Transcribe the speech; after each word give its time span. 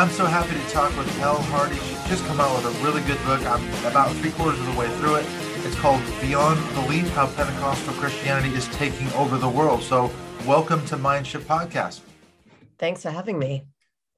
I'm 0.00 0.08
so 0.08 0.24
happy 0.24 0.54
to 0.54 0.70
talk 0.70 0.96
with 0.96 1.20
Elle 1.20 1.42
Hardy. 1.42 1.74
She's 1.74 2.08
just 2.08 2.24
come 2.24 2.40
out 2.40 2.56
with 2.56 2.74
a 2.74 2.82
really 2.82 3.02
good 3.02 3.22
book. 3.26 3.44
I'm 3.44 3.62
about 3.84 4.10
three 4.16 4.30
quarters 4.30 4.58
of 4.58 4.64
the 4.64 4.80
way 4.80 4.88
through 4.96 5.16
it. 5.16 5.26
It's 5.56 5.74
called 5.74 6.00
Beyond 6.22 6.58
Belief 6.72 7.06
How 7.10 7.26
Pentecostal 7.26 7.92
Christianity 7.92 8.54
is 8.54 8.66
Taking 8.68 9.12
Over 9.12 9.36
the 9.36 9.50
World. 9.50 9.82
So, 9.82 10.10
welcome 10.46 10.82
to 10.86 10.96
Mindshift 10.96 11.42
Podcast. 11.42 12.00
Thanks 12.78 13.02
for 13.02 13.10
having 13.10 13.38
me. 13.38 13.66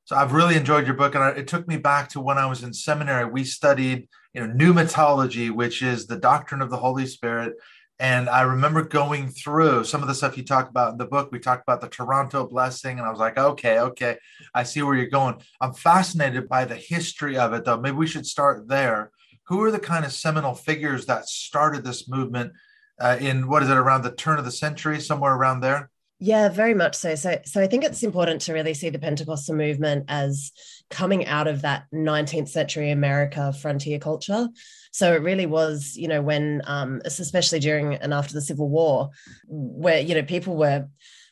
So, 0.05 0.15
I've 0.15 0.33
really 0.33 0.55
enjoyed 0.55 0.87
your 0.87 0.95
book, 0.95 1.17
and 1.17 1.37
it 1.37 1.49
took 1.49 1.67
me 1.67 1.79
back 1.79 2.09
to 2.11 2.21
when 2.21 2.39
I 2.39 2.47
was 2.47 2.63
in 2.63 2.73
seminary. 2.73 3.25
We 3.25 3.43
studied, 3.43 4.09
you 4.35 4.47
know, 4.47 4.55
pneumatology, 4.55 5.51
which 5.51 5.83
is 5.83 6.07
the 6.07 6.17
doctrine 6.17 6.63
of 6.63 6.71
the 6.71 6.77
Holy 6.77 7.07
Spirit. 7.07 7.55
And 8.03 8.29
I 8.29 8.43
remember 8.43 8.83
going 8.83 9.29
through 9.29 9.85
some 9.85 10.03
of 10.03 10.09
the 10.09 10.15
stuff 10.17 10.37
you 10.37 10.43
talk 10.43 10.69
about 10.69 10.91
in 10.91 10.99
the 10.99 11.05
book. 11.05 11.31
We 11.31 11.39
talked 11.39 11.63
about 11.63 11.81
the 11.81 11.89
Toronto 11.89 12.49
blessing, 12.49 12.99
and 12.99 13.07
I 13.07 13.11
was 13.11 13.21
like, 13.21 13.39
okay, 13.39 13.79
okay, 13.79 14.17
I 14.53 14.65
see 14.65 14.83
where 14.83 14.97
you're 14.97 15.07
going. 15.07 15.37
I'm 15.61 15.73
fascinated 15.73 16.49
by 16.49 16.65
the 16.65 16.75
history 16.75 17.39
of 17.39 17.53
it, 17.53 17.65
though. 17.65 17.79
Maybe 17.79 17.97
we 17.97 18.09
should 18.09 18.27
start 18.27 18.67
there. 18.67 19.13
Who 19.45 19.63
are 19.63 19.71
the 19.71 19.79
kind 19.79 20.05
of 20.05 20.13
seminal 20.13 20.53
figures 20.53 21.07
that 21.07 21.29
started 21.29 21.85
this 21.85 22.09
movement 22.09 22.55
uh, 23.01 23.19
in 23.21 23.47
what 23.47 23.63
is 23.63 23.71
it 23.71 23.77
around 23.77 24.03
the 24.03 24.11
turn 24.11 24.41
of 24.41 24.45
the 24.45 24.51
century, 24.51 24.99
somewhere 24.99 25.35
around 25.35 25.61
there? 25.61 25.89
Yeah, 26.19 26.49
very 26.49 26.75
much 26.75 26.97
so. 26.97 27.15
So, 27.15 27.39
so 27.45 27.61
I 27.61 27.69
think 27.69 27.85
it's 27.85 28.03
important 28.03 28.41
to 28.43 28.53
really 28.53 28.75
see 28.75 28.91
the 28.91 28.99
Pentecostal 28.99 29.55
movement 29.55 30.07
as 30.09 30.51
coming 30.91 31.27
out 31.27 31.47
of 31.47 31.63
that 31.63 31.85
19th 31.95 32.49
century 32.49 32.91
America 32.91 33.53
frontier 33.53 34.01
culture. 34.01 34.49
So 34.93 35.13
it 35.15 35.23
really 35.23 35.47
was, 35.47 35.97
you 35.97 36.07
know, 36.07 36.23
when, 36.23 36.63
um, 36.67 37.01
especially 37.05 37.59
during 37.59 37.95
and 37.95 38.15
after 38.15 38.35
the 38.35 38.41
Civil 38.41 38.69
War, 38.69 39.11
where 39.49 40.01
you 40.01 40.15
know 40.15 40.23
people 40.23 40.57
were 40.57 40.87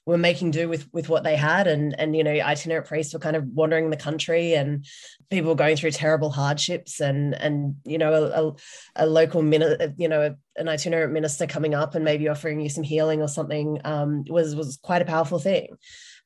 were 0.06 0.18
making 0.18 0.50
do 0.50 0.68
with 0.68 0.88
with 0.92 1.08
what 1.08 1.24
they 1.24 1.36
had 1.36 1.66
and 1.66 1.94
and 1.98 2.16
you 2.16 2.24
know 2.24 2.32
itinerant 2.32 2.86
priests 2.86 3.12
were 3.12 3.20
kind 3.20 3.36
of 3.36 3.44
wandering 3.46 3.90
the 3.90 3.96
country 3.96 4.54
and 4.54 4.86
people 5.30 5.50
were 5.50 5.54
going 5.56 5.76
through 5.76 5.90
terrible 5.90 6.30
hardships 6.30 7.00
and 7.00 7.34
and 7.34 7.76
you 7.84 7.98
know 7.98 8.12
a, 8.12 8.42
a, 8.42 8.52
a 8.96 9.06
local 9.06 9.42
minute 9.42 9.92
you 9.98 10.08
know 10.08 10.34
an 10.56 10.68
itinerant 10.68 11.12
minister 11.12 11.46
coming 11.46 11.74
up 11.74 11.94
and 11.94 12.04
maybe 12.04 12.28
offering 12.28 12.60
you 12.60 12.68
some 12.68 12.82
healing 12.82 13.20
or 13.22 13.28
something 13.28 13.80
um, 13.84 14.24
was 14.28 14.56
was 14.56 14.78
quite 14.82 15.02
a 15.02 15.06
powerful 15.06 15.38
thing. 15.38 15.76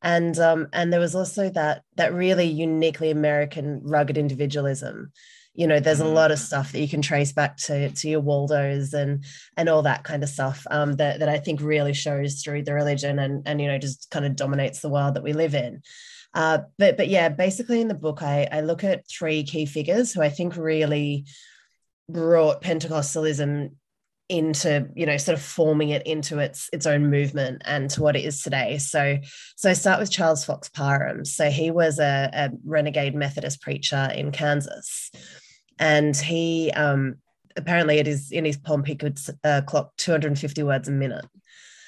And 0.03 0.39
um, 0.39 0.69
and 0.73 0.93
there 0.93 1.01
was 1.01 1.15
also 1.15 1.49
that 1.51 1.83
that 1.97 2.13
really 2.13 2.47
uniquely 2.47 3.11
American 3.11 3.81
rugged 3.85 4.19
individualism 4.19 5.13
you 5.55 5.67
know 5.69 5.79
there's 5.79 6.01
a 6.01 6.05
lot 6.05 6.33
of 6.33 6.39
mm. 6.39 6.43
stuff 6.43 6.73
that 6.73 6.81
you 6.81 6.89
can 6.89 7.01
trace 7.01 7.33
back 7.33 7.57
to 7.57 7.91
to 7.91 8.09
your 8.09 8.21
waldos 8.21 8.93
and 8.93 9.25
and 9.57 9.69
all 9.69 9.83
that 9.83 10.05
kind 10.05 10.23
of 10.23 10.29
stuff 10.29 10.67
um, 10.71 10.95
that, 10.95 11.21
that 11.21 11.29
i 11.29 11.39
think 11.39 11.61
really 11.61 11.95
shows 11.95 12.43
through 12.43 12.63
the 12.63 12.75
religion 12.75 13.19
and 13.19 13.47
and 13.47 13.61
you 13.61 13.69
know 13.69 13.79
just 13.79 14.11
kind 14.11 14.27
of 14.27 14.37
dominates 14.37 14.81
the 14.81 14.89
world 14.89 15.15
that 15.15 15.23
we 15.23 15.33
live 15.33 15.55
in. 15.55 15.83
Uh, 16.35 16.59
but 16.79 16.97
but 16.97 17.09
yeah 17.09 17.29
basically 17.29 17.81
in 17.81 17.87
the 17.87 17.95
book 17.95 18.21
i 18.21 18.49
i 18.51 18.61
look 18.61 18.83
at 18.83 19.09
three 19.09 19.45
key 19.45 19.65
figures 19.65 20.13
who 20.13 20.21
i 20.21 20.29
think 20.29 20.57
really 20.57 21.25
brought 22.09 22.61
pentecostalism 22.61 23.71
into 24.29 24.89
you 24.97 25.07
know 25.07 25.17
sort 25.17 25.37
of 25.39 25.45
forming 25.45 25.91
it 25.91 26.05
into 26.07 26.39
its 26.39 26.69
its 26.73 26.87
own 26.87 27.11
movement 27.11 27.63
and 27.67 27.91
to 27.91 28.03
what 28.03 28.17
it 28.17 28.25
is 28.25 28.43
today. 28.43 28.79
So 28.79 29.19
so 29.55 29.71
i 29.71 29.75
start 29.75 30.01
with 30.01 30.11
charles 30.11 30.45
fox 30.45 30.69
parham. 30.69 31.25
So 31.25 31.51
he 31.51 31.71
was 31.71 32.01
a, 32.01 32.31
a 32.33 32.51
renegade 32.65 33.15
methodist 33.15 33.61
preacher 33.61 34.11
in 34.13 34.33
kansas 34.33 35.13
and 35.79 36.17
he 36.17 36.71
um, 36.73 37.17
apparently 37.57 37.99
it 37.99 38.09
is 38.09 38.31
in 38.33 38.45
his 38.45 38.57
pomp 38.57 38.87
he 38.87 38.97
could 38.97 39.19
uh, 39.45 39.63
clock 39.67 39.97
250 39.97 40.63
words 40.63 40.89
a 40.89 40.93
minute. 40.93 41.27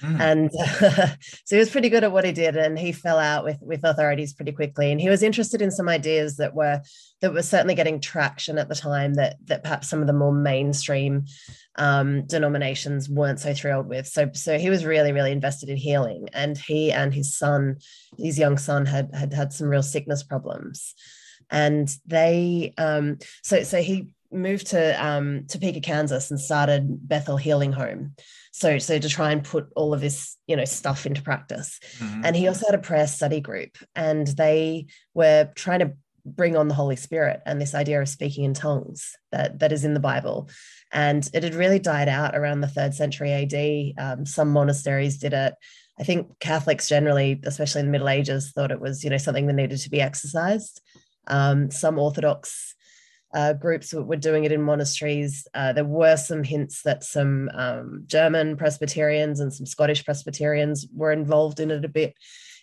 Mm. 0.03 0.21
and 0.21 0.51
uh, 0.61 1.07
so 1.47 1.57
he 1.57 1.59
was 1.59 1.71
pretty 1.71 1.89
good 1.89 2.05
at 2.05 2.13
what 2.13 2.27
he 2.27 2.33
did 2.33 2.55
and 2.55 2.79
he 2.79 2.93
fell 2.93 3.19
out 3.19 3.45
with 3.45 3.57
with 3.63 3.83
authorities 3.83 4.35
pretty 4.35 4.53
quickly. 4.53 4.93
And 4.93 5.01
he 5.01 5.09
was 5.09 5.23
interested 5.23 5.63
in 5.63 5.71
some 5.71 5.89
ideas 5.89 6.37
that 6.37 6.55
were 6.55 6.83
that 7.23 7.33
were 7.33 7.43
certainly 7.43 7.75
getting 7.75 7.99
traction 7.99 8.59
at 8.59 8.69
the 8.69 8.75
time 8.75 9.15
that 9.15 9.37
that 9.47 9.63
perhaps 9.63 9.89
some 9.89 10.03
of 10.03 10.07
the 10.07 10.13
more 10.13 10.35
mainstream 10.35 11.25
um, 11.77 12.27
denominations 12.27 13.09
weren't 13.09 13.41
so 13.41 13.55
thrilled 13.55 13.89
with. 13.89 14.07
So 14.07 14.31
so 14.35 14.59
he 14.59 14.69
was 14.69 14.85
really 14.85 15.13
really 15.13 15.33
invested 15.33 15.71
in 15.71 15.79
healing 15.79 16.29
and 16.35 16.59
he 16.59 16.93
and 16.93 17.15
his 17.15 17.35
son 17.35 17.79
his 18.19 18.39
young 18.39 18.59
son 18.59 18.85
had 18.85 19.15
had 19.15 19.33
had 19.33 19.55
some 19.55 19.69
real 19.69 19.83
sickness 19.83 20.23
problems 20.23 20.95
and 21.51 21.95
they 22.07 22.75
um, 22.79 23.19
so 23.43 23.63
so 23.63 23.81
he 23.83 24.09
moved 24.33 24.69
to 24.69 25.05
um, 25.05 25.47
Topeka, 25.49 25.81
Kansas, 25.81 26.31
and 26.31 26.41
started 26.41 27.09
Bethel 27.09 27.37
Healing 27.37 27.73
Home. 27.73 28.15
So 28.53 28.79
so 28.79 28.99
to 28.99 29.09
try 29.09 29.33
and 29.33 29.45
put 29.45 29.69
all 29.77 29.95
of 29.95 30.01
this 30.01 30.37
you 30.47 30.57
know 30.57 30.65
stuff 30.65 31.07
into 31.07 31.23
practice, 31.23 31.79
mm-hmm. 31.99 32.23
and 32.25 32.37
he 32.37 32.49
also 32.49 32.67
had 32.67 32.75
a 32.75 32.83
prayer 32.83 33.07
study 33.07 33.41
group, 33.41 33.77
and 33.95 34.27
they 34.29 34.87
were 35.15 35.51
trying 35.55 35.81
to 35.81 35.93
bring 36.27 36.57
on 36.57 36.67
the 36.67 36.75
Holy 36.75 36.97
Spirit 36.97 37.41
and 37.47 37.61
this 37.61 37.75
idea 37.75 38.01
of 38.01 38.09
speaking 38.09 38.45
in 38.45 38.53
tongues 38.53 39.15
that 39.31 39.61
that 39.61 39.73
is 39.73 39.85
in 39.85 39.95
the 39.95 40.01
Bible. 40.01 40.49
And 40.93 41.29
it 41.33 41.43
had 41.43 41.55
really 41.55 41.79
died 41.79 42.09
out 42.09 42.37
around 42.37 42.61
the 42.61 42.69
third 42.69 42.95
century 42.95 43.33
AD. 43.33 43.95
Um, 43.99 44.27
some 44.27 44.51
monasteries 44.51 45.19
did 45.19 45.33
it. 45.33 45.55
I 45.99 46.03
think 46.03 46.39
Catholics 46.41 46.89
generally, 46.89 47.41
especially 47.45 47.81
in 47.81 47.87
the 47.87 47.93
Middle 47.93 48.09
Ages, 48.09 48.53
thought 48.53 48.71
it 48.71 48.81
was 48.81 49.05
you 49.05 49.11
know 49.11 49.19
something 49.19 49.47
that 49.47 49.53
needed 49.55 49.79
to 49.79 49.91
be 49.91 50.01
exercised. 50.01 50.81
Um, 51.27 51.71
some 51.71 51.99
Orthodox 51.99 52.75
uh, 53.35 53.53
groups 53.53 53.93
were 53.93 54.17
doing 54.17 54.45
it 54.45 54.53
in 54.53 54.63
monasteries. 54.63 55.47
Uh, 55.55 55.73
there 55.73 55.85
were 55.85 56.17
some 56.17 56.43
hints 56.43 56.83
that 56.83 57.05
some 57.05 57.51
um, 57.55 58.05
German 58.07 58.57
Presbyterians 58.57 59.41
and 59.41 59.53
some 59.53 59.67
Scottish 59.67 60.05
Presbyterians 60.05 60.87
were 60.95 61.13
involved 61.13 61.61
in 61.61 61.71
it 61.71 61.85
a 61.85 61.89
bit 61.89 62.15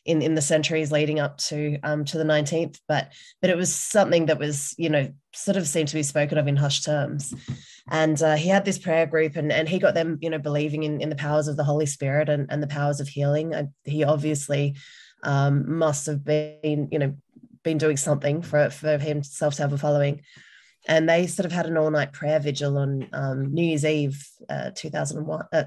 in, 0.06 0.22
in 0.22 0.36
the 0.36 0.42
centuries 0.42 0.92
leading 0.92 1.20
up 1.20 1.38
to 1.38 1.78
um, 1.84 2.06
to 2.06 2.18
the 2.18 2.24
19th. 2.24 2.80
But 2.88 3.12
but 3.42 3.50
it 3.50 3.58
was 3.58 3.74
something 3.74 4.26
that 4.28 4.40
was 4.40 4.74
you 4.78 4.90
know 4.90 5.14
sort 5.34 5.58
of 5.58 5.68
seemed 5.68 5.90
to 5.90 5.96
be 5.96 6.04
spoken 6.04 6.38
of 6.38 6.48
in 6.48 6.56
hushed 6.56 6.86
terms. 6.86 7.34
And 7.90 8.22
uh, 8.22 8.36
he 8.36 8.48
had 8.48 8.64
this 8.64 8.80
prayer 8.80 9.06
group, 9.06 9.36
and, 9.36 9.52
and 9.52 9.68
he 9.68 9.78
got 9.80 9.94
them 9.94 10.18
you 10.22 10.30
know 10.30 10.40
believing 10.40 10.84
in, 10.84 11.02
in 11.02 11.10
the 11.10 11.16
powers 11.16 11.48
of 11.48 11.58
the 11.58 11.64
Holy 11.64 11.86
Spirit 11.86 12.30
and, 12.30 12.48
and 12.50 12.64
the 12.64 12.68
powers 12.68 13.00
of 13.00 13.08
healing. 13.08 13.54
And 13.54 13.70
he 13.84 14.04
obviously 14.04 14.76
um, 15.24 15.78
must 15.78 16.06
have 16.06 16.24
been 16.24 16.90
you 16.92 17.00
know 17.00 17.16
been 17.64 17.78
doing 17.78 17.98
something 17.98 18.42
for, 18.42 18.70
for 18.70 18.98
himself 18.98 19.56
to 19.56 19.62
have 19.64 19.74
a 19.74 19.78
following. 19.78 20.22
And 20.88 21.08
they 21.08 21.28
sort 21.28 21.46
of 21.46 21.52
had 21.52 21.66
an 21.66 21.78
all 21.78 21.90
night 21.90 22.12
prayer 22.12 22.40
vigil 22.40 22.78
on 22.78 23.08
um, 23.14 23.54
New 23.54 23.64
Year's 23.64 23.86
Eve, 23.86 24.22
uh, 24.50 24.72
2001, 24.76 25.46
uh, 25.54 25.64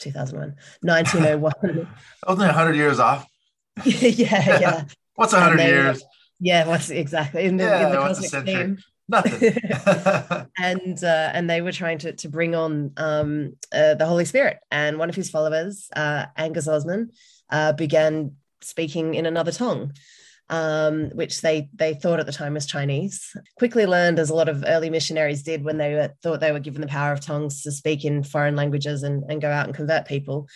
2001, 0.00 0.54
1901. 0.82 1.88
Only 2.26 2.46
100 2.46 2.76
years 2.76 3.00
off. 3.00 3.26
yeah, 3.84 4.60
yeah. 4.60 4.84
what's 5.14 5.32
100 5.32 5.56
they, 5.56 5.66
years? 5.66 6.04
Yeah, 6.38 6.66
what's 6.66 6.90
exactly 6.90 7.44
in 7.44 7.56
the, 7.56 7.64
yeah, 7.64 7.86
in 7.86 7.92
the 7.92 7.98
cosmic 7.98 8.44
theme. 8.44 8.78
Nothing. 9.08 9.56
and 10.58 11.04
uh, 11.04 11.30
and 11.34 11.50
they 11.50 11.60
were 11.60 11.72
trying 11.72 11.98
to 11.98 12.12
to 12.14 12.28
bring 12.28 12.54
on 12.54 12.92
um, 12.96 13.56
uh, 13.72 13.94
the 13.94 14.06
Holy 14.06 14.24
Spirit, 14.24 14.58
and 14.70 14.98
one 14.98 15.08
of 15.08 15.14
his 15.14 15.28
followers, 15.28 15.88
uh, 15.94 16.26
Agnes 16.36 16.66
Ozman, 16.66 17.10
uh, 17.50 17.72
began 17.72 18.36
speaking 18.60 19.14
in 19.14 19.26
another 19.26 19.52
tongue 19.52 19.92
um, 20.52 21.08
which 21.14 21.40
they 21.40 21.70
they 21.72 21.94
thought 21.94 22.20
at 22.20 22.26
the 22.26 22.32
time 22.32 22.52
was 22.52 22.66
Chinese. 22.66 23.34
Quickly 23.56 23.86
learned, 23.86 24.18
as 24.18 24.28
a 24.28 24.34
lot 24.34 24.50
of 24.50 24.62
early 24.66 24.90
missionaries 24.90 25.42
did 25.42 25.64
when 25.64 25.78
they 25.78 25.94
were, 25.94 26.12
thought 26.22 26.40
they 26.40 26.52
were 26.52 26.60
given 26.60 26.82
the 26.82 26.86
power 26.86 27.10
of 27.10 27.20
tongues 27.20 27.62
to 27.62 27.72
speak 27.72 28.04
in 28.04 28.22
foreign 28.22 28.54
languages 28.54 29.02
and, 29.02 29.24
and 29.30 29.40
go 29.40 29.50
out 29.50 29.64
and 29.64 29.74
convert 29.74 30.06
people. 30.06 30.46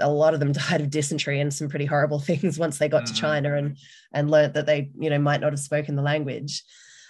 A 0.00 0.10
lot 0.10 0.32
of 0.32 0.40
them 0.40 0.52
died 0.70 0.80
of 0.80 0.88
dysentery 0.88 1.40
and 1.40 1.52
some 1.52 1.68
pretty 1.68 1.84
horrible 1.84 2.18
things 2.20 2.58
once 2.58 2.78
they 2.78 2.88
got 2.88 3.02
mm. 3.02 3.08
to 3.08 3.14
China 3.14 3.54
and 3.54 3.76
and 4.14 4.30
learned 4.30 4.54
that 4.54 4.64
they 4.64 4.90
you 4.98 5.10
know 5.10 5.18
might 5.18 5.42
not 5.42 5.52
have 5.52 5.60
spoken 5.60 5.94
the 5.94 6.02
language. 6.02 6.64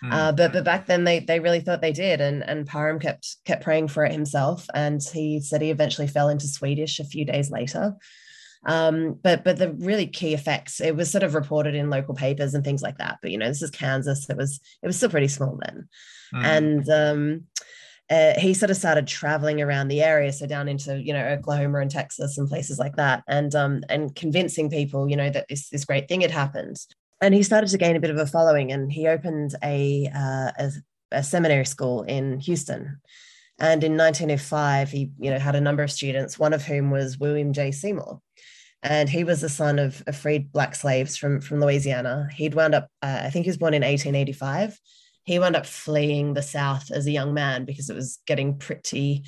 Mm. 0.04 0.12
Uh, 0.12 0.32
but 0.32 0.52
but 0.52 0.64
back 0.64 0.86
then 0.86 1.04
they 1.04 1.20
they 1.20 1.38
really 1.38 1.60
thought 1.60 1.80
they 1.80 1.92
did, 1.92 2.20
and 2.20 2.42
and 2.42 2.66
Parham 2.66 2.98
kept 2.98 3.36
kept 3.44 3.62
praying 3.62 3.88
for 3.88 4.04
it 4.04 4.10
himself, 4.10 4.66
and 4.74 5.00
he 5.00 5.38
said 5.40 5.62
he 5.62 5.70
eventually 5.70 6.08
fell 6.08 6.28
into 6.28 6.48
Swedish 6.48 6.98
a 6.98 7.04
few 7.04 7.24
days 7.24 7.52
later. 7.52 7.94
Um, 8.66 9.18
but 9.22 9.44
but 9.44 9.58
the 9.58 9.72
really 9.74 10.06
key 10.06 10.34
effects, 10.34 10.80
it 10.80 10.96
was 10.96 11.10
sort 11.10 11.22
of 11.22 11.34
reported 11.34 11.74
in 11.74 11.90
local 11.90 12.14
papers 12.14 12.54
and 12.54 12.64
things 12.64 12.82
like 12.82 12.98
that. 12.98 13.18
But 13.20 13.30
you 13.30 13.38
know, 13.38 13.48
this 13.48 13.62
is 13.62 13.70
Kansas. 13.70 14.28
It 14.28 14.36
was 14.36 14.60
it 14.82 14.86
was 14.86 14.96
still 14.96 15.10
pretty 15.10 15.28
small 15.28 15.58
then, 15.64 15.88
mm. 16.34 16.44
and 16.44 16.88
um, 16.88 17.44
uh, 18.10 18.38
he 18.38 18.52
sort 18.52 18.70
of 18.70 18.76
started 18.76 19.06
traveling 19.06 19.62
around 19.62 19.88
the 19.88 20.02
area, 20.02 20.32
so 20.32 20.46
down 20.46 20.68
into 20.68 21.00
you 21.00 21.12
know 21.12 21.24
Oklahoma 21.24 21.80
and 21.80 21.90
Texas 21.90 22.36
and 22.38 22.48
places 22.48 22.78
like 22.78 22.96
that, 22.96 23.22
and 23.28 23.54
um, 23.54 23.82
and 23.88 24.14
convincing 24.14 24.70
people 24.70 25.08
you 25.08 25.16
know 25.16 25.30
that 25.30 25.46
this 25.48 25.68
this 25.70 25.84
great 25.84 26.08
thing 26.08 26.20
had 26.20 26.30
happened. 26.30 26.76
And 27.20 27.32
he 27.32 27.42
started 27.42 27.70
to 27.70 27.78
gain 27.78 27.96
a 27.96 28.00
bit 28.00 28.10
of 28.10 28.18
a 28.18 28.26
following, 28.26 28.72
and 28.72 28.92
he 28.92 29.06
opened 29.08 29.54
a, 29.62 30.10
uh, 30.14 30.50
a, 30.58 30.72
a 31.12 31.22
seminary 31.22 31.64
school 31.64 32.02
in 32.02 32.40
Houston. 32.40 33.00
And 33.58 33.84
in 33.84 33.96
1905, 33.96 34.90
he 34.90 35.10
you 35.18 35.30
know 35.30 35.38
had 35.38 35.54
a 35.54 35.60
number 35.60 35.82
of 35.82 35.92
students, 35.92 36.38
one 36.38 36.52
of 36.52 36.64
whom 36.64 36.90
was 36.90 37.18
William 37.18 37.52
J. 37.52 37.70
Seymour, 37.70 38.20
and 38.84 39.08
he 39.08 39.24
was 39.24 39.40
the 39.40 39.48
son 39.48 39.80
of, 39.80 40.02
of 40.06 40.14
freed 40.16 40.52
black 40.52 40.76
slaves 40.76 41.16
from 41.16 41.40
from 41.40 41.60
Louisiana. 41.60 42.28
He'd 42.32 42.54
wound 42.54 42.74
up, 42.74 42.88
uh, 43.02 43.22
I 43.22 43.30
think 43.30 43.44
he 43.44 43.50
was 43.50 43.58
born 43.58 43.74
in 43.74 43.82
1885 43.82 44.78
he 45.24 45.38
wound 45.38 45.56
up 45.56 45.66
fleeing 45.66 46.34
the 46.34 46.42
South 46.42 46.90
as 46.90 47.06
a 47.06 47.10
young 47.10 47.34
man 47.34 47.64
because 47.64 47.90
it 47.90 47.96
was 47.96 48.18
getting 48.26 48.58
pretty 48.58 49.24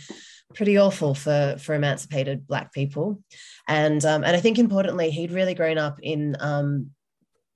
pretty 0.55 0.79
awful 0.79 1.15
for 1.15 1.57
for 1.59 1.75
emancipated 1.75 2.47
black 2.47 2.73
people. 2.73 3.21
And 3.67 4.05
um, 4.05 4.23
and 4.23 4.37
i 4.37 4.41
think 4.41 4.59
importantly 4.59 5.11
he'd 5.11 5.33
really 5.33 5.55
grown 5.55 5.79
up 5.79 5.99
in 6.03 6.37
um, 6.39 6.91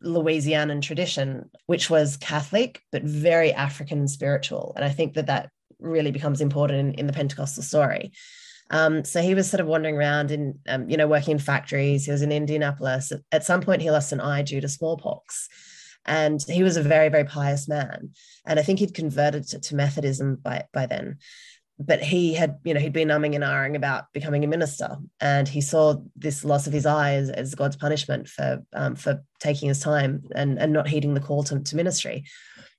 louisianan 0.02 0.82
tradition 0.82 1.50
which 1.67 1.91
was 1.91 2.17
catholic 2.17 2.81
but 2.91 3.02
very 3.02 3.52
african 3.52 4.08
spiritual. 4.08 4.73
And 4.75 4.85
i 4.85 4.88
think 4.88 5.14
that 5.14 5.26
that 5.26 5.50
really 5.79 6.11
becomes 6.11 6.41
important 6.41 6.81
in, 6.81 6.94
in 6.94 7.06
the 7.06 7.12
pentecostal 7.12 7.62
story 7.62 8.12
um, 8.71 9.05
so 9.05 9.21
he 9.21 9.35
was 9.35 9.51
sort 9.51 9.61
of 9.61 9.67
wandering 9.67 9.97
around 9.97 10.31
in 10.31 10.59
um, 10.69 10.89
you 10.89 10.97
know 10.97 11.09
working 11.09 11.33
in 11.33 11.39
factories. 11.39 12.05
He 12.05 12.13
was 12.13 12.23
in 12.23 12.33
indianapolis. 12.33 13.13
At, 13.33 13.45
some 13.45 13.61
point 13.61 13.83
he 13.83 13.91
lost 13.91 14.13
an 14.13 14.21
eye 14.21 14.43
due 14.43 14.61
to 14.61 14.69
smallpox. 14.69 15.49
And 16.07 16.43
he 16.49 16.63
was 16.63 16.77
a 16.77 16.83
very 16.83 17.09
very 17.09 17.25
pious 17.25 17.69
man. 17.69 18.11
And 18.47 18.59
i 18.59 18.63
think 18.63 18.79
he'd 18.79 18.95
converted 18.95 19.47
to, 19.49 19.61
to 19.61 19.75
methodism 19.75 20.37
by 20.37 20.65
by 20.73 20.87
then. 20.87 21.19
But 21.79 22.03
he 22.03 22.35
had 22.35 22.59
you 22.65 22.73
know 22.73 22.81
he'd 22.81 22.93
been 22.93 23.09
umming 23.09 23.35
and 23.35 23.43
ahhing 23.45 23.75
about 23.75 24.05
becoming 24.13 24.45
a 24.45 24.49
minister. 24.49 24.97
And 25.21 25.49
he 25.49 25.61
saw 25.61 25.97
this 26.17 26.45
loss 26.45 26.67
of 26.67 26.73
his 26.73 26.87
eye 26.87 27.15
as, 27.15 27.29
as 27.31 27.55
god's 27.57 27.77
punishment 27.77 28.29
for 28.29 28.63
um, 28.73 28.95
for 28.95 29.25
taking 29.41 29.69
his 29.69 29.81
time 29.81 30.23
and 30.35 30.59
and 30.59 30.73
not 30.73 30.89
heeding 30.89 31.15
the 31.15 31.21
call 31.21 31.43
to, 31.45 31.59
to 31.59 31.77
ministry 31.77 32.25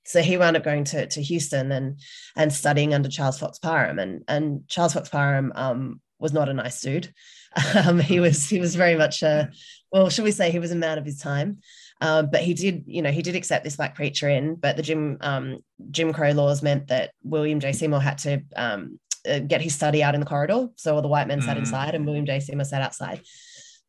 so 0.04 0.20
he 0.20 0.36
wound 0.36 0.56
up 0.56 0.64
going 0.64 0.84
to, 0.84 1.06
to 1.06 1.22
houston 1.22 1.72
and 1.72 2.00
and 2.36 2.52
studying 2.52 2.94
under 2.94 3.08
charles 3.08 3.38
fox 3.38 3.58
parham 3.58 3.98
and 3.98 4.22
and 4.28 4.66
charles 4.68 4.94
fox 4.94 5.08
parham 5.08 5.52
um, 5.54 6.00
was 6.18 6.32
not 6.32 6.48
a 6.48 6.54
nice 6.54 6.80
dude 6.80 7.12
um, 7.74 7.98
he 7.98 8.20
was 8.20 8.48
he 8.48 8.60
was 8.60 8.74
very 8.74 8.96
much 8.96 9.22
a 9.22 9.50
well 9.92 10.08
should 10.08 10.24
we 10.24 10.30
say 10.30 10.50
he 10.50 10.58
was 10.58 10.72
a 10.72 10.76
man 10.76 10.98
of 10.98 11.04
his 11.04 11.18
time 11.18 11.58
um, 12.02 12.30
but 12.32 12.40
he 12.40 12.52
did, 12.52 12.82
you 12.86 13.00
know, 13.00 13.12
he 13.12 13.22
did 13.22 13.36
accept 13.36 13.62
this 13.62 13.76
black 13.76 13.94
preacher 13.94 14.28
in, 14.28 14.56
but 14.56 14.76
the 14.76 14.82
Jim 14.82 15.18
um, 15.20 15.58
Jim 15.92 16.12
Crow 16.12 16.32
laws 16.32 16.60
meant 16.60 16.88
that 16.88 17.12
William 17.22 17.60
J. 17.60 17.70
Seymour 17.70 18.00
had 18.00 18.18
to 18.18 18.42
um, 18.56 18.98
uh, 19.26 19.38
get 19.38 19.60
his 19.60 19.76
study 19.76 20.02
out 20.02 20.14
in 20.14 20.20
the 20.20 20.26
corridor. 20.26 20.66
So 20.74 20.96
all 20.96 21.02
the 21.02 21.06
white 21.06 21.28
men 21.28 21.40
mm. 21.40 21.44
sat 21.44 21.56
inside, 21.56 21.94
and 21.94 22.04
William 22.04 22.26
J. 22.26 22.40
Seymour 22.40 22.64
sat 22.64 22.82
outside. 22.82 23.20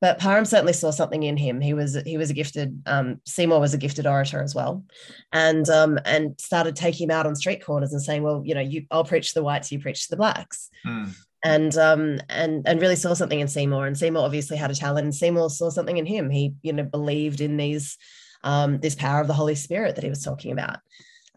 But 0.04 0.20
Parham 0.20 0.44
certainly 0.44 0.74
saw 0.74 0.92
something 0.92 1.24
in 1.24 1.38
him. 1.38 1.62
He 1.62 1.74
was 1.74 1.98
he 2.06 2.18
was 2.18 2.30
a 2.30 2.34
gifted 2.34 2.84
um, 2.86 3.22
Seymour 3.26 3.62
was 3.62 3.74
a 3.74 3.78
gifted 3.78 4.06
orator 4.06 4.44
as 4.44 4.54
well, 4.54 4.84
and 5.32 5.70
um, 5.70 5.98
and 6.04 6.38
started 6.42 6.76
taking 6.76 7.06
him 7.06 7.12
out 7.12 7.26
on 7.26 7.38
street 7.38 7.64
corners 7.64 7.94
and 7.94 8.02
saying, 8.02 8.22
well, 8.22 8.42
you 8.44 8.54
know, 8.54 8.60
you 8.60 8.86
I'll 8.92 9.06
preach 9.06 9.30
to 9.30 9.40
the 9.40 9.46
whites, 9.46 9.72
you 9.72 9.80
preach 9.80 10.04
to 10.04 10.10
the 10.10 10.18
blacks. 10.18 10.70
Mm 10.86 11.16
and 11.46 11.78
um 11.78 12.20
and 12.30 12.66
and 12.66 12.80
really 12.80 12.96
saw 12.96 13.14
something 13.14 13.42
in 13.42 13.50
Seymour. 13.50 13.86
And 13.86 13.98
Seymour 13.98 14.24
obviously 14.24 14.56
had 14.56 14.72
a 14.72 14.76
talent 14.76 15.04
and 15.04 15.14
Seymour 15.14 15.50
saw 15.50 15.70
something 15.70 15.98
in 15.98 16.06
him. 16.06 16.30
He 16.30 16.54
you 16.62 16.72
know 16.72 16.84
believed 16.84 17.42
in 17.42 17.58
these 17.58 17.98
um 18.46 18.80
this 18.80 18.96
power 18.96 19.20
of 19.20 19.28
the 19.28 19.34
Holy 19.34 19.56
Spirit 19.56 19.96
that 19.96 20.06
he 20.06 20.10
was 20.10 20.24
talking 20.24 20.54
about. 20.54 20.80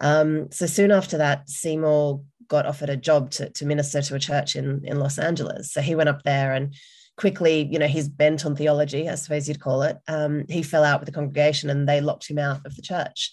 Um 0.01 0.53
so 0.53 0.67
soon 0.67 0.93
after 0.93 1.19
that 1.19 1.49
Seymour 1.49 2.23
got 2.47 2.67
offered 2.67 2.91
a 2.91 2.97
job 2.97 3.33
to, 3.33 3.51
to 3.51 3.67
minister 3.67 4.01
to 4.01 4.15
a 4.15 4.21
church 4.21 4.55
in 4.55 4.83
in 4.85 5.01
Los 5.01 5.19
Angeles. 5.19 5.73
So 5.73 5.81
he 5.81 5.97
went 5.97 6.09
up 6.09 6.23
there 6.23 6.53
and 6.53 6.73
quickly 7.17 7.69
you 7.71 7.79
know 7.79 7.87
he's 7.87 8.09
bent 8.09 8.45
on 8.45 8.55
theology 8.55 9.09
I 9.09 9.15
suppose 9.15 9.49
you'd 9.49 9.61
call 9.61 9.83
it 9.83 9.99
um 10.09 10.45
he 10.49 10.63
fell 10.63 10.85
out 10.85 11.01
with 11.01 11.07
the 11.07 11.15
congregation 11.15 11.71
and 11.71 11.89
they 11.89 12.01
locked 12.01 12.29
him 12.29 12.39
out 12.39 12.65
of 12.67 12.77
the 12.77 12.83
church 12.83 13.33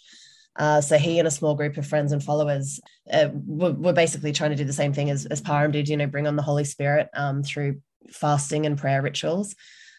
uh, 0.56 0.82
so 0.82 0.98
he 0.98 1.18
and 1.18 1.28
a 1.28 1.32
small 1.32 1.56
group 1.56 1.78
of 1.78 1.88
friends 1.88 2.12
and 2.12 2.24
followers 2.24 2.80
uh, 3.12 3.30
were, 3.34 3.72
were, 3.72 3.94
basically 3.94 4.32
trying 4.32 4.52
to 4.52 4.56
do 4.56 4.64
the 4.64 4.74
same 4.74 4.94
thing 4.94 5.10
as, 5.10 5.26
as 5.26 5.42
Parham 5.42 5.72
did, 5.72 5.90
you 5.90 5.98
know, 5.98 6.06
bring 6.06 6.28
on 6.28 6.36
the 6.36 6.44
Holy 6.44 6.64
Spirit 6.64 7.10
um, 7.16 7.42
through 7.42 7.82
fasting 8.12 8.66
and 8.66 8.78
prayer 8.78 9.02
rituals. 9.02 9.56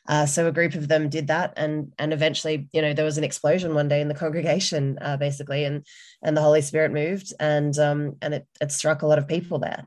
Uh, 0.07 0.27
so 0.27 0.47
a 0.47 0.53
group 0.53 0.75
of 0.75 0.87
them 0.87 1.09
did 1.09 1.29
that, 1.29 1.55
and 1.57 1.93
and 1.99 2.13
eventually, 2.13 2.69
you 2.73 2.83
know, 2.83 2.93
there 2.93 3.07
was 3.07 3.17
an 3.17 3.25
explosion 3.25 3.75
one 3.75 3.89
day 3.89 4.03
in 4.03 4.09
the 4.09 4.15
congregation, 4.15 4.99
uh, 5.01 5.17
basically, 5.17 5.65
and 5.65 5.85
and 6.23 6.37
the 6.37 6.43
Holy 6.43 6.61
Spirit 6.61 6.93
moved, 6.93 7.33
and 7.41 7.79
um, 7.79 8.17
and 8.21 8.35
it, 8.35 8.47
it 8.61 8.71
struck 8.71 9.01
a 9.01 9.07
lot 9.07 9.19
of 9.19 9.27
people 9.27 9.59
there. 9.59 9.87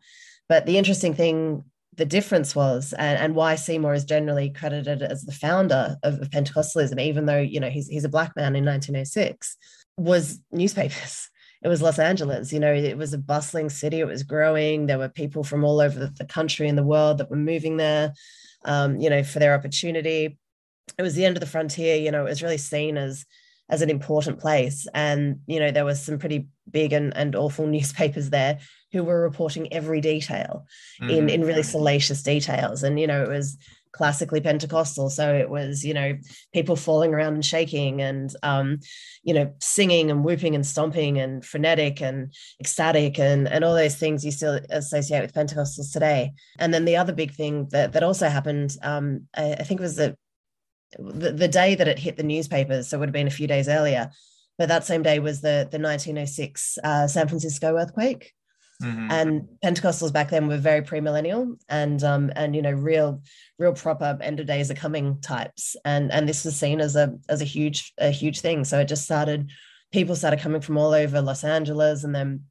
But 0.49 0.65
the 0.65 0.79
interesting 0.79 1.13
thing 1.13 1.63
the 1.97 2.05
difference 2.05 2.55
was 2.55 2.93
and, 2.93 3.19
and, 3.19 3.35
why 3.35 3.55
Seymour 3.55 3.93
is 3.93 4.05
generally 4.05 4.51
credited 4.51 5.01
as 5.01 5.23
the 5.23 5.31
founder 5.31 5.97
of, 6.03 6.19
of, 6.21 6.29
Pentecostalism, 6.29 7.01
even 7.01 7.25
though 7.25 7.39
you 7.39 7.59
know 7.59 7.69
he's 7.69 7.87
he's 7.87 8.03
a 8.03 8.09
black 8.09 8.35
man 8.35 8.55
in 8.55 8.63
1906, 8.63 9.57
was 9.97 10.39
newspapers. 10.51 11.29
It 11.63 11.69
was 11.69 11.81
Los 11.81 11.97
Angeles. 11.97 12.53
You 12.53 12.59
know, 12.59 12.71
it 12.71 12.99
was 12.99 13.13
a 13.13 13.17
bustling 13.17 13.71
city. 13.71 13.99
It 13.99 14.05
was 14.05 14.21
growing. 14.21 14.85
There 14.85 14.99
were 14.99 15.09
people 15.09 15.43
from 15.43 15.63
all 15.63 15.81
over 15.81 16.05
the 16.05 16.25
country 16.25 16.69
and 16.69 16.77
the 16.77 16.83
world 16.83 17.17
that 17.17 17.31
were 17.31 17.35
moving 17.35 17.77
there, 17.77 18.13
um, 18.63 18.97
you 18.97 19.09
know, 19.09 19.23
for 19.23 19.39
their 19.39 19.55
opportunity. 19.55 20.37
It 20.99 21.01
was 21.01 21.15
the 21.15 21.25
end 21.25 21.35
of 21.35 21.41
the 21.41 21.47
frontier. 21.47 21.95
You 21.95 22.11
know, 22.11 22.27
it 22.27 22.29
was 22.29 22.43
really 22.43 22.59
seen 22.59 22.95
as 22.95 23.25
as 23.69 23.81
an 23.81 23.89
important 23.89 24.39
place. 24.39 24.87
And, 24.93 25.39
you 25.47 25.59
know, 25.59 25.71
there 25.71 25.83
was 25.83 26.01
some 26.01 26.19
pretty 26.19 26.47
big 26.69 26.93
and, 26.93 27.15
and 27.17 27.35
awful 27.35 27.67
newspapers 27.75 28.29
there 28.29 28.59
who 28.97 29.03
were 29.03 29.21
reporting 29.21 29.71
every 29.71 30.01
detail 30.01 30.65
mm-hmm. 30.99 31.09
in, 31.09 31.29
in 31.29 31.41
really 31.41 31.63
salacious 31.63 32.23
details. 32.23 32.81
And, 32.81 32.99
you 32.99 33.05
know, 33.05 33.21
it 33.21 33.29
was 33.29 33.57
classically 33.91 34.41
Pentecostal. 34.41 35.09
So 35.09 35.35
it 35.35 35.49
was, 35.49 35.85
you 35.85 35.93
know, 35.93 36.17
people 36.51 36.75
falling 36.75 37.13
around 37.13 37.35
and 37.35 37.45
shaking 37.45 38.01
and, 38.01 38.33
um, 38.41 38.79
you 39.23 39.33
know, 39.35 39.53
singing 39.59 40.09
and 40.09 40.23
whooping 40.23 40.55
and 40.55 40.65
stomping 40.65 41.19
and 41.19 41.45
frenetic 41.45 42.01
and 42.01 42.33
ecstatic 42.59 43.19
and, 43.19 43.47
and 43.47 43.63
all 43.63 43.75
those 43.75 43.95
things 43.95 44.25
you 44.25 44.31
still 44.31 44.59
associate 44.71 45.21
with 45.21 45.33
Pentecostals 45.33 45.93
today. 45.93 46.33
And 46.57 46.73
then 46.73 46.85
the 46.85 46.97
other 46.97 47.13
big 47.13 47.33
thing 47.33 47.67
that, 47.71 47.93
that 47.93 48.03
also 48.03 48.29
happened, 48.29 48.75
um, 48.81 49.27
I, 49.35 49.53
I 49.53 49.63
think 49.63 49.79
it 49.79 49.83
was 49.83 49.95
the, 49.95 50.17
the, 50.97 51.31
the 51.31 51.47
day 51.47 51.75
that 51.75 51.87
it 51.87 51.99
hit 51.99 52.17
the 52.17 52.23
newspapers. 52.23 52.87
So 52.87 52.97
it 52.97 52.99
would 53.01 53.09
have 53.09 53.13
been 53.13 53.27
a 53.27 53.31
few 53.31 53.47
days 53.47 53.67
earlier. 53.67 54.09
But 54.57 54.69
that 54.69 54.85
same 54.85 55.03
day 55.03 55.19
was 55.19 55.41
the, 55.41 55.67
the 55.69 55.79
1906 55.79 56.79
uh, 56.83 57.07
San 57.07 57.27
Francisco 57.27 57.77
earthquake. 57.77 58.33
Mm-hmm. 58.83 59.11
And 59.11 59.47
Pentecostals 59.63 60.13
back 60.13 60.29
then 60.29 60.47
were 60.47 60.57
very 60.57 60.81
premillennial 60.81 61.57
and 61.67 62.03
um, 62.03 62.31
and 62.35 62.55
you 62.55 62.61
know 62.61 62.71
real 62.71 63.23
real 63.57 63.73
proper 63.73 64.17
end 64.21 64.39
of 64.39 64.45
days 64.45 64.69
are 64.69 64.75
coming 64.75 65.19
types 65.19 65.75
and 65.83 66.11
and 66.11 66.29
this 66.29 66.45
was 66.45 66.55
seen 66.55 66.79
as 66.79 66.95
a 66.95 67.17
as 67.27 67.41
a 67.41 67.45
huge 67.45 67.93
a 67.97 68.11
huge 68.11 68.41
thing. 68.41 68.63
So 68.63 68.79
it 68.79 68.87
just 68.87 69.03
started 69.03 69.49
people 69.91 70.15
started 70.15 70.41
coming 70.41 70.61
from 70.61 70.77
all 70.77 70.93
over 70.93 71.21
Los 71.21 71.43
Angeles 71.43 72.03
and 72.03 72.13
then 72.13 72.43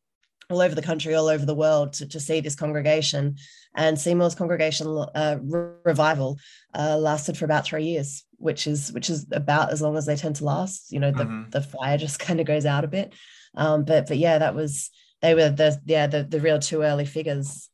all 0.50 0.61
over 0.61 0.75
the 0.75 0.83
country, 0.83 1.14
all 1.14 1.28
over 1.28 1.45
the 1.45 1.54
world 1.54 1.92
to, 1.95 2.06
to 2.06 2.21
see 2.21 2.40
this 2.40 2.54
congregation. 2.54 3.37
And 3.75 3.99
Seymour's 3.99 4.35
congregational 4.35 5.11
uh, 5.14 5.37
revival 5.40 6.38
uh, 6.75 6.97
lasted 6.97 7.37
for 7.37 7.45
about 7.45 7.66
three 7.66 7.85
years, 7.85 8.25
which 8.38 8.66
is 8.66 8.92
which 8.92 9.11
is 9.11 9.26
about 9.33 9.71
as 9.71 9.83
long 9.83 9.97
as 9.97 10.06
they 10.06 10.16
tend 10.16 10.37
to 10.37 10.45
last. 10.45 10.92
You 10.92 11.00
know, 11.00 11.11
the, 11.11 11.25
mm-hmm. 11.25 11.50
the 11.50 11.61
fire 11.61 11.99
just 11.99 12.18
kind 12.21 12.40
of 12.40 12.47
goes 12.47 12.64
out 12.64 12.85
a 12.85 12.88
bit. 12.88 13.12
Um, 13.54 13.85
but 13.85 14.06
but 14.06 14.18
yeah, 14.18 14.38
that 14.38 14.54
was 14.54 14.90
they 15.23 15.35
were 15.35 15.50
the 15.50 15.80
yeah 15.87 16.06
the 16.06 16.23
the 16.23 16.40
real 16.40 16.58
two 16.58 16.82
early 16.82 17.04
figures. 17.04 17.68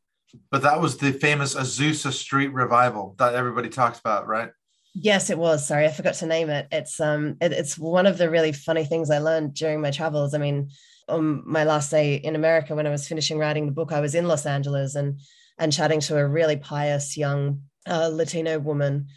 But 0.51 0.63
that 0.63 0.81
was 0.81 0.97
the 0.97 1.13
famous 1.13 1.55
Azusa 1.55 2.11
Street 2.13 2.53
revival 2.53 3.15
that 3.19 3.35
everybody 3.35 3.69
talks 3.69 3.99
about, 3.99 4.27
right? 4.27 4.51
Yes, 4.95 5.31
it 5.31 5.39
was. 5.39 5.67
Sorry, 5.67 5.87
I 5.87 5.91
forgot 5.91 6.15
to 6.15 6.27
name 6.27 6.51
it. 6.51 6.69
It's 6.71 7.01
um, 7.01 7.37
it, 7.41 7.53
it's 7.53 7.79
one 7.79 8.07
of 8.07 8.19
the 8.19 8.31
really 8.31 8.53
funny 8.53 8.85
things 8.85 9.11
I 9.11 9.19
learned 9.19 9.55
during 9.55 9.81
my 9.81 9.91
travels. 9.91 10.35
I 10.35 10.39
mean, 10.39 10.71
on 11.09 11.43
my 11.47 11.65
last 11.65 11.91
day 11.91 12.17
in 12.17 12.37
America, 12.37 12.75
when 12.75 12.87
I 12.87 12.91
was 12.91 13.09
finishing 13.09 13.39
writing 13.39 13.67
the 13.67 13.73
book, 13.73 13.93
I 13.93 14.01
was 14.01 14.15
in 14.15 14.29
Los 14.29 14.47
Angeles 14.47 14.95
and 14.95 15.21
and 15.59 15.73
chatting 15.73 16.01
to 16.01 16.19
a 16.19 16.27
really 16.27 16.57
pious 16.57 17.17
young 17.17 17.63
uh, 17.87 18.09
Latino 18.09 18.59
woman 18.59 19.09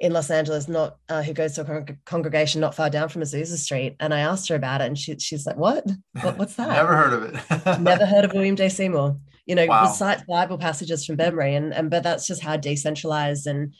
in 0.00 0.12
Los 0.12 0.30
Angeles, 0.30 0.66
not 0.66 0.96
uh, 1.10 1.22
who 1.22 1.34
goes 1.34 1.54
to 1.54 1.60
a 1.60 1.64
con- 1.64 1.98
congregation 2.06 2.60
not 2.60 2.74
far 2.74 2.88
down 2.88 3.08
from 3.10 3.22
Azusa 3.22 3.56
Street. 3.56 3.96
And 4.00 4.14
I 4.14 4.20
asked 4.20 4.48
her 4.48 4.54
about 4.54 4.80
it, 4.80 4.86
and 4.86 4.98
she, 4.98 5.18
she's 5.18 5.46
like, 5.46 5.56
"What? 5.56 5.86
what 6.22 6.38
what's 6.38 6.54
that? 6.56 6.68
Never 6.68 6.96
heard 6.96 7.12
of 7.12 7.22
it. 7.24 7.80
Never 7.80 8.06
heard 8.06 8.24
of 8.24 8.32
William 8.32 8.56
J. 8.56 8.70
Seymour. 8.70 9.18
You 9.46 9.54
know, 9.54 9.66
wow. 9.66 9.82
recite 9.82 10.26
Bible 10.26 10.58
passages 10.58 11.04
from 11.04 11.16
memory, 11.16 11.54
and 11.54 11.74
and 11.74 11.90
but 11.90 12.02
that's 12.02 12.26
just 12.26 12.42
how 12.42 12.56
decentralized 12.56 13.46
and 13.46 13.74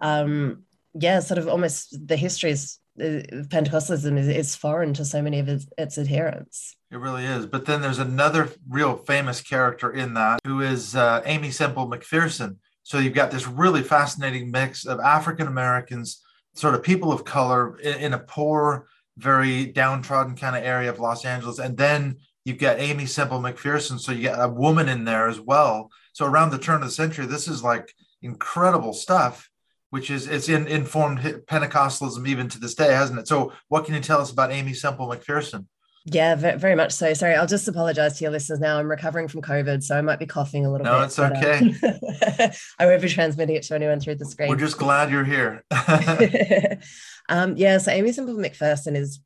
um, 0.00 0.64
yeah, 0.94 1.20
sort 1.20 1.38
of 1.38 1.48
almost 1.48 1.96
the 2.06 2.16
history 2.16 2.50
is 2.50 2.78
uh, 2.98 3.20
Pentecostalism 3.48 4.16
is, 4.18 4.28
is 4.28 4.56
foreign 4.56 4.94
to 4.94 5.04
so 5.04 5.20
many 5.20 5.38
of 5.38 5.48
its, 5.48 5.66
its, 5.76 5.98
adherents. 5.98 6.76
It 6.90 6.96
really 6.96 7.26
is. 7.26 7.44
But 7.44 7.66
then 7.66 7.82
there's 7.82 7.98
another 7.98 8.48
real 8.68 8.96
famous 8.96 9.42
character 9.42 9.92
in 9.92 10.14
that 10.14 10.40
who 10.46 10.62
is 10.62 10.96
uh, 10.96 11.20
Aimee 11.26 11.50
Semple 11.50 11.90
McPherson, 11.90 12.56
so 12.86 12.98
you've 12.98 13.14
got 13.14 13.30
this 13.30 13.48
really 13.48 13.82
fascinating 13.82 14.50
mix 14.50 14.86
of 14.86 15.00
African 15.00 15.46
Americans, 15.46 16.22
sort 16.54 16.74
of 16.74 16.82
people 16.82 17.10
of 17.10 17.24
color 17.24 17.78
in, 17.80 17.94
in, 17.96 18.12
a 18.12 18.18
poor, 18.18 18.86
very 19.16 19.66
downtrodden 19.66 20.36
kind 20.36 20.56
of 20.56 20.62
area 20.62 20.88
of 20.88 21.00
Los 21.00 21.24
Angeles, 21.24 21.58
and 21.58 21.76
then 21.76 22.16
You've 22.46 22.58
got 22.58 22.78
Aimee 22.78 23.06
Semple 23.06 23.40
McPherson, 23.40 23.98
so 23.98 24.12
you 24.12 24.28
got 24.28 24.40
a 24.40 24.48
woman 24.48 24.88
in 24.88 25.04
there 25.04 25.28
as 25.28 25.40
well. 25.40 25.90
So 26.12 26.26
around 26.26 26.50
the 26.50 26.60
turn 26.60 26.76
of 26.76 26.82
the 26.82 26.92
century, 26.92 27.26
this 27.26 27.48
is 27.48 27.64
like 27.64 27.92
incredible 28.22 28.92
stuff, 28.92 29.50
which 29.90 30.12
is 30.12 30.28
it's 30.28 30.48
in, 30.48 30.68
informed 30.68 31.18
Pentecostalism 31.18 32.24
even 32.28 32.48
to 32.50 32.60
this 32.60 32.76
day, 32.76 32.94
hasn't 32.94 33.18
it? 33.18 33.26
So 33.26 33.52
what 33.66 33.84
can 33.84 33.96
you 33.96 34.00
tell 34.00 34.20
us 34.20 34.30
about 34.30 34.52
Aimee 34.52 34.74
Semple 34.74 35.08
McPherson? 35.08 35.66
Yeah, 36.08 36.36
very 36.36 36.76
much 36.76 36.92
so. 36.92 37.12
Sorry, 37.14 37.34
I'll 37.34 37.48
just 37.48 37.66
apologize 37.66 38.16
to 38.18 38.24
your 38.24 38.30
listeners 38.30 38.60
now. 38.60 38.78
I'm 38.78 38.88
recovering 38.88 39.26
from 39.26 39.42
COVID, 39.42 39.82
so 39.82 39.98
I 39.98 40.02
might 40.02 40.20
be 40.20 40.26
coughing 40.26 40.64
a 40.64 40.70
little 40.70 40.84
no, 40.84 40.92
bit. 40.92 40.98
No, 40.98 41.04
it's 41.04 41.18
okay. 41.18 42.44
um, 42.44 42.50
I 42.78 42.86
won't 42.86 43.02
be 43.02 43.08
transmitting 43.08 43.56
it 43.56 43.64
to 43.64 43.74
anyone 43.74 43.98
through 43.98 44.14
the 44.14 44.24
screen. 44.24 44.48
We're 44.48 44.54
just 44.54 44.78
glad 44.78 45.10
you're 45.10 45.24
here. 45.24 45.64
um, 47.28 47.56
yeah, 47.56 47.78
so 47.78 47.90
Aimee 47.90 48.12
Semple 48.12 48.36
McPherson 48.36 48.94
is 48.94 49.18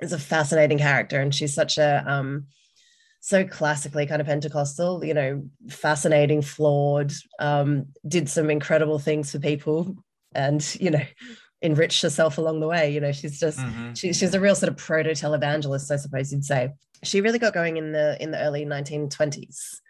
is 0.00 0.14
a 0.14 0.18
fascinating 0.18 0.78
character, 0.78 1.20
and 1.20 1.34
she's 1.34 1.52
such 1.52 1.76
a 1.76 2.02
um, 2.06 2.46
so 3.20 3.44
classically 3.44 4.06
kind 4.06 4.22
of 4.22 4.26
Pentecostal. 4.26 5.04
You 5.04 5.12
know, 5.12 5.42
fascinating, 5.68 6.40
flawed. 6.40 7.12
Um, 7.38 7.88
did 8.08 8.30
some 8.30 8.48
incredible 8.48 8.98
things 8.98 9.30
for 9.30 9.40
people, 9.40 9.94
and 10.34 10.66
you 10.80 10.90
know, 10.90 11.04
enriched 11.64 12.02
herself 12.02 12.38
along 12.38 12.60
the 12.60 12.68
way. 12.68 12.92
You 12.92 13.00
know, 13.00 13.12
she's 13.12 13.40
just 13.40 13.58
mm-hmm. 13.58 13.94
she, 13.94 14.12
she's 14.12 14.34
a 14.34 14.40
real 14.40 14.54
sort 14.54 14.70
of 14.70 14.76
proto 14.76 15.10
televangelist, 15.10 15.90
I 15.90 15.96
suppose 15.96 16.32
you'd 16.32 16.44
say. 16.44 16.70
She 17.02 17.20
really 17.20 17.38
got 17.38 17.54
going 17.54 17.76
in 17.76 17.92
the 17.92 18.16
in 18.22 18.30
the 18.30 18.40
early 18.40 18.64
1920s. 18.64 19.80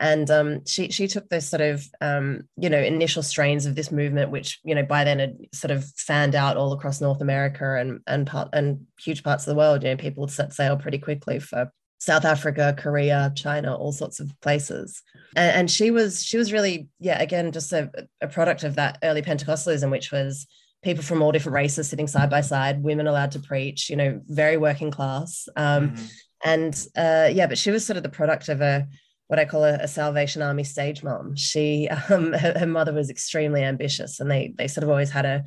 And 0.00 0.30
um, 0.30 0.64
she 0.64 0.90
she 0.90 1.08
took 1.08 1.28
those 1.28 1.48
sort 1.48 1.60
of 1.60 1.84
um, 2.00 2.48
you 2.56 2.70
know 2.70 2.80
initial 2.80 3.22
strains 3.22 3.66
of 3.66 3.74
this 3.74 3.90
movement, 3.90 4.30
which 4.30 4.60
you 4.64 4.74
know 4.74 4.84
by 4.84 5.04
then 5.04 5.18
had 5.18 5.36
sort 5.52 5.72
of 5.72 5.84
fanned 5.96 6.34
out 6.34 6.56
all 6.56 6.72
across 6.72 7.00
North 7.00 7.20
America 7.20 7.76
and 7.76 8.00
and 8.06 8.26
part 8.26 8.48
and 8.52 8.86
huge 9.00 9.22
parts 9.22 9.46
of 9.46 9.52
the 9.52 9.58
world. 9.58 9.82
You 9.82 9.90
know, 9.90 9.96
people 9.96 10.24
had 10.24 10.32
set 10.32 10.52
sail 10.52 10.76
pretty 10.76 10.98
quickly 10.98 11.40
for 11.40 11.72
South 11.98 12.24
Africa, 12.24 12.76
Korea, 12.78 13.32
China, 13.34 13.76
all 13.76 13.90
sorts 13.90 14.20
of 14.20 14.32
places. 14.40 15.02
And, 15.34 15.56
and 15.56 15.70
she 15.70 15.90
was 15.90 16.24
she 16.24 16.38
was 16.38 16.52
really 16.52 16.88
yeah 17.00 17.20
again 17.20 17.50
just 17.50 17.72
a, 17.72 17.90
a 18.20 18.28
product 18.28 18.62
of 18.62 18.76
that 18.76 18.98
early 19.02 19.22
Pentecostalism, 19.22 19.90
which 19.90 20.12
was 20.12 20.46
people 20.82 21.02
from 21.02 21.22
all 21.22 21.32
different 21.32 21.54
races 21.54 21.88
sitting 21.88 22.06
side 22.06 22.30
by 22.30 22.40
side, 22.40 22.82
women 22.82 23.06
allowed 23.06 23.32
to 23.32 23.40
preach, 23.40 23.90
you 23.90 23.96
know, 23.96 24.20
very 24.26 24.56
working 24.56 24.90
class. 24.90 25.48
Um, 25.56 25.90
mm-hmm. 25.90 26.04
And 26.44 26.86
uh, 26.96 27.28
yeah, 27.32 27.46
but 27.46 27.58
she 27.58 27.70
was 27.70 27.84
sort 27.84 27.96
of 27.96 28.02
the 28.02 28.08
product 28.08 28.48
of 28.48 28.60
a 28.60 28.86
what 29.26 29.38
I 29.38 29.44
call 29.44 29.64
a, 29.64 29.74
a 29.74 29.88
Salvation 29.88 30.40
Army 30.40 30.64
stage 30.64 31.02
mom. 31.02 31.36
She, 31.36 31.88
um, 31.88 32.32
her, 32.32 32.58
her, 32.58 32.66
mother 32.66 32.92
was 32.92 33.10
extremely 33.10 33.62
ambitious, 33.62 34.20
and 34.20 34.30
they 34.30 34.54
they 34.56 34.68
sort 34.68 34.84
of 34.84 34.90
always 34.90 35.10
had 35.10 35.26
a 35.26 35.44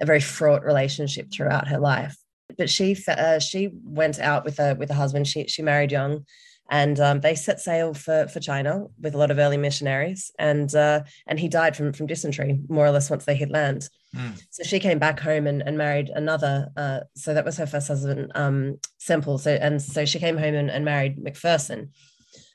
a 0.00 0.06
very 0.06 0.20
fraught 0.20 0.64
relationship 0.64 1.30
throughout 1.32 1.68
her 1.68 1.78
life. 1.78 2.16
But 2.56 2.70
she 2.70 2.96
uh, 3.08 3.38
she 3.38 3.70
went 3.82 4.18
out 4.18 4.44
with 4.44 4.58
a 4.58 4.74
with 4.74 4.90
a 4.90 4.94
husband. 4.94 5.26
She 5.26 5.46
she 5.48 5.62
married 5.62 5.92
young, 5.92 6.24
and 6.70 6.98
um, 7.00 7.20
they 7.20 7.34
set 7.34 7.60
sail 7.60 7.94
for 7.94 8.28
for 8.28 8.40
China 8.40 8.86
with 9.00 9.14
a 9.14 9.18
lot 9.18 9.30
of 9.30 9.38
early 9.38 9.58
missionaries, 9.58 10.30
and 10.38 10.74
uh, 10.74 11.02
and 11.26 11.38
he 11.38 11.48
died 11.48 11.76
from 11.76 11.92
from 11.92 12.06
dysentery 12.06 12.60
more 12.68 12.86
or 12.86 12.90
less 12.90 13.10
once 13.10 13.24
they 13.24 13.36
hit 13.36 13.50
land. 13.50 13.88
Mm. 14.14 14.40
So 14.50 14.62
she 14.62 14.80
came 14.80 14.98
back 14.98 15.20
home 15.20 15.46
and, 15.46 15.62
and 15.62 15.76
married 15.76 16.10
another. 16.14 16.68
Uh, 16.76 17.00
so 17.14 17.34
that 17.34 17.44
was 17.44 17.58
her 17.58 17.66
first 17.66 17.88
husband, 17.88 18.32
um, 18.34 18.78
Semple. 18.98 19.38
So 19.38 19.52
and 19.52 19.80
so 19.80 20.04
she 20.04 20.18
came 20.18 20.38
home 20.38 20.54
and, 20.54 20.70
and 20.70 20.84
married 20.84 21.18
McPherson, 21.18 21.90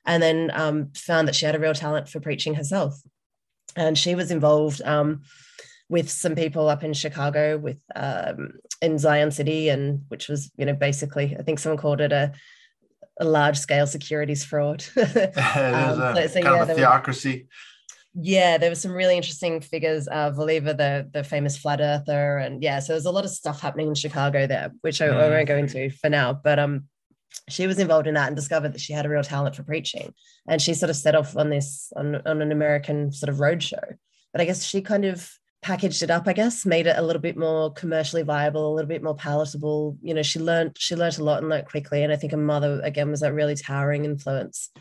and 0.06 0.22
then 0.22 0.52
um, 0.54 0.92
found 0.96 1.28
that 1.28 1.36
she 1.36 1.46
had 1.46 1.56
a 1.56 1.60
real 1.60 1.74
talent 1.74 2.10
for 2.10 2.20
preaching 2.20 2.56
herself, 2.56 3.00
and 3.76 3.98
she 3.98 4.16
was 4.16 4.32
involved. 4.32 4.82
Um, 4.84 5.22
with 5.90 6.10
some 6.10 6.34
people 6.34 6.70
up 6.70 6.84
in 6.84 6.94
Chicago, 6.94 7.58
with 7.58 7.78
um, 7.96 8.54
in 8.82 8.98
Zion 8.98 9.30
City, 9.30 9.70
and 9.70 10.04
which 10.08 10.28
was, 10.28 10.50
you 10.58 10.66
know, 10.66 10.74
basically, 10.74 11.36
I 11.38 11.44
think 11.44 11.60
someone 11.60 11.78
called 11.78 12.02
it 12.02 12.12
a 12.12 12.32
a 13.20 13.26
large 13.26 13.58
scale 13.58 13.86
securities 13.88 14.44
fraud. 14.44 14.84
it 14.96 15.08
is 15.08 15.38
um, 15.38 16.16
so, 16.16 16.28
so, 16.28 16.42
kind 16.42 16.56
yeah, 16.56 16.64
of 16.64 16.70
a 16.70 16.76
theocracy. 16.76 17.48
Yeah, 18.16 18.58
there 18.58 18.70
were 18.70 18.76
some 18.76 18.92
really 18.92 19.16
interesting 19.16 19.60
figures. 19.60 20.08
Uh, 20.08 20.32
Voliva, 20.32 20.78
the 20.78 21.10
the 21.12 21.24
famous 21.24 21.58
flat 21.58 21.82
earther, 21.82 22.38
and 22.38 22.62
yeah, 22.62 22.80
so 22.80 22.94
there's 22.94 23.06
a 23.06 23.12
lot 23.12 23.26
of 23.26 23.32
stuff 23.32 23.60
happening 23.60 23.88
in 23.88 23.96
Chicago 23.96 24.46
there, 24.46 24.72
which 24.82 25.02
I, 25.02 25.08
mm. 25.08 25.20
I 25.20 25.30
won't 25.30 25.48
go 25.48 25.58
into 25.58 25.90
for 25.90 26.10
now. 26.10 26.34
But 26.34 26.60
um, 26.60 26.86
she 27.50 27.66
was 27.66 27.80
involved 27.80 28.08
in 28.08 28.14
that 28.14 28.28
and 28.28 28.36
discovered 28.36 28.74
that 28.74 28.82
she 28.82 28.94
had 28.94 29.06
a 29.06 29.10
real 29.10 29.24
talent 29.24 29.56
for 29.56 29.64
preaching, 29.64 30.14
and 30.48 30.62
she 30.62 30.76
sort 30.76 30.92
of 30.92 30.96
set 30.96 31.16
off 31.16 31.36
on 31.36 31.50
this 31.50 31.92
on 31.96 32.16
on 32.28 32.42
an 32.42 32.52
American 32.52 33.12
sort 33.12 33.30
of 33.30 33.38
roadshow. 33.38 33.96
But 34.32 34.42
I 34.42 34.46
guess 34.46 34.64
she 34.64 34.82
kind 34.82 35.06
of 35.06 35.32
packaged 35.64 36.04
it 36.04 36.12
up 36.12 36.28
i 36.28 36.34
guess 36.34 36.66
made 36.66 36.88
it 36.88 36.98
a 36.98 37.02
little 37.02 37.22
bit 37.22 37.38
more 37.38 37.72
commercially 37.72 38.22
viable 38.22 38.74
a 38.74 38.76
little 38.76 38.90
bit 38.90 39.02
more 39.02 39.16
palatable 39.16 39.98
you 40.02 40.14
know 40.14 40.22
she 40.22 40.38
learned 40.38 40.76
she 40.78 40.94
learned 40.94 41.18
a 41.18 41.24
lot 41.24 41.40
and 41.40 41.48
learned 41.48 41.66
quickly 41.66 42.04
and 42.04 42.12
i 42.12 42.18
think 42.18 42.34
her 42.34 42.38
mother 42.38 42.82
again 42.84 43.10
was 43.10 43.22
that 43.22 43.34
really 43.34 43.56
towering 43.56 44.04
influence 44.04 44.72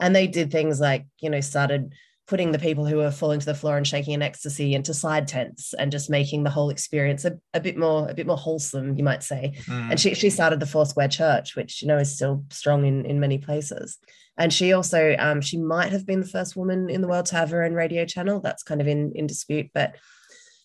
and 0.00 0.16
they 0.16 0.26
did 0.26 0.50
things 0.50 0.80
like 0.80 1.06
you 1.20 1.30
know 1.30 1.40
started 1.40 1.92
putting 2.26 2.52
the 2.52 2.58
people 2.58 2.84
who 2.84 2.96
were 2.96 3.10
falling 3.10 3.38
to 3.38 3.46
the 3.46 3.54
floor 3.54 3.76
and 3.76 3.86
shaking 3.86 4.14
in 4.14 4.22
ecstasy 4.22 4.74
into 4.74 4.92
side 4.92 5.28
tents 5.28 5.74
and 5.74 5.92
just 5.92 6.10
making 6.10 6.42
the 6.42 6.50
whole 6.50 6.70
experience 6.70 7.24
a, 7.24 7.38
a 7.54 7.60
bit 7.60 7.76
more 7.76 8.08
a 8.08 8.14
bit 8.14 8.26
more 8.26 8.36
wholesome 8.36 8.96
you 8.96 9.04
might 9.04 9.22
say. 9.22 9.54
Mm. 9.66 9.90
and 9.92 10.00
she, 10.00 10.14
she 10.14 10.30
started 10.30 10.60
the 10.60 10.66
four 10.66 10.86
square 10.86 11.08
church 11.08 11.56
which 11.56 11.82
you 11.82 11.88
know 11.88 11.98
is 11.98 12.14
still 12.14 12.44
strong 12.50 12.84
in 12.84 13.04
in 13.06 13.20
many 13.20 13.38
places. 13.38 13.98
And 14.38 14.52
she 14.52 14.72
also 14.72 15.16
um, 15.18 15.40
she 15.40 15.56
might 15.56 15.92
have 15.92 16.06
been 16.06 16.20
the 16.20 16.26
first 16.26 16.56
woman 16.56 16.90
in 16.90 17.00
the 17.00 17.08
world 17.08 17.26
to 17.26 17.36
have 17.36 17.50
her 17.50 17.64
own 17.64 17.72
radio 17.72 18.04
channel. 18.04 18.40
That's 18.40 18.62
kind 18.62 18.80
of 18.80 18.88
in 18.88 19.12
in 19.14 19.26
dispute 19.26 19.70
but 19.72 19.96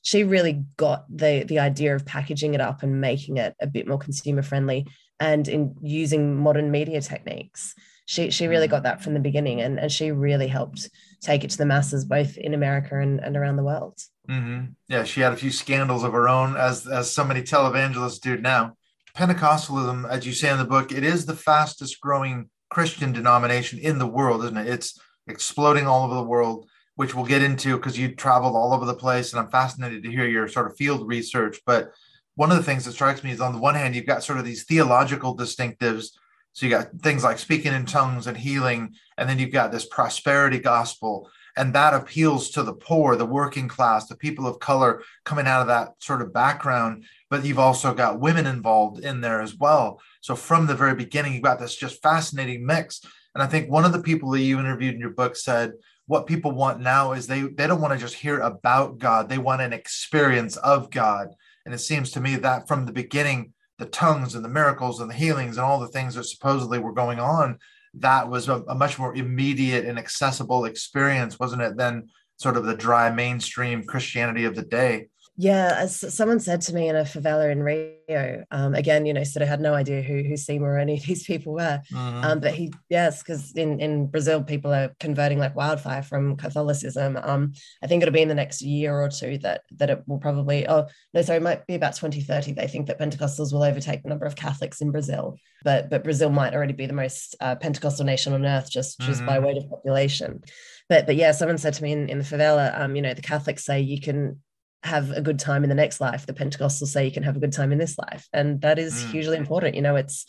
she 0.04 0.24
really 0.24 0.64
got 0.78 1.06
the 1.10 1.44
the 1.44 1.60
idea 1.60 1.96
of 1.96 2.06
packaging 2.06 2.54
it 2.54 2.62
up 2.62 2.84
and 2.84 3.02
making 3.02 3.38
it 3.38 3.56
a 3.62 3.68
bit 3.68 3.88
more 3.88 4.00
consumer 4.00 4.42
friendly 4.42 4.88
and 5.20 5.48
in 5.48 5.76
using 5.82 6.36
modern 6.36 6.72
media 6.72 7.02
techniques 7.02 7.76
she 8.12 8.30
she 8.30 8.48
really 8.48 8.68
got 8.68 8.84
that 8.84 9.02
from 9.02 9.14
the 9.14 9.20
beginning 9.20 9.62
and, 9.62 9.80
and 9.80 9.92
she 9.92 10.12
really 10.12 10.48
helped 10.48 10.90
take 11.22 11.44
it 11.44 11.50
to 11.50 11.58
the 11.58 11.66
masses 11.66 12.04
both 12.04 12.38
in 12.38 12.54
america 12.54 13.00
and, 13.00 13.20
and 13.20 13.38
around 13.38 13.56
the 13.56 13.64
world 13.64 13.98
mm-hmm. 14.30 14.66
yeah 14.88 15.04
she 15.04 15.22
had 15.22 15.34
a 15.34 15.38
few 15.38 15.52
scandals 15.52 16.04
of 16.04 16.12
her 16.12 16.28
own 16.28 16.58
as 16.58 16.88
as 16.88 17.12
so 17.12 17.24
many 17.24 17.42
televangelists 17.42 18.20
do 18.20 18.38
now 18.38 18.76
pentecostalism 19.16 20.10
as 20.10 20.26
you 20.26 20.34
say 20.34 20.50
in 20.50 20.58
the 20.58 20.66
book 20.66 20.92
it 20.92 21.04
is 21.04 21.26
the 21.26 21.36
fastest 21.36 22.02
growing 22.02 22.50
christian 22.70 23.14
denomination 23.14 23.80
in 23.80 23.98
the 23.98 24.08
world 24.08 24.44
isn't 24.44 24.58
it 24.58 24.68
it's 24.68 25.00
exploding 25.28 25.88
all 25.88 26.06
over 26.06 26.16
the 26.16 26.24
world 26.24 26.68
which 26.96 27.16
we'll 27.16 27.26
get 27.26 27.42
into 27.42 27.78
because 27.78 27.98
you 27.98 28.14
traveled 28.14 28.56
all 28.56 28.74
over 28.74 28.86
the 28.86 28.94
place 28.94 29.32
and 29.32 29.40
I'm 29.40 29.50
fascinated 29.50 30.04
to 30.04 30.12
hear 30.12 30.28
your 30.28 30.48
sort 30.48 30.68
of 30.68 30.78
field 30.78 31.08
research. 31.08 31.60
But 31.66 31.92
one 32.36 32.52
of 32.52 32.58
the 32.58 32.64
things 32.64 32.86
that 32.86 32.92
strikes 32.92 33.24
me 33.24 33.32
is 33.32 33.42
on 33.42 33.54
the 33.54 33.60
one 33.60 33.76
hand, 33.76 33.96
you've 33.96 34.06
got 34.06 34.24
sort 34.24 34.40
of 34.40 34.46
these 34.46 34.66
theological 34.66 35.36
distinctives. 35.36 36.10
So 36.54 36.66
you 36.66 36.72
got 36.72 36.92
things 37.00 37.24
like 37.24 37.40
speaking 37.40 37.74
in 37.74 37.86
tongues 37.86 38.28
and 38.28 38.38
healing, 38.38 38.96
and 39.18 39.30
then 39.30 39.40
you've 39.40 39.52
got 39.52 39.72
this 39.72 39.86
prosperity 39.86 40.60
gospel, 40.60 41.30
and 41.58 41.74
that 41.74 41.94
appeals 41.94 42.50
to 42.52 42.64
the 42.64 42.74
poor, 42.74 43.16
the 43.16 43.26
working 43.26 43.68
class, 43.68 44.08
the 44.08 44.16
people 44.16 44.48
of 44.48 44.60
color 44.60 45.04
coming 45.26 45.48
out 45.48 45.62
of 45.62 45.68
that 45.68 45.94
sort 46.00 46.22
of 46.22 46.34
background. 46.34 47.06
But 47.30 47.46
you've 47.46 47.60
also 47.60 47.94
got 47.94 48.20
women 48.20 48.46
involved 48.46 49.04
in 49.04 49.22
there 49.22 49.42
as 49.42 49.56
well. 49.56 50.02
So 50.22 50.36
from 50.36 50.68
the 50.68 50.76
very 50.76 50.96
beginning, 50.96 51.34
you've 51.34 51.44
got 51.44 51.60
this 51.60 51.76
just 51.76 52.02
fascinating 52.02 52.66
mix. 52.66 53.02
And 53.34 53.42
I 53.42 53.48
think 53.48 53.70
one 53.70 53.86
of 53.86 53.94
the 53.94 54.02
people 54.02 54.32
that 54.32 54.42
you 54.42 54.60
interviewed 54.60 54.94
in 54.94 55.00
your 55.00 55.12
book 55.12 55.36
said 55.36 55.74
what 56.08 56.28
people 56.28 56.52
want 56.52 56.82
now 56.82 57.14
is 57.14 57.26
they 57.26 57.42
they 57.42 57.68
don't 57.68 57.80
want 57.80 57.94
to 57.94 58.00
just 58.00 58.16
hear 58.16 58.40
about 58.40 58.98
God. 58.98 59.30
They 59.30 59.38
want 59.38 59.62
an 59.62 59.72
experience 59.72 60.58
of 60.58 60.92
God. 60.92 61.30
And 61.66 61.74
it 61.74 61.80
seems 61.80 62.12
to 62.12 62.22
me 62.22 62.36
that 62.38 62.68
from 62.68 62.86
the 62.86 62.92
beginning, 62.92 63.54
the 63.82 63.88
tongues 63.88 64.36
and 64.36 64.46
the 64.46 64.50
miracles 64.50 65.02
and 65.02 65.10
the 65.10 65.16
healings 65.16 65.58
and 65.58 65.66
all 65.66 65.80
the 65.80 65.88
things 65.88 66.14
that 66.14 66.24
supposedly 66.26 66.78
were 66.78 66.94
going 66.94 67.20
on, 67.20 67.58
that 67.96 68.30
was 68.30 68.48
a, 68.48 68.62
a 68.70 68.76
much 68.76 69.00
more 69.00 69.16
immediate 69.16 69.86
and 69.86 69.98
accessible 69.98 70.66
experience, 70.66 71.40
wasn't 71.40 71.64
it, 71.64 71.76
than 71.78 72.08
sort 72.38 72.58
of 72.58 72.66
the 72.66 72.76
dry 72.76 73.10
mainstream 73.10 73.84
Christianity 73.84 74.46
of 74.46 74.56
the 74.56 74.62
day. 74.62 75.08
Yeah, 75.38 75.76
as 75.78 76.14
someone 76.14 76.42
said 76.42 76.62
to 76.62 76.76
me 76.76 76.90
in 76.90 76.96
a 76.96 77.04
favela 77.04 77.50
in 77.52 77.64
Rio, 77.64 78.44
um, 78.52 78.76
again, 78.76 79.06
you 79.06 79.14
know, 79.14 79.24
sort 79.24 79.42
of 79.42 79.48
had 79.48 79.62
no 79.62 79.74
idea 79.74 80.02
who 80.02 80.24
who 80.24 80.36
Seymour 80.36 80.74
or 80.74 80.78
any 80.78 80.98
of 80.98 81.04
these 81.08 81.24
people 81.24 81.54
were. 81.54 81.82
Mm-hmm. 81.92 82.24
Um, 82.24 82.40
but 82.42 82.54
he, 82.54 82.74
yes, 82.90 83.24
because 83.24 83.54
in 83.54 83.80
in 83.80 84.08
Brazil, 84.08 84.44
people 84.44 84.74
are 84.74 84.94
converting 85.00 85.40
like 85.40 85.56
wildfire 85.56 86.04
from 86.04 86.36
Catholicism. 86.36 87.18
Um, 87.22 87.54
I 87.82 87.88
think 87.88 88.04
it'll 88.04 88.14
be 88.14 88.22
in 88.22 88.28
the 88.28 88.36
next 88.36 88.62
year 88.62 88.94
or 88.94 89.10
two 89.10 89.38
that 89.40 89.62
that 89.78 89.90
it 89.90 90.04
will 90.06 90.20
probably. 90.20 90.68
Oh 90.68 90.88
no, 91.14 91.22
sorry, 91.22 91.38
it 91.38 91.44
might 91.44 91.66
be 91.66 91.76
about 91.76 91.96
2030. 91.96 92.52
They 92.52 92.68
think 92.68 92.88
that 92.88 93.00
Pentecostals 93.00 93.54
will 93.54 93.64
overtake 93.64 94.04
the 94.04 94.10
number 94.10 94.26
of 94.26 94.36
Catholics 94.36 94.82
in 94.82 94.92
Brazil. 94.92 95.38
But 95.64 95.90
but 95.90 96.04
Brazil 96.04 96.30
might 96.30 96.54
already 96.54 96.74
be 96.74 96.88
the 96.88 96.94
most 96.94 97.36
uh, 97.40 97.56
Pentecostal 97.56 98.06
nation 98.06 98.34
on 98.34 98.46
earth 98.46 98.70
just 98.70 99.00
mm-hmm. 99.00 99.10
just 99.10 99.26
by 99.26 99.38
mm-hmm. 99.38 99.46
weight 99.46 99.58
of 99.58 99.70
population. 99.70 100.42
But 100.90 101.06
but 101.06 101.16
yeah, 101.16 101.32
someone 101.32 101.58
said 101.58 101.74
to 101.76 101.84
me 101.84 101.94
in, 101.94 102.10
in 102.10 102.18
the 102.18 102.26
favela, 102.26 102.78
um, 102.78 102.98
you 102.98 103.02
know, 103.02 103.14
the 103.14 103.22
Catholics 103.22 103.64
say 103.64 103.80
you 103.80 104.02
can 104.02 104.42
have 104.84 105.12
a 105.12 105.22
good 105.22 105.40
time 105.40 105.64
in 105.64 105.70
the 105.70 105.76
next 105.76 106.02
life. 106.02 106.26
The 106.26 106.34
pentecostals 106.34 106.88
say 106.88 107.06
you 107.06 107.12
can 107.12 107.24
have 107.24 107.38
a 107.38 107.40
good 107.40 107.54
time 107.54 107.72
in 107.72 107.78
this 107.78 107.98
life. 107.98 108.28
And 108.34 108.62
that 108.62 108.80
is 108.80 108.94
mm. 108.94 109.12
hugely 109.12 109.38
important. 109.38 109.76
You 109.76 109.82
know 109.82 109.96
it's 109.96 110.26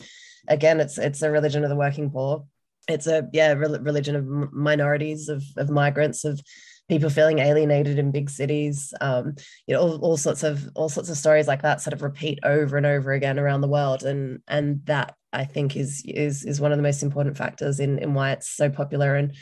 again 0.47 0.79
it's 0.79 0.97
it's 0.97 1.21
a 1.21 1.31
religion 1.31 1.63
of 1.63 1.69
the 1.69 1.75
working 1.75 2.09
poor. 2.09 2.45
It's 2.87 3.07
a 3.07 3.27
yeah 3.33 3.53
re- 3.53 3.79
religion 3.79 4.15
of 4.15 4.53
minorities 4.53 5.29
of, 5.29 5.43
of 5.57 5.69
migrants 5.69 6.25
of 6.25 6.41
people 6.89 7.09
feeling 7.09 7.39
alienated 7.39 7.97
in 7.97 8.11
big 8.11 8.29
cities. 8.29 8.93
Um, 9.01 9.35
you 9.67 9.73
know, 9.73 9.81
all, 9.81 9.97
all 9.99 10.17
sorts 10.17 10.43
of 10.43 10.69
all 10.75 10.89
sorts 10.89 11.09
of 11.09 11.17
stories 11.17 11.47
like 11.47 11.61
that 11.61 11.81
sort 11.81 11.93
of 11.93 12.01
repeat 12.01 12.39
over 12.43 12.77
and 12.77 12.85
over 12.85 13.13
again 13.13 13.39
around 13.39 13.61
the 13.61 13.67
world, 13.67 14.03
and 14.03 14.41
and 14.47 14.85
that 14.85 15.15
I 15.31 15.45
think 15.45 15.75
is 15.75 16.03
is 16.05 16.43
is 16.43 16.61
one 16.61 16.71
of 16.71 16.77
the 16.77 16.83
most 16.83 17.03
important 17.03 17.37
factors 17.37 17.79
in 17.79 17.99
in 17.99 18.13
why 18.13 18.31
it's 18.31 18.49
so 18.49 18.69
popular 18.69 19.15
and 19.15 19.33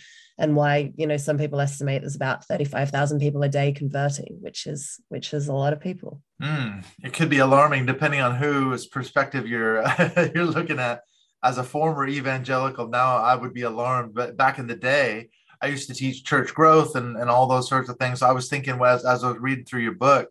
and 0.42 0.56
why 0.56 0.92
you 0.98 1.08
know 1.08 1.18
some 1.18 1.38
people 1.38 1.62
estimate 1.62 2.02
there's 2.02 2.16
about 2.16 2.44
35,000 2.46 3.20
people 3.20 3.44
a 3.44 3.48
day 3.48 3.72
converting 3.72 4.38
which 4.42 4.66
is 4.68 5.00
which 5.08 5.34
is 5.34 5.48
a 5.48 5.54
lot 5.54 5.72
of 5.72 5.80
people. 5.80 6.22
Mm, 6.42 6.84
it 7.04 7.14
could 7.14 7.30
be 7.30 7.38
alarming 7.38 7.86
depending 7.86 8.20
on 8.20 8.36
whose 8.36 8.88
perspective 8.88 9.48
you're 9.48 9.84
you're 10.36 10.46
looking 10.46 10.80
at. 10.80 11.02
As 11.44 11.58
a 11.58 11.64
former 11.64 12.08
evangelical 12.08 12.88
now 12.88 13.18
I 13.18 13.36
would 13.36 13.54
be 13.54 13.62
alarmed 13.62 14.14
but 14.14 14.36
back 14.36 14.60
in 14.60 14.68
the 14.68 14.76
day 14.76 15.30
I 15.62 15.68
used 15.68 15.88
to 15.90 15.94
teach 15.94 16.26
church 16.26 16.54
growth 16.54 16.96
and, 16.96 17.16
and 17.18 17.30
all 17.30 17.48
those 17.48 17.70
sorts 17.70 17.88
of 17.88 17.98
things. 17.98 18.20
So 18.20 18.28
I 18.28 18.32
was 18.32 18.50
thinking 18.50 18.82
as, 18.84 19.06
as 19.06 19.24
I 19.24 19.30
was 19.30 19.40
reading 19.40 19.66
through 19.66 19.82
your 19.82 19.94
book 19.94 20.30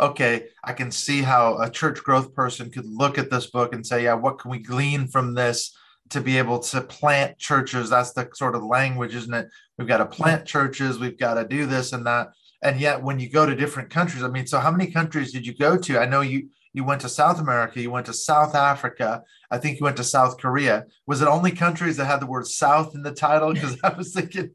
okay, 0.00 0.46
I 0.62 0.74
can 0.74 0.92
see 0.92 1.22
how 1.22 1.58
a 1.58 1.68
church 1.68 2.04
growth 2.04 2.32
person 2.32 2.70
could 2.70 2.86
look 2.86 3.18
at 3.18 3.30
this 3.30 3.50
book 3.50 3.74
and 3.74 3.84
say, 3.84 4.04
yeah, 4.04 4.14
what 4.14 4.38
can 4.38 4.52
we 4.52 4.60
glean 4.60 5.08
from 5.08 5.34
this 5.34 5.76
to 6.10 6.20
be 6.20 6.38
able 6.38 6.58
to 6.58 6.80
plant 6.80 7.38
churches. 7.38 7.90
That's 7.90 8.12
the 8.12 8.28
sort 8.34 8.54
of 8.54 8.62
language, 8.64 9.14
isn't 9.14 9.34
it? 9.34 9.48
We've 9.76 9.88
got 9.88 9.98
to 9.98 10.06
plant 10.06 10.46
churches, 10.46 10.98
we've 10.98 11.18
got 11.18 11.34
to 11.34 11.44
do 11.46 11.66
this 11.66 11.92
and 11.92 12.06
that. 12.06 12.28
And 12.62 12.80
yet 12.80 13.02
when 13.02 13.20
you 13.20 13.30
go 13.30 13.46
to 13.46 13.54
different 13.54 13.90
countries, 13.90 14.22
I 14.22 14.28
mean, 14.28 14.46
so 14.46 14.58
how 14.58 14.70
many 14.70 14.90
countries 14.90 15.32
did 15.32 15.46
you 15.46 15.56
go 15.56 15.76
to? 15.76 15.98
I 15.98 16.06
know 16.06 16.20
you 16.20 16.48
you 16.74 16.84
went 16.84 17.00
to 17.00 17.08
South 17.08 17.40
America, 17.40 17.80
you 17.80 17.90
went 17.90 18.06
to 18.06 18.12
South 18.12 18.54
Africa, 18.54 19.22
I 19.50 19.58
think 19.58 19.80
you 19.80 19.84
went 19.84 19.96
to 19.96 20.04
South 20.04 20.38
Korea. 20.38 20.84
Was 21.06 21.22
it 21.22 21.28
only 21.28 21.50
countries 21.50 21.96
that 21.96 22.04
had 22.04 22.20
the 22.20 22.26
word 22.26 22.46
South 22.46 22.94
in 22.94 23.02
the 23.02 23.12
title? 23.12 23.52
Because 23.52 23.78
I 23.82 23.92
was 23.94 24.12
thinking 24.12 24.50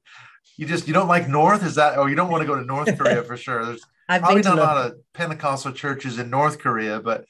you 0.57 0.67
just 0.67 0.87
you 0.87 0.93
don't 0.93 1.07
like 1.07 1.27
North? 1.27 1.65
Is 1.65 1.75
that 1.75 1.97
oh 1.97 2.05
you 2.05 2.15
don't 2.15 2.29
want 2.29 2.41
to 2.41 2.47
go 2.47 2.55
to 2.55 2.65
North 2.65 2.97
Korea 2.97 3.23
for 3.23 3.37
sure? 3.37 3.65
There's 3.65 3.83
I've 4.09 4.21
probably 4.21 4.41
not 4.41 4.57
a 4.57 4.61
lot 4.61 4.85
of 4.85 4.93
Pentecostal 5.13 5.71
churches 5.71 6.19
in 6.19 6.29
North 6.29 6.59
Korea, 6.59 6.99
but 6.99 7.25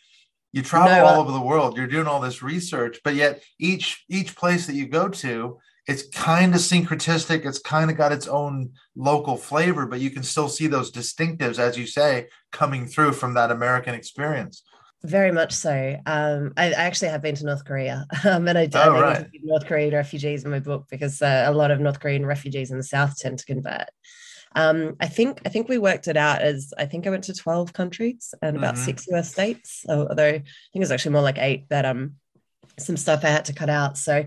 you 0.53 0.62
travel 0.62 0.95
no, 0.95 1.05
all 1.05 1.22
over 1.22 1.31
the 1.31 1.41
world. 1.41 1.75
You're 1.75 1.88
doing 1.88 2.07
all 2.07 2.22
this 2.22 2.41
research 2.41 3.00
but 3.03 3.15
yet 3.15 3.43
each 3.60 4.05
each 4.07 4.36
place 4.36 4.65
that 4.67 4.75
you 4.75 4.88
go 4.88 5.10
to 5.10 5.60
it's 5.86 6.07
kind 6.07 6.55
of 6.55 6.62
syncretistic. 6.62 7.45
It's 7.45 7.60
kind 7.60 7.91
of 7.91 7.98
got 7.98 8.13
its 8.13 8.25
own 8.27 8.72
local 8.95 9.36
flavor 9.36 9.86
but 9.86 10.00
you 10.00 10.12
can 10.12 10.24
still 10.24 10.48
see 10.48 10.67
those 10.67 10.91
distinctives 10.91 11.60
as 11.60 11.77
you 11.77 11.86
say 11.86 12.27
coming 12.51 12.86
through 12.86 13.13
from 13.13 13.33
that 13.33 13.51
american 13.51 13.93
experience. 13.93 14.63
Very 15.05 15.33
much 15.33 15.51
so. 15.51 15.98
Um, 16.05 16.53
I, 16.55 16.67
I, 16.67 16.83
actually 16.83 17.10
have 17.10 17.22
been 17.22 17.36
to 17.36 17.45
north 17.45 17.65
korea 17.65 18.05
um, 18.24 18.48
and 18.48 18.57
i, 18.57 18.65
did 18.67 18.75
oh, 18.75 19.01
right. 19.01 19.27
north 19.43 19.65
korean 19.65 19.93
refugees 19.93 20.45
in 20.45 20.51
my 20.51 20.60
book 20.60 20.86
because 20.89 21.22
uh, 21.22 21.43
a 21.48 21.51
lot 21.51 21.72
of 21.72 21.81
north 21.81 22.00
korean 22.00 22.25
refugees 22.25 22.72
in 22.72 22.77
the 22.77 22.83
south 22.83 23.17
tend 23.17 23.39
to 23.39 23.45
convert 23.45 23.89
um, 24.55 24.95
I 25.00 25.07
think 25.07 25.41
I 25.45 25.50
think 25.50 25.67
we 25.67 25.77
worked 25.77 26.07
it 26.07 26.17
out 26.17 26.41
as 26.41 26.74
I 26.77 26.86
think 26.86 27.07
I 27.07 27.10
went 27.10 27.25
to 27.25 27.33
12 27.33 27.74
countries 27.74 28.33
and 28.41 28.57
about 28.57 28.75
mm-hmm. 28.75 28.83
six 28.83 29.07
US 29.12 29.31
states, 29.31 29.86
although 29.89 30.27
I 30.27 30.31
think 30.31 30.45
it 30.75 30.79
was 30.79 30.91
actually 30.91 31.13
more 31.13 31.22
like 31.22 31.38
eight, 31.38 31.65
but 31.69 31.86
um 31.86 32.13
some 32.79 32.98
stuff 32.98 33.24
I 33.24 33.29
had 33.29 33.45
to 33.45 33.53
cut 33.53 33.69
out. 33.69 33.98
So 33.98 34.25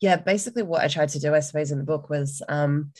yeah, 0.00 0.16
basically 0.16 0.62
what 0.62 0.82
I 0.82 0.88
tried 0.88 1.10
to 1.10 1.20
do, 1.20 1.34
I 1.34 1.40
suppose, 1.40 1.70
in 1.70 1.78
the 1.78 1.84
book 1.84 2.08
was 2.08 2.42
um 2.48 2.92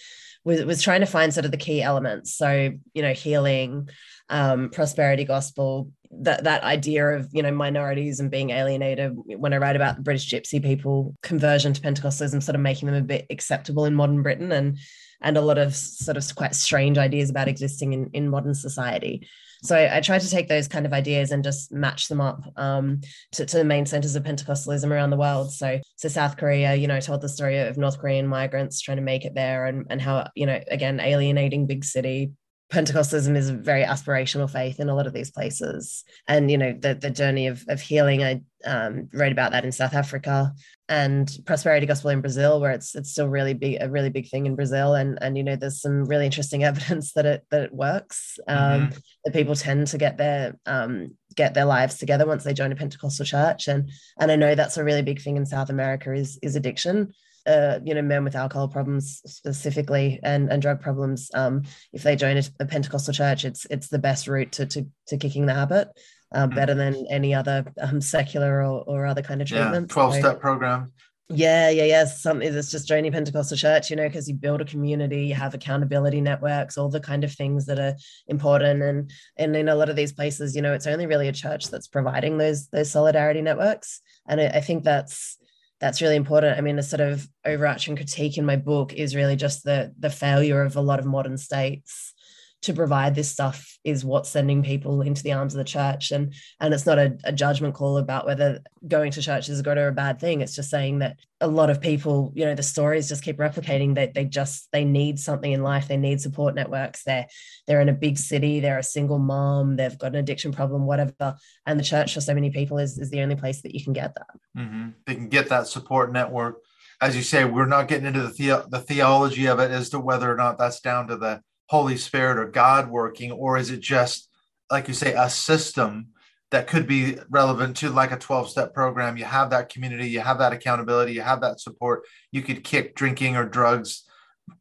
was, 0.44 0.64
was 0.64 0.82
trying 0.82 1.00
to 1.00 1.06
find 1.06 1.32
sort 1.34 1.44
of 1.44 1.50
the 1.50 1.56
key 1.56 1.82
elements. 1.82 2.36
So, 2.36 2.72
you 2.94 3.02
know, 3.02 3.12
healing, 3.12 3.88
um, 4.28 4.70
prosperity 4.70 5.24
gospel, 5.24 5.90
that 6.10 6.44
that 6.44 6.62
idea 6.62 7.06
of 7.08 7.28
you 7.32 7.42
know 7.42 7.50
minorities 7.50 8.20
and 8.20 8.30
being 8.30 8.50
alienated 8.50 9.12
when 9.14 9.52
i 9.52 9.56
write 9.56 9.76
about 9.76 9.96
the 9.96 10.02
british 10.02 10.30
gypsy 10.30 10.62
people 10.62 11.14
conversion 11.22 11.72
to 11.72 11.80
pentecostalism 11.80 12.42
sort 12.42 12.54
of 12.54 12.60
making 12.60 12.86
them 12.86 12.94
a 12.94 13.02
bit 13.02 13.26
acceptable 13.30 13.84
in 13.84 13.94
modern 13.94 14.22
britain 14.22 14.52
and 14.52 14.78
and 15.22 15.36
a 15.36 15.40
lot 15.40 15.58
of 15.58 15.74
sort 15.74 16.16
of 16.16 16.34
quite 16.34 16.54
strange 16.54 16.98
ideas 16.98 17.30
about 17.30 17.48
existing 17.48 17.92
in, 17.92 18.10
in 18.12 18.28
modern 18.28 18.54
society. 18.54 19.26
So 19.62 19.76
I, 19.76 19.96
I 19.96 20.00
tried 20.00 20.20
to 20.20 20.30
take 20.30 20.48
those 20.48 20.68
kind 20.68 20.86
of 20.86 20.92
ideas 20.92 21.30
and 21.30 21.42
just 21.42 21.72
match 21.72 22.08
them 22.08 22.20
up 22.20 22.42
um, 22.56 23.00
to, 23.32 23.46
to, 23.46 23.56
the 23.58 23.64
main 23.64 23.86
centers 23.86 24.14
of 24.14 24.22
Pentecostalism 24.22 24.90
around 24.90 25.10
the 25.10 25.16
world. 25.16 25.52
So, 25.52 25.80
so 25.96 26.08
South 26.08 26.36
Korea, 26.36 26.74
you 26.74 26.86
know, 26.86 27.00
told 27.00 27.20
the 27.20 27.28
story 27.28 27.58
of 27.58 27.76
North 27.76 27.98
Korean 27.98 28.26
migrants 28.26 28.80
trying 28.80 28.98
to 28.98 29.02
make 29.02 29.24
it 29.24 29.34
there 29.34 29.66
and, 29.66 29.86
and 29.90 30.00
how, 30.00 30.28
you 30.34 30.46
know, 30.46 30.60
again, 30.68 31.00
alienating 31.00 31.66
big 31.66 31.84
city, 31.84 32.32
Pentecostalism 32.72 33.36
is 33.36 33.48
a 33.48 33.54
very 33.54 33.84
aspirational 33.84 34.50
faith 34.50 34.80
in 34.80 34.88
a 34.88 34.94
lot 34.94 35.06
of 35.06 35.12
these 35.12 35.30
places. 35.30 36.04
And, 36.26 36.50
you 36.50 36.58
know, 36.58 36.72
the, 36.76 36.94
the 36.94 37.10
journey 37.10 37.46
of, 37.46 37.64
of 37.68 37.80
healing, 37.80 38.24
I 38.24 38.42
um, 38.64 39.08
wrote 39.12 39.30
about 39.30 39.52
that 39.52 39.64
in 39.64 39.70
South 39.70 39.94
Africa 39.94 40.52
and 40.88 41.30
prosperity 41.44 41.86
gospel 41.86 42.10
in 42.10 42.20
Brazil, 42.20 42.60
where 42.60 42.72
it's 42.72 42.96
it's 42.96 43.12
still 43.12 43.28
really 43.28 43.54
big, 43.54 43.78
a 43.80 43.88
really 43.88 44.10
big 44.10 44.28
thing 44.28 44.46
in 44.46 44.56
Brazil. 44.56 44.94
And, 44.94 45.16
and 45.20 45.36
you 45.36 45.44
know, 45.44 45.54
there's 45.54 45.80
some 45.80 46.06
really 46.06 46.26
interesting 46.26 46.64
evidence 46.64 47.12
that 47.12 47.24
it 47.24 47.44
that 47.50 47.62
it 47.62 47.72
works. 47.72 48.38
Um, 48.48 48.58
mm-hmm. 48.58 48.98
That 49.24 49.34
people 49.34 49.54
tend 49.54 49.86
to 49.88 49.98
get 49.98 50.18
their 50.18 50.58
um, 50.66 51.14
get 51.36 51.54
their 51.54 51.66
lives 51.66 51.98
together 51.98 52.26
once 52.26 52.42
they 52.42 52.54
join 52.54 52.72
a 52.72 52.76
Pentecostal 52.76 53.26
church. 53.26 53.68
And 53.68 53.90
and 54.18 54.32
I 54.32 54.36
know 54.36 54.56
that's 54.56 54.76
a 54.76 54.84
really 54.84 55.02
big 55.02 55.22
thing 55.22 55.36
in 55.36 55.46
South 55.46 55.70
America 55.70 56.12
is 56.12 56.36
is 56.42 56.56
addiction 56.56 57.12
uh, 57.46 57.80
you 57.84 57.94
know, 57.94 58.02
men 58.02 58.24
with 58.24 58.34
alcohol 58.34 58.68
problems 58.68 59.22
specifically 59.26 60.20
and, 60.22 60.50
and 60.50 60.60
drug 60.60 60.80
problems, 60.80 61.30
um, 61.34 61.62
if 61.92 62.02
they 62.02 62.16
join 62.16 62.36
a, 62.36 62.42
a, 62.60 62.66
Pentecostal 62.66 63.14
church, 63.14 63.44
it's 63.44 63.66
it's 63.70 63.88
the 63.88 63.98
best 63.98 64.26
route 64.26 64.52
to 64.52 64.66
to, 64.66 64.86
to 65.06 65.16
kicking 65.16 65.46
the 65.46 65.54
habit, 65.54 65.88
uh, 66.34 66.46
better 66.46 66.74
than 66.74 67.06
any 67.08 67.34
other 67.34 67.64
um, 67.80 68.00
secular 68.00 68.64
or, 68.64 68.82
or 68.86 69.06
other 69.06 69.22
kind 69.22 69.40
of 69.40 69.48
treatment. 69.48 69.88
Yeah, 69.88 69.94
twelve 69.94 70.14
step 70.14 70.36
so, 70.36 70.38
program. 70.38 70.92
Yeah, 71.28 71.70
yeah, 71.70 71.84
yeah. 71.84 72.04
Something 72.04 72.54
that's 72.54 72.70
just 72.70 72.86
joining 72.86 73.10
Pentecostal 73.10 73.56
church, 73.56 73.90
you 73.90 73.96
know, 73.96 74.06
because 74.06 74.28
you 74.28 74.34
build 74.34 74.60
a 74.60 74.64
community, 74.64 75.26
you 75.26 75.34
have 75.34 75.54
accountability 75.54 76.20
networks, 76.20 76.78
all 76.78 76.88
the 76.88 77.00
kind 77.00 77.24
of 77.24 77.32
things 77.32 77.66
that 77.66 77.80
are 77.80 77.96
important. 78.28 78.82
And 78.82 79.10
and 79.36 79.56
in 79.56 79.68
a 79.68 79.74
lot 79.74 79.88
of 79.88 79.96
these 79.96 80.12
places, 80.12 80.54
you 80.54 80.62
know, 80.62 80.72
it's 80.72 80.86
only 80.86 81.06
really 81.06 81.26
a 81.26 81.32
church 81.32 81.68
that's 81.68 81.88
providing 81.88 82.38
those 82.38 82.68
those 82.68 82.92
solidarity 82.92 83.42
networks. 83.42 84.00
And 84.28 84.40
I, 84.40 84.46
I 84.46 84.60
think 84.60 84.84
that's 84.84 85.36
that's 85.80 86.00
really 86.00 86.16
important. 86.16 86.58
I 86.58 86.62
mean, 86.62 86.76
the 86.76 86.82
sort 86.82 87.00
of 87.00 87.28
overarching 87.44 87.96
critique 87.96 88.38
in 88.38 88.46
my 88.46 88.56
book 88.56 88.92
is 88.92 89.14
really 89.14 89.36
just 89.36 89.64
the 89.64 89.92
the 89.98 90.10
failure 90.10 90.62
of 90.62 90.76
a 90.76 90.80
lot 90.80 90.98
of 90.98 91.06
modern 91.06 91.36
states 91.36 92.14
to 92.62 92.72
provide 92.72 93.14
this 93.14 93.30
stuff 93.30 93.78
is 93.84 94.04
what's 94.04 94.30
sending 94.30 94.62
people 94.62 95.02
into 95.02 95.22
the 95.22 95.32
arms 95.32 95.54
of 95.54 95.58
the 95.58 95.64
church. 95.64 96.10
And 96.10 96.34
and 96.60 96.72
it's 96.72 96.86
not 96.86 96.98
a, 96.98 97.16
a, 97.24 97.32
judgment 97.32 97.74
call 97.74 97.98
about 97.98 98.26
whether 98.26 98.60
going 98.86 99.12
to 99.12 99.22
church 99.22 99.48
is 99.48 99.60
a 99.60 99.62
good 99.62 99.78
or 99.78 99.88
a 99.88 99.92
bad 99.92 100.18
thing. 100.18 100.40
It's 100.40 100.54
just 100.54 100.70
saying 100.70 101.00
that 101.00 101.18
a 101.40 101.46
lot 101.46 101.70
of 101.70 101.80
people 101.80 102.32
you 102.34 102.44
know 102.44 102.54
the 102.54 102.62
stories 102.62 103.08
just 103.08 103.22
keep 103.22 103.36
replicating 103.36 103.94
that 103.96 104.14
they 104.14 104.24
just 104.24 104.68
they 104.72 104.84
need 104.84 105.18
something 105.18 105.52
in 105.52 105.62
life. 105.62 105.86
They 105.86 105.96
need 105.96 106.20
support 106.20 106.54
networks. 106.54 107.04
They're 107.04 107.26
they're 107.66 107.80
in 107.80 107.88
a 107.88 107.94
big 107.94 108.18
city. 108.18 108.60
They're 108.60 108.78
a 108.78 108.82
single 108.82 109.18
mom. 109.18 109.76
They've 109.76 109.98
got 109.98 110.12
an 110.12 110.16
addiction 110.16 110.52
problem 110.52 110.86
whatever. 110.86 111.36
And 111.66 111.78
the 111.78 111.84
church 111.84 112.14
for 112.14 112.20
so 112.20 112.34
many 112.34 112.50
people 112.50 112.78
is 112.78 112.98
is 112.98 113.10
the 113.10 113.20
only 113.20 113.36
place 113.36 113.62
that 113.62 113.74
you 113.74 113.84
can 113.84 113.92
get 113.92 114.14
that. 114.14 114.26
Mm-hmm. 114.58 114.88
they 115.06 115.14
can 115.14 115.28
get 115.28 115.50
that 115.50 115.68
support 115.68 116.12
network. 116.12 116.56
As 117.00 117.14
you 117.14 117.22
say 117.22 117.44
we're 117.44 117.66
not 117.66 117.88
getting 117.88 118.06
into 118.06 118.22
the, 118.22 118.28
the 118.28 118.66
the 118.68 118.80
theology 118.80 119.46
of 119.46 119.60
it 119.60 119.70
as 119.70 119.90
to 119.90 120.00
whether 120.00 120.32
or 120.32 120.36
not 120.36 120.58
that's 120.58 120.80
down 120.80 121.08
to 121.08 121.16
the 121.16 121.42
Holy 121.68 121.96
Spirit 121.96 122.38
or 122.38 122.46
God 122.46 122.90
working, 122.90 123.32
or 123.32 123.56
is 123.56 123.70
it 123.70 123.80
just, 123.80 124.28
like 124.70 124.88
you 124.88 124.94
say, 124.94 125.14
a 125.14 125.28
system 125.28 126.08
that 126.50 126.68
could 126.68 126.86
be 126.86 127.18
relevant 127.28 127.76
to 127.78 127.90
like 127.90 128.12
a 128.12 128.18
12 128.18 128.48
step 128.48 128.72
program? 128.72 129.16
You 129.16 129.24
have 129.24 129.50
that 129.50 129.68
community, 129.68 130.08
you 130.08 130.20
have 130.20 130.38
that 130.38 130.52
accountability, 130.52 131.12
you 131.12 131.22
have 131.22 131.40
that 131.40 131.60
support. 131.60 132.04
You 132.30 132.42
could 132.42 132.64
kick 132.64 132.94
drinking 132.94 133.36
or 133.36 133.44
drugs 133.44 134.04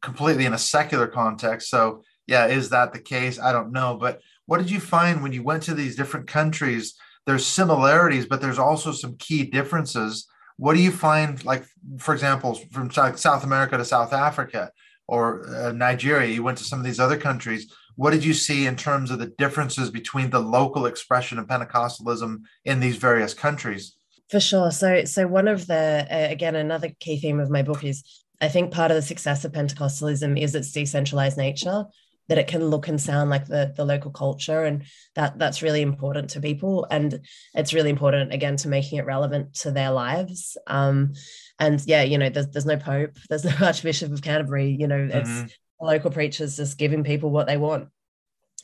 completely 0.02 0.46
in 0.46 0.52
a 0.52 0.58
secular 0.58 1.06
context. 1.06 1.70
So, 1.70 2.02
yeah, 2.26 2.46
is 2.46 2.70
that 2.70 2.92
the 2.92 2.98
case? 2.98 3.38
I 3.38 3.52
don't 3.52 3.72
know. 3.72 3.96
But 4.00 4.20
what 4.46 4.58
did 4.58 4.70
you 4.70 4.80
find 4.80 5.22
when 5.22 5.32
you 5.32 5.42
went 5.42 5.62
to 5.64 5.74
these 5.74 5.96
different 5.96 6.26
countries? 6.26 6.94
There's 7.24 7.46
similarities, 7.46 8.26
but 8.26 8.40
there's 8.40 8.58
also 8.58 8.92
some 8.92 9.16
key 9.16 9.44
differences. 9.44 10.26
What 10.56 10.74
do 10.74 10.80
you 10.80 10.90
find, 10.90 11.44
like, 11.44 11.64
for 11.98 12.14
example, 12.14 12.54
from 12.72 12.90
South 12.90 13.44
America 13.44 13.76
to 13.76 13.84
South 13.84 14.12
Africa? 14.12 14.72
Or 15.08 15.48
uh, 15.54 15.72
Nigeria, 15.72 16.30
you 16.30 16.42
went 16.42 16.58
to 16.58 16.64
some 16.64 16.78
of 16.78 16.84
these 16.84 17.00
other 17.00 17.16
countries. 17.16 17.72
What 17.96 18.10
did 18.10 18.24
you 18.24 18.34
see 18.34 18.66
in 18.66 18.76
terms 18.76 19.10
of 19.10 19.18
the 19.18 19.32
differences 19.38 19.90
between 19.90 20.30
the 20.30 20.40
local 20.40 20.86
expression 20.86 21.38
of 21.38 21.46
Pentecostalism 21.46 22.42
in 22.64 22.80
these 22.80 22.96
various 22.96 23.32
countries? 23.32 23.96
For 24.30 24.40
sure. 24.40 24.70
So, 24.70 25.04
so 25.04 25.26
one 25.26 25.48
of 25.48 25.66
the 25.66 26.06
uh, 26.10 26.32
again 26.32 26.56
another 26.56 26.90
key 27.00 27.18
theme 27.18 27.40
of 27.40 27.50
my 27.50 27.62
book 27.62 27.84
is 27.84 28.02
I 28.40 28.48
think 28.48 28.72
part 28.72 28.90
of 28.90 28.96
the 28.96 29.02
success 29.02 29.44
of 29.44 29.52
Pentecostalism 29.52 30.40
is 30.40 30.54
its 30.54 30.72
decentralized 30.72 31.38
nature 31.38 31.86
that 32.28 32.38
it 32.38 32.48
can 32.48 32.68
look 32.68 32.88
and 32.88 33.00
sound 33.00 33.30
like 33.30 33.46
the 33.46 33.72
the 33.76 33.84
local 33.84 34.10
culture 34.10 34.64
and 34.64 34.84
that 35.14 35.38
that's 35.38 35.62
really 35.62 35.82
important 35.82 36.30
to 36.30 36.40
people. 36.40 36.86
And 36.90 37.20
it's 37.54 37.72
really 37.72 37.90
important 37.90 38.32
again 38.32 38.56
to 38.58 38.68
making 38.68 38.98
it 38.98 39.06
relevant 39.06 39.54
to 39.56 39.70
their 39.70 39.90
lives. 39.90 40.56
Um, 40.66 41.12
and 41.58 41.82
yeah 41.86 42.02
you 42.02 42.18
know 42.18 42.28
there's, 42.28 42.48
there's 42.48 42.66
no 42.66 42.76
pope 42.76 43.16
there's 43.28 43.44
no 43.44 43.52
archbishop 43.60 44.12
of 44.12 44.22
canterbury 44.22 44.76
you 44.78 44.86
know 44.86 45.08
it's 45.12 45.28
mm-hmm. 45.28 45.86
local 45.86 46.10
preachers 46.10 46.56
just 46.56 46.78
giving 46.78 47.04
people 47.04 47.30
what 47.30 47.46
they 47.46 47.56
want. 47.56 47.88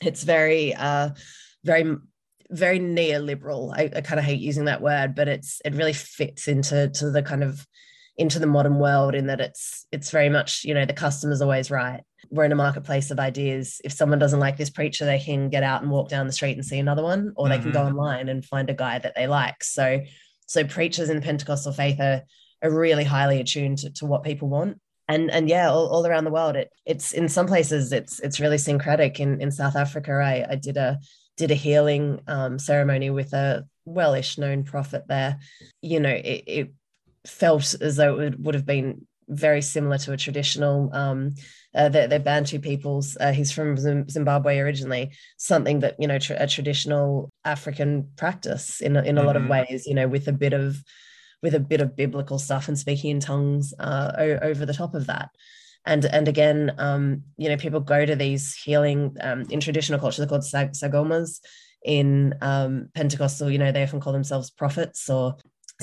It's 0.01 0.23
very 0.23 0.73
uh 0.73 1.09
very 1.63 1.95
very 2.49 2.79
neoliberal. 2.79 3.73
I, 3.75 3.89
I 3.95 4.01
kind 4.01 4.19
of 4.19 4.25
hate 4.25 4.39
using 4.39 4.65
that 4.65 4.81
word 4.81 5.15
but 5.15 5.27
it's 5.27 5.61
it 5.65 5.75
really 5.75 5.93
fits 5.93 6.47
into 6.47 6.89
to 6.89 7.11
the 7.11 7.23
kind 7.23 7.43
of 7.43 7.65
into 8.17 8.37
the 8.37 8.47
modern 8.47 8.77
world 8.77 9.15
in 9.15 9.27
that 9.27 9.41
it's 9.41 9.87
it's 9.91 10.11
very 10.11 10.29
much 10.29 10.63
you 10.63 10.73
know 10.73 10.85
the 10.85 10.93
customer's 10.93 11.41
always 11.41 11.71
right 11.71 12.03
we're 12.29 12.45
in 12.45 12.51
a 12.51 12.55
marketplace 12.55 13.11
of 13.11 13.19
ideas. 13.19 13.81
If 13.83 13.91
someone 13.91 14.19
doesn't 14.19 14.39
like 14.39 14.57
this 14.57 14.69
preacher, 14.69 15.05
they 15.05 15.19
can 15.19 15.49
get 15.49 15.63
out 15.63 15.81
and 15.81 15.91
walk 15.91 16.09
down 16.09 16.27
the 16.27 16.33
street 16.33 16.57
and 16.57 16.65
see 16.65 16.79
another 16.79 17.03
one, 17.03 17.33
or 17.35 17.47
mm-hmm. 17.47 17.57
they 17.57 17.61
can 17.63 17.71
go 17.71 17.79
mm-hmm. 17.79 17.97
online 17.97 18.29
and 18.29 18.45
find 18.45 18.69
a 18.69 18.73
guy 18.73 18.99
that 18.99 19.15
they 19.15 19.27
like. 19.27 19.63
So, 19.63 20.01
so 20.45 20.63
preachers 20.63 21.09
in 21.09 21.17
the 21.17 21.21
Pentecostal 21.21 21.73
faith 21.73 21.99
are, 21.99 22.23
are 22.61 22.71
really 22.71 23.03
highly 23.03 23.39
attuned 23.39 23.79
to, 23.79 23.89
to 23.91 24.05
what 24.05 24.23
people 24.23 24.49
want. 24.49 24.79
And 25.07 25.29
and 25.31 25.49
yeah, 25.49 25.69
all, 25.69 25.87
all 25.87 26.07
around 26.07 26.23
the 26.23 26.31
world, 26.31 26.55
it 26.55 26.69
it's 26.85 27.11
in 27.11 27.27
some 27.27 27.45
places 27.45 27.91
it's 27.91 28.19
it's 28.21 28.39
really 28.39 28.57
syncretic. 28.57 29.19
In 29.19 29.41
in 29.41 29.51
South 29.51 29.75
Africa, 29.75 30.13
I, 30.13 30.53
I 30.53 30.55
did 30.55 30.77
a 30.77 30.99
did 31.35 31.51
a 31.51 31.55
healing 31.55 32.21
um, 32.27 32.57
ceremony 32.57 33.09
with 33.09 33.33
a 33.33 33.65
wellish 33.85 34.37
known 34.37 34.63
prophet 34.63 35.03
there. 35.07 35.39
You 35.81 35.99
know, 35.99 36.09
it, 36.09 36.43
it 36.47 36.73
felt 37.27 37.75
as 37.81 37.97
though 37.97 38.19
it 38.19 38.39
would 38.39 38.55
have 38.55 38.65
been 38.65 39.05
very 39.27 39.61
similar 39.61 39.97
to 39.97 40.13
a 40.13 40.17
traditional 40.17 40.89
um, 40.93 41.35
uh, 41.75 41.89
they're, 41.89 42.07
they're, 42.07 42.19
Bantu 42.19 42.59
peoples. 42.59 43.17
Uh, 43.19 43.31
he's 43.31 43.51
from 43.51 43.77
Zimbabwe 44.09 44.59
originally. 44.59 45.11
Something 45.37 45.79
that 45.79 45.95
you 45.99 46.07
know, 46.07 46.19
tra- 46.19 46.37
a 46.39 46.47
traditional 46.47 47.31
African 47.43 48.09
practice 48.15 48.81
in 48.81 48.95
in 48.95 49.17
a 49.17 49.19
mm-hmm. 49.19 49.27
lot 49.27 49.35
of 49.35 49.43
mm-hmm. 49.43 49.51
ways. 49.51 49.85
You 49.87 49.95
know, 49.95 50.07
with 50.07 50.27
a 50.27 50.33
bit 50.33 50.53
of 50.53 50.77
with 51.41 51.53
a 51.53 51.59
bit 51.59 51.81
of 51.81 51.95
biblical 51.95 52.39
stuff 52.39 52.67
and 52.67 52.79
speaking 52.79 53.11
in 53.11 53.19
tongues 53.19 53.73
uh, 53.79 54.13
o- 54.17 54.39
over 54.41 54.65
the 54.65 54.73
top 54.73 54.95
of 54.95 55.07
that. 55.07 55.29
And 55.85 56.05
and 56.05 56.27
again, 56.27 56.73
um, 56.77 57.23
you 57.37 57.49
know, 57.49 57.57
people 57.57 57.81
go 57.81 58.05
to 58.05 58.15
these 58.15 58.55
healing 58.55 59.17
um, 59.21 59.41
in 59.49 59.59
traditional 59.59 59.99
culture. 59.99 60.21
They're 60.21 60.29
called 60.29 60.45
sag- 60.45 60.73
sangomas. 60.73 61.39
In 61.85 62.33
um, 62.39 62.87
Pentecostal, 62.95 63.51
you 63.51 63.57
know, 63.57 63.73
they 63.73 63.83
often 63.83 63.99
call 63.99 64.13
themselves 64.13 64.49
prophets 64.49 65.09
or 65.09 65.35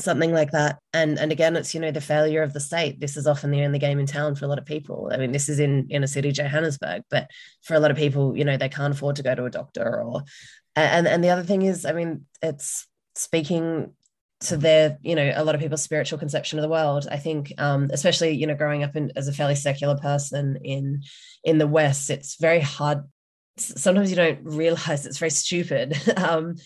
something 0.03 0.33
like 0.33 0.51
that. 0.53 0.79
And 0.93 1.19
and 1.19 1.33
again 1.33 1.57
it's 1.57 1.75
you 1.75 1.81
know 1.81 1.91
the 1.91 2.01
failure 2.01 2.43
of 2.43 2.53
the 2.53 2.61
state. 2.61 3.01
This 3.01 3.17
is 3.17 3.27
often 3.27 3.51
the 3.51 3.65
only 3.65 3.79
game 3.79 3.99
in 3.99 4.07
town 4.07 4.35
for 4.35 4.45
a 4.45 4.49
lot 4.49 4.59
of 4.59 4.67
people. 4.67 5.11
I 5.13 5.17
mean 5.17 5.33
this 5.33 5.49
is 5.49 5.61
in 5.61 5.87
inner 5.91 6.07
city 6.07 6.33
johannesburg 6.33 7.03
but 7.11 7.29
for 7.63 7.75
a 7.75 7.81
lot 7.81 7.91
of 7.91 7.97
people 7.97 8.37
you 8.37 8.45
know 8.45 8.57
they 8.57 8.69
can't 8.69 8.95
afford 8.95 9.17
to 9.17 9.23
go 9.23 9.35
to 9.35 9.45
a 9.45 9.51
doctor 9.51 10.03
or 10.03 10.23
and 10.77 11.07
and 11.07 11.23
the 11.23 11.31
other 11.31 11.43
thing 11.43 11.63
is 11.63 11.85
i 11.85 11.93
mean 11.93 12.25
it's 12.43 12.87
speaking 13.15 13.93
to 14.41 14.57
their 14.57 14.99
you 15.03 15.15
know 15.15 15.33
a 15.35 15.45
lot 15.45 15.55
of 15.55 15.61
people's 15.61 15.83
spiritual 15.83 16.19
conception 16.19 16.59
of 16.59 16.63
the 16.63 16.69
world. 16.69 17.07
I 17.11 17.19
think 17.19 17.53
um, 17.59 17.91
especially 17.93 18.31
you 18.31 18.47
know 18.47 18.55
growing 18.55 18.83
up 18.83 18.97
in, 18.97 19.13
as 19.17 19.29
a 19.29 19.33
fairly 19.33 19.55
secular 19.55 19.97
person 19.97 20.59
in 20.65 21.03
in 21.45 21.59
the 21.59 21.67
west 21.67 22.11
it's 22.11 22.37
very 22.41 22.61
hard. 22.61 23.03
Sometimes 23.59 24.09
you 24.09 24.17
don't 24.17 24.43
realize 24.43 25.05
it's 25.05 25.19
very 25.19 25.31
stupid 25.31 25.95
um, 26.17 26.57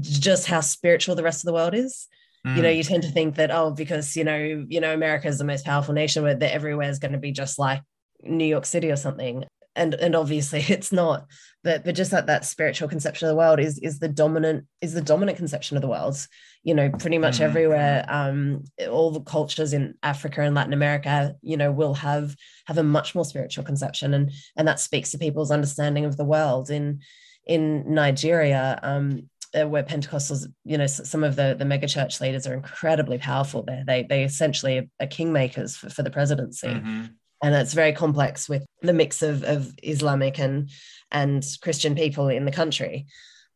just 0.00 0.46
how 0.46 0.60
spiritual 0.60 1.16
the 1.16 1.24
rest 1.24 1.42
of 1.42 1.46
the 1.46 1.52
world 1.52 1.74
is 1.74 2.06
you 2.54 2.62
know 2.62 2.68
mm. 2.68 2.76
you 2.76 2.84
tend 2.84 3.02
to 3.02 3.10
think 3.10 3.34
that 3.34 3.50
oh 3.50 3.72
because 3.72 4.16
you 4.16 4.22
know 4.22 4.64
you 4.68 4.80
know 4.80 4.94
america 4.94 5.26
is 5.26 5.38
the 5.38 5.44
most 5.44 5.64
powerful 5.64 5.92
nation 5.92 6.22
where 6.22 6.34
that 6.34 6.54
everywhere 6.54 6.88
is 6.88 7.00
going 7.00 7.10
to 7.10 7.18
be 7.18 7.32
just 7.32 7.58
like 7.58 7.82
new 8.22 8.44
york 8.44 8.66
city 8.66 8.90
or 8.90 8.96
something. 8.96 9.44
And 9.74 9.94
and 9.94 10.14
obviously 10.14 10.60
it's 10.68 10.92
not. 10.92 11.26
But 11.62 11.84
but 11.84 11.94
just 11.94 12.10
that 12.12 12.26
that 12.26 12.44
spiritual 12.44 12.88
conception 12.88 13.28
of 13.28 13.32
the 13.32 13.38
world 13.38 13.60
is 13.60 13.78
is 13.78 13.98
the 13.98 14.08
dominant 14.08 14.66
is 14.80 14.94
the 14.94 15.02
dominant 15.02 15.36
conception 15.36 15.76
of 15.76 15.82
the 15.82 15.88
world. 15.88 16.26
You 16.62 16.74
know 16.74 16.90
pretty 16.90 17.18
much 17.18 17.38
mm. 17.38 17.42
everywhere 17.42 18.04
um 18.08 18.64
all 18.90 19.10
the 19.10 19.20
cultures 19.20 19.72
in 19.72 19.94
africa 20.02 20.42
and 20.42 20.54
latin 20.54 20.72
america 20.72 21.34
you 21.40 21.56
know 21.56 21.70
will 21.70 21.94
have 21.94 22.34
have 22.66 22.78
a 22.78 22.82
much 22.82 23.14
more 23.14 23.24
spiritual 23.24 23.64
conception. 23.64 24.14
And 24.14 24.32
and 24.56 24.66
that 24.66 24.80
speaks 24.80 25.10
to 25.10 25.18
people's 25.18 25.50
understanding 25.50 26.04
of 26.04 26.16
the 26.16 26.24
world. 26.24 26.70
In 26.70 27.00
in 27.44 27.94
nigeria 27.94 28.78
um 28.82 29.28
where 29.64 29.82
Pentecostals, 29.82 30.46
you 30.64 30.76
know, 30.76 30.86
some 30.86 31.24
of 31.24 31.36
the 31.36 31.54
the 31.58 31.64
mega 31.64 31.86
church 31.86 32.20
leaders 32.20 32.46
are 32.46 32.54
incredibly 32.54 33.18
powerful 33.18 33.62
there. 33.62 33.84
They 33.86 34.02
they 34.02 34.24
essentially 34.24 34.90
are 35.00 35.06
kingmakers 35.06 35.76
for, 35.76 35.88
for 35.90 36.02
the 36.02 36.10
presidency. 36.10 36.68
Mm-hmm. 36.68 37.06
And 37.42 37.54
it's 37.54 37.74
very 37.74 37.92
complex 37.92 38.48
with 38.48 38.64
the 38.82 38.94
mix 38.94 39.22
of, 39.22 39.44
of 39.44 39.72
Islamic 39.82 40.38
and 40.38 40.70
and 41.10 41.46
Christian 41.62 41.94
people 41.94 42.28
in 42.28 42.44
the 42.44 42.52
country. 42.52 43.06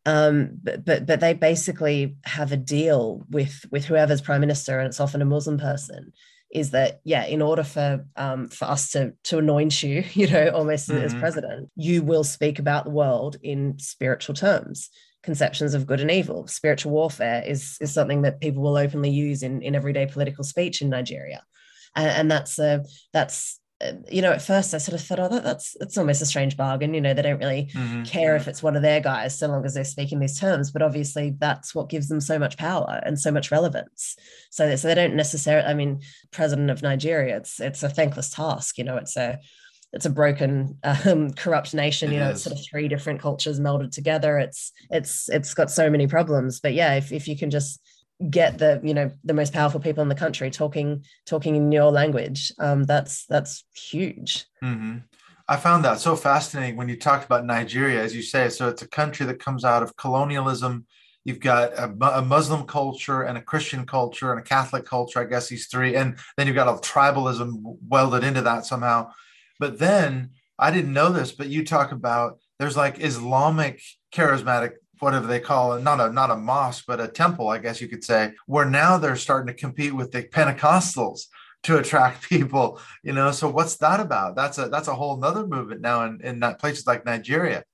Um, 0.07 0.59
but, 0.63 0.85
but 0.85 1.07
but 1.07 1.21
they 1.21 1.35
basically 1.35 2.17
have 2.25 2.53
a 2.53 2.57
deal 2.57 3.27
with 3.29 3.65
with 3.71 3.85
whoever's 3.85 4.21
prime 4.21 4.41
minister, 4.41 4.79
and 4.79 4.87
it's 4.87 5.01
often 5.01 5.23
a 5.23 5.27
Muslim 5.27 5.59
person, 5.59 6.13
is 6.51 6.71
that 6.71 7.01
yeah 7.05 7.25
in 7.25 7.43
order 7.43 7.63
for 7.63 8.05
um, 8.17 8.49
for 8.49 8.65
us 8.67 8.91
to 8.91 9.13
to 9.25 9.39
anoint 9.39 9.83
you 9.83 10.05
you 10.13 10.27
know 10.27 10.49
almost 10.51 10.89
mm-hmm. 10.89 11.05
as 11.05 11.15
president 11.15 11.71
you 11.77 12.03
will 12.03 12.25
speak 12.25 12.59
about 12.59 12.85
the 12.85 12.91
world 12.91 13.37
in 13.43 13.79
spiritual 13.79 14.35
terms 14.35 14.91
conceptions 15.23 15.75
of 15.75 15.87
good 15.87 16.01
and 16.01 16.11
evil. 16.11 16.47
Spiritual 16.47 16.93
warfare 16.93 17.43
is, 17.47 17.77
is 17.81 17.93
something 17.93 18.23
that 18.23 18.41
people 18.41 18.63
will 18.63 18.77
openly 18.77 19.11
use 19.11 19.43
in, 19.43 19.63
in 19.63 19.75
everyday 19.75 20.07
political 20.07 20.45
speech 20.45 20.83
in 20.83 20.89
Nigeria. 20.89 21.43
And, 21.95 22.09
and 22.09 22.31
that's 22.31 22.59
a, 22.59 22.85
that's 23.13 23.61
uh, 23.83 23.93
you 24.11 24.21
know, 24.21 24.33
at 24.33 24.43
first 24.43 24.75
I 24.75 24.79
sort 24.79 25.01
of 25.01 25.07
thought, 25.07 25.21
oh, 25.21 25.29
that, 25.29 25.43
that's 25.43 25.75
it's 25.81 25.97
almost 25.97 26.21
a 26.21 26.27
strange 26.27 26.57
bargain. 26.57 26.93
You 26.93 27.01
know, 27.01 27.15
they 27.15 27.23
don't 27.23 27.39
really 27.39 27.71
mm-hmm. 27.73 28.03
care 28.03 28.37
if 28.37 28.47
it's 28.47 28.63
one 28.63 28.77
of 28.77 28.83
their 28.83 29.01
guys, 29.01 29.39
so 29.39 29.47
long 29.49 29.65
as 29.65 29.73
they're 29.73 29.85
speaking 29.85 30.19
these 30.19 30.39
terms. 30.39 30.71
But 30.71 30.83
obviously, 30.83 31.35
that's 31.39 31.75
what 31.75 31.89
gives 31.89 32.09
them 32.09 32.21
so 32.21 32.39
much 32.39 32.59
power 32.59 33.01
and 33.05 33.19
so 33.19 33.33
much 33.33 33.51
relevance. 33.51 34.17
So, 34.51 34.77
so 34.77 34.89
they 34.89 34.95
don't 34.95 35.15
necessarily. 35.15 35.67
I 35.67 35.73
mean, 35.73 36.01
president 36.31 36.71
of 36.71 36.83
Nigeria, 36.83 37.39
it's 37.39 37.59
it's 37.59 37.83
a 37.83 37.89
thankless 37.89 38.29
task. 38.29 38.77
You 38.77 38.85
know, 38.85 38.99
it's 38.99 39.17
a 39.17 39.39
it's 39.93 40.07
a 40.07 40.11
broken 40.11 40.79
um, 40.85 41.33
corrupt 41.33 41.75
nation 41.75 42.13
you 42.13 42.19
know 42.19 42.31
it's 42.31 42.43
sort 42.43 42.57
of 42.57 42.65
three 42.65 42.89
different 42.89 43.21
cultures 43.21 43.61
melded 43.61 43.93
together. 43.93 44.39
It's 44.39 44.73
it's 44.91 45.29
it's 45.29 45.55
got 45.55 45.71
so 45.71 45.91
many 45.91 46.07
problems. 46.07 46.61
But 46.61 46.75
yeah 46.75 46.95
if, 46.95 47.13
if 47.13 47.29
you 47.29 47.37
can 47.37 47.51
just 47.51 47.81
get 48.29 48.59
the 48.59 48.81
you 48.85 48.93
know 48.93 49.11
the 49.25 49.33
most 49.33 49.53
powerful 49.53 49.81
people 49.81 50.03
in 50.03 50.09
the 50.09 50.15
country 50.15 50.51
talking 50.51 51.05
talking 51.25 51.57
in 51.57 51.73
your 51.73 51.91
language 51.91 52.53
um, 52.59 52.85
that's 52.85 53.25
that's 53.27 53.65
huge. 53.75 54.47
Mm-hmm. 54.63 54.99
i 55.49 55.57
found 55.57 55.85
that 55.87 56.01
so 56.01 56.17
fascinating 56.17 56.77
when 56.77 56.89
you 56.89 56.97
talked 56.97 57.25
about 57.25 57.47
nigeria 57.47 58.03
as 58.03 58.15
you 58.15 58.23
say. 58.23 58.49
So 58.51 58.69
it's 58.69 58.83
a 58.83 58.89
country 58.89 59.25
that 59.27 59.39
comes 59.39 59.65
out 59.65 59.83
of 59.83 59.97
colonialism. 59.97 60.87
You've 61.25 61.41
got 61.41 61.73
a, 61.75 62.19
a, 62.19 62.23
muslim 62.23 62.65
culture 62.65 63.23
and 63.23 63.39
a 63.39 63.43
christian 63.43 63.87
culture 63.87 64.33
and 64.33 64.41
a 64.41 64.45
catholic 64.45 64.85
culture 64.85 65.21
i 65.21 65.25
guess 65.25 65.49
these 65.49 65.67
three. 65.67 65.97
And 65.97 66.17
then 66.37 66.47
you've 66.47 66.57
got 66.57 66.69
a 66.69 66.81
tribalism 66.81 67.79
welded 67.89 68.25
into 68.25 68.43
that 68.43 68.67
somehow 68.67 69.13
but 69.61 69.79
then 69.79 70.31
I 70.59 70.73
didn't 70.73 70.93
know 70.93 71.13
this, 71.13 71.31
but 71.31 71.49
you 71.49 71.65
talk 71.65 71.93
about 71.93 72.39
there's 72.59 72.77
like 72.77 73.01
Islamic 73.01 73.81
charismatic 74.13 74.73
whatever 75.01 75.27
they 75.27 75.41
call 75.41 75.75
it, 75.75 75.83
not 75.83 76.01
a 76.01 76.13
not 76.13 76.31
a 76.31 76.37
mosque, 76.37 76.85
but 76.87 77.01
a 77.01 77.09
temple, 77.09 77.49
I 77.49 77.59
guess 77.59 77.81
you 77.81 77.89
could 77.89 78.05
say, 78.05 78.33
where 78.47 78.67
now 78.67 78.99
they're 78.99 79.17
starting 79.17 79.47
to 79.49 79.59
compete 79.59 79.95
with 79.95 80.13
the 80.13 80.23
Pentecostals 80.23 81.23
to 81.65 81.79
attract 81.79 82.23
people, 82.29 82.81
you 83.03 83.13
know. 83.13 83.31
So 83.31 83.49
what's 83.49 83.77
that 83.77 84.01
about? 84.01 84.37
That's 84.37 84.59
a 84.59 84.69
that's 84.69 84.89
a 84.89 84.95
whole 84.95 85.17
nother 85.17 85.47
movement 85.47 85.81
now 85.81 86.05
in, 86.05 86.21
in 86.23 86.41
places 86.59 86.87
like 86.87 87.05
Nigeria. 87.05 87.65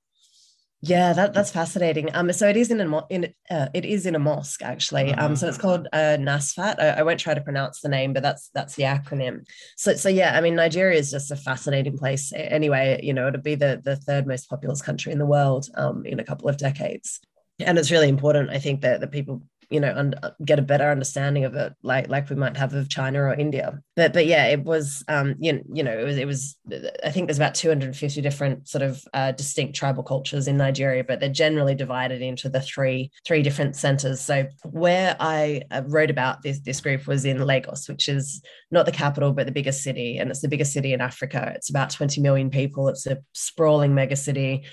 Yeah, 0.81 1.13
that, 1.13 1.33
that's 1.33 1.49
fascinating. 1.49 2.13
Um, 2.13 2.31
so 2.31 2.47
it 2.47 2.55
is 2.55 2.69
in 2.69 2.79
a 2.79 3.05
in 3.09 3.33
uh, 3.49 3.67
it 3.73 3.83
is 3.83 4.05
in 4.05 4.13
a 4.13 4.19
mosque 4.19 4.61
actually. 4.61 5.11
Um, 5.11 5.35
so 5.35 5.47
it's 5.47 5.57
mm-hmm. 5.57 5.67
called 5.67 5.87
uh, 5.91 6.17
NASFAT. 6.19 6.79
I, 6.79 6.89
I, 6.89 7.01
won't 7.01 7.19
try 7.19 7.33
to 7.33 7.41
pronounce 7.41 7.81
the 7.81 7.89
name, 7.89 8.13
but 8.13 8.21
that's 8.21 8.51
that's 8.53 8.75
the 8.75 8.83
acronym. 8.83 9.47
So 9.75 9.95
so 9.95 10.07
yeah, 10.07 10.37
I 10.37 10.41
mean 10.41 10.53
Nigeria 10.53 10.99
is 10.99 11.09
just 11.09 11.31
a 11.31 11.35
fascinating 11.35 11.97
place. 11.97 12.31
Anyway, 12.35 12.99
you 13.01 13.13
know, 13.13 13.27
it'll 13.27 13.41
be 13.41 13.55
the 13.55 13.81
the 13.83 13.95
third 13.95 14.27
most 14.27 14.49
populous 14.49 14.83
country 14.83 15.11
in 15.11 15.17
the 15.17 15.25
world 15.25 15.67
um, 15.73 16.05
in 16.05 16.19
a 16.19 16.23
couple 16.23 16.47
of 16.47 16.57
decades, 16.57 17.21
and 17.59 17.79
it's 17.79 17.89
really 17.89 18.09
important. 18.09 18.51
I 18.51 18.59
think 18.59 18.81
that 18.81 19.01
the 19.01 19.07
people 19.07 19.41
you 19.69 19.79
know 19.79 19.93
and 19.95 20.15
get 20.45 20.59
a 20.59 20.61
better 20.61 20.89
understanding 20.89 21.43
of 21.43 21.55
it 21.55 21.73
like 21.83 22.07
like 22.07 22.29
we 22.29 22.35
might 22.35 22.55
have 22.55 22.73
of 22.73 22.89
china 22.89 23.21
or 23.21 23.33
india. 23.33 23.79
But 23.95 24.13
but 24.13 24.25
yeah 24.25 24.45
it 24.47 24.63
was 24.63 25.03
um 25.07 25.35
you 25.39 25.61
you 25.73 25.83
know 25.83 25.97
it 25.97 26.03
was 26.03 26.17
it 26.17 26.27
was 26.27 26.55
i 27.03 27.09
think 27.09 27.27
there's 27.27 27.37
about 27.37 27.55
250 27.55 28.21
different 28.21 28.67
sort 28.67 28.81
of 28.81 29.03
uh, 29.13 29.31
distinct 29.31 29.75
tribal 29.75 30.03
cultures 30.03 30.47
in 30.47 30.57
nigeria 30.57 31.03
but 31.03 31.19
they're 31.19 31.29
generally 31.29 31.75
divided 31.75 32.21
into 32.21 32.49
the 32.49 32.61
three 32.61 33.11
three 33.25 33.41
different 33.41 33.75
centers. 33.75 34.21
So 34.21 34.47
where 34.63 35.15
i 35.19 35.61
uh, 35.71 35.81
wrote 35.87 36.09
about 36.09 36.41
this 36.41 36.59
this 36.59 36.81
group 36.81 37.07
was 37.07 37.25
in 37.25 37.45
lagos 37.45 37.87
which 37.89 38.07
is 38.07 38.41
not 38.71 38.85
the 38.85 38.91
capital 38.91 39.33
but 39.33 39.45
the 39.45 39.51
biggest 39.51 39.83
city 39.83 40.17
and 40.17 40.29
it's 40.29 40.41
the 40.41 40.47
biggest 40.47 40.73
city 40.73 40.93
in 40.93 41.01
africa. 41.01 41.53
It's 41.55 41.69
about 41.69 41.89
20 41.89 42.21
million 42.21 42.49
people. 42.49 42.87
It's 42.89 43.07
a 43.07 43.17
sprawling 43.33 43.95
mega 43.95 44.15
city 44.15 44.65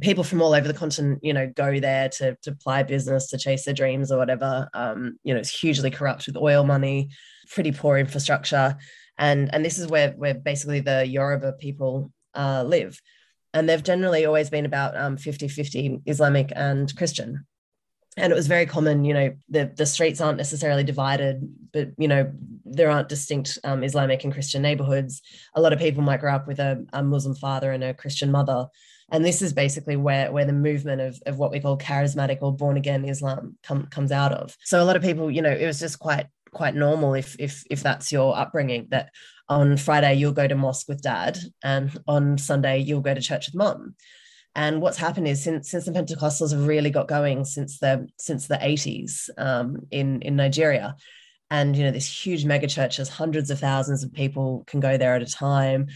people 0.00 0.24
from 0.24 0.40
all 0.42 0.54
over 0.54 0.66
the 0.66 0.74
continent, 0.74 1.20
you 1.22 1.32
know, 1.32 1.50
go 1.54 1.78
there 1.80 2.08
to 2.08 2.36
to 2.42 2.50
apply 2.50 2.82
business, 2.82 3.28
to 3.28 3.38
chase 3.38 3.64
their 3.64 3.74
dreams 3.74 4.10
or 4.10 4.18
whatever. 4.18 4.68
Um, 4.74 5.18
you 5.22 5.34
know, 5.34 5.40
it's 5.40 5.50
hugely 5.60 5.90
corrupt 5.90 6.26
with 6.26 6.36
oil 6.36 6.64
money, 6.64 7.10
pretty 7.50 7.72
poor 7.72 7.98
infrastructure, 7.98 8.76
and 9.18 9.52
and 9.54 9.64
this 9.64 9.78
is 9.78 9.86
where 9.88 10.12
where 10.12 10.34
basically 10.34 10.80
the 10.80 11.06
Yoruba 11.06 11.54
people 11.54 12.12
uh, 12.34 12.62
live, 12.66 13.00
and 13.52 13.68
they've 13.68 13.82
generally 13.82 14.24
always 14.24 14.50
been 14.50 14.66
about 14.66 14.96
um, 14.96 15.16
50-50 15.16 16.02
Islamic 16.06 16.52
and 16.54 16.94
Christian. 16.96 17.46
And 18.16 18.30
it 18.30 18.36
was 18.36 18.46
very 18.46 18.66
common, 18.66 19.04
you 19.04 19.14
know, 19.14 19.34
the, 19.48 19.72
the 19.74 19.86
streets 19.86 20.20
aren't 20.20 20.36
necessarily 20.36 20.84
divided, 20.84 21.48
but, 21.72 21.88
you 21.96 22.08
know, 22.08 22.30
there 22.64 22.90
aren't 22.90 23.08
distinct 23.08 23.58
um, 23.64 23.82
Islamic 23.82 24.22
and 24.22 24.32
Christian 24.32 24.60
neighborhoods. 24.60 25.22
A 25.54 25.60
lot 25.60 25.72
of 25.72 25.78
people 25.78 26.02
might 26.02 26.20
grow 26.20 26.34
up 26.34 26.46
with 26.46 26.58
a, 26.58 26.84
a 26.92 27.02
Muslim 27.02 27.34
father 27.34 27.72
and 27.72 27.82
a 27.82 27.94
Christian 27.94 28.30
mother 28.30 28.66
and 29.10 29.26
this 29.26 29.42
is 29.42 29.52
basically 29.52 29.96
where 29.96 30.32
where 30.32 30.46
the 30.46 30.54
movement 30.54 31.00
of, 31.02 31.20
of 31.26 31.36
what 31.36 31.50
we 31.50 31.60
call 31.60 31.76
charismatic 31.76 32.38
or 32.40 32.56
born 32.56 32.78
again 32.78 33.04
islam 33.04 33.58
come, 33.62 33.86
comes 33.88 34.10
out 34.10 34.32
of 34.32 34.56
so 34.64 34.82
a 34.82 34.86
lot 34.86 34.96
of 34.96 35.02
people 35.02 35.30
you 35.30 35.42
know 35.42 35.50
it 35.50 35.66
was 35.66 35.80
just 35.80 35.98
quite 35.98 36.26
quite 36.52 36.74
normal 36.74 37.12
if 37.12 37.36
if 37.38 37.62
if 37.68 37.82
that's 37.82 38.10
your 38.10 38.36
upbringing 38.36 38.86
that 38.90 39.10
on 39.48 39.76
Friday 39.76 40.14
you'll 40.14 40.32
go 40.32 40.46
to 40.46 40.54
mosque 40.54 40.88
with 40.88 41.02
dad, 41.02 41.38
and 41.62 41.96
on 42.06 42.38
Sunday 42.38 42.78
you'll 42.78 43.00
go 43.00 43.14
to 43.14 43.20
church 43.20 43.46
with 43.46 43.54
mom. 43.54 43.94
And 44.54 44.82
what's 44.82 44.98
happened 44.98 45.28
is 45.28 45.42
since 45.42 45.70
since 45.70 45.86
the 45.86 45.92
Pentecostals 45.92 46.52
have 46.52 46.66
really 46.66 46.90
got 46.90 47.08
going 47.08 47.44
since 47.44 47.78
the 47.78 48.06
since 48.18 48.48
the 48.48 48.56
80s 48.56 49.30
um, 49.38 49.86
in 49.90 50.20
in 50.22 50.36
Nigeria, 50.36 50.96
and 51.50 51.74
you 51.76 51.84
know 51.84 51.90
there's 51.90 52.06
huge 52.06 52.44
mega 52.44 52.66
churches, 52.66 53.08
hundreds 53.08 53.50
of 53.50 53.60
thousands 53.60 54.04
of 54.04 54.12
people 54.12 54.64
can 54.66 54.80
go 54.80 54.96
there 54.96 55.14
at 55.14 55.22
a 55.22 55.26
time 55.26 55.88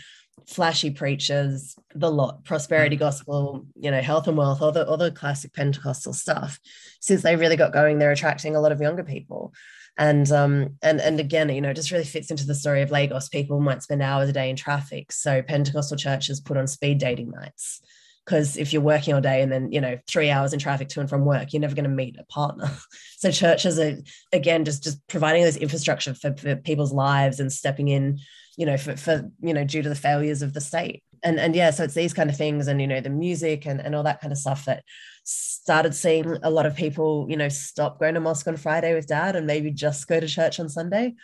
flashy 0.47 0.91
preachers, 0.91 1.77
the 1.95 2.11
lot, 2.11 2.45
prosperity 2.45 2.97
gospel, 2.97 3.67
you 3.75 3.91
know, 3.91 4.01
health 4.01 4.29
and 4.29 4.37
wealth, 4.37 4.63
all 4.63 4.73
the 4.73 4.87
all 4.87 4.97
the 4.97 5.11
classic 5.11 5.53
Pentecostal 5.53 6.13
stuff. 6.13 6.59
Since 7.01 7.23
they 7.23 7.37
really 7.37 7.57
got 7.57 7.73
going, 7.73 7.99
they're 7.99 8.13
attracting 8.13 8.55
a 8.55 8.61
lot 8.61 8.73
of 8.73 8.81
younger 8.81 9.05
people. 9.05 9.53
And 9.99 10.31
um 10.31 10.77
and 10.83 11.01
and 11.01 11.19
again, 11.19 11.49
you 11.49 11.61
know, 11.61 11.71
it 11.71 11.77
just 11.77 11.91
really 11.91 12.05
fits 12.05 12.31
into 12.31 12.47
the 12.47 12.55
story 12.55 12.83
of 12.83 12.91
Lagos. 12.91 13.29
People 13.29 13.61
might 13.61 13.83
spend 13.83 14.03
hours 14.03 14.29
a 14.29 14.33
day 14.33 14.51
in 14.51 14.57
traffic. 14.57 15.11
So 15.11 15.43
Pentecostal 15.43 15.97
churches 15.97 16.41
put 16.41 16.57
on 16.57 16.67
speed 16.67 16.99
dating 16.99 17.31
nights. 17.31 17.81
Because 18.27 18.57
if 18.57 18.73
you're 18.73 18.83
working 18.83 19.15
all 19.15 19.21
day 19.21 19.41
and 19.41 19.53
then, 19.53 19.71
you 19.71 19.81
know, 19.81 19.99
three 20.09 20.31
hours 20.31 20.53
in 20.53 20.59
traffic 20.59 20.89
to 20.89 21.01
and 21.01 21.09
from 21.09 21.25
work, 21.25 21.53
you're 21.53 21.61
never 21.61 21.77
going 21.77 21.85
to 21.85 21.91
meet 21.91 22.19
a 22.19 22.25
partner. 22.25 22.71
so 23.17 23.31
churches 23.31 23.79
are 23.79 23.99
again 24.33 24.65
just 24.65 24.83
just 24.83 25.07
providing 25.07 25.45
this 25.45 25.57
infrastructure 25.57 26.13
for, 26.13 26.37
for 26.37 26.57
people's 26.57 26.93
lives 26.93 27.39
and 27.41 27.53
stepping 27.53 27.89
in 27.89 28.19
you 28.57 28.67
know 28.67 28.77
for, 28.77 28.97
for 28.97 29.31
you 29.41 29.55
know 29.55 29.65
due 29.65 29.83
to 29.83 29.89
the 29.89 29.95
failures 29.95 30.43
of 30.43 30.55
the 30.55 30.61
state 30.61 31.03
and 31.23 31.39
and 31.39 31.55
yeah 31.55 31.71
so 31.71 31.85
it's 31.85 31.95
these 31.95 32.15
kind 32.15 32.31
of 32.31 32.37
things 32.37 32.69
and 32.69 32.81
you 32.81 32.87
know 32.87 33.01
the 33.01 33.11
music 33.11 33.67
and, 33.67 33.81
and 33.81 33.95
all 33.95 34.03
that 34.03 34.21
kind 34.21 34.33
of 34.33 34.39
stuff 34.39 34.65
that 34.65 34.83
started 35.25 35.95
seeing 35.95 36.39
a 36.43 36.51
lot 36.51 36.67
of 36.67 36.75
people 36.75 37.27
you 37.29 37.37
know 37.37 37.49
stop 37.49 38.01
going 38.01 38.15
to 38.15 38.21
mosque 38.21 38.49
on 38.49 38.57
friday 38.57 38.95
with 38.95 39.07
dad 39.07 39.37
and 39.37 39.47
maybe 39.47 39.71
just 39.71 40.09
go 40.09 40.19
to 40.19 40.27
church 40.27 40.59
on 40.59 40.69
sunday 40.69 41.15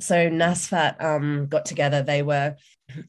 so 0.00 0.30
NASFAT 0.30 1.02
um, 1.02 1.46
got 1.46 1.66
together. 1.66 2.02
They 2.02 2.22
were, 2.22 2.56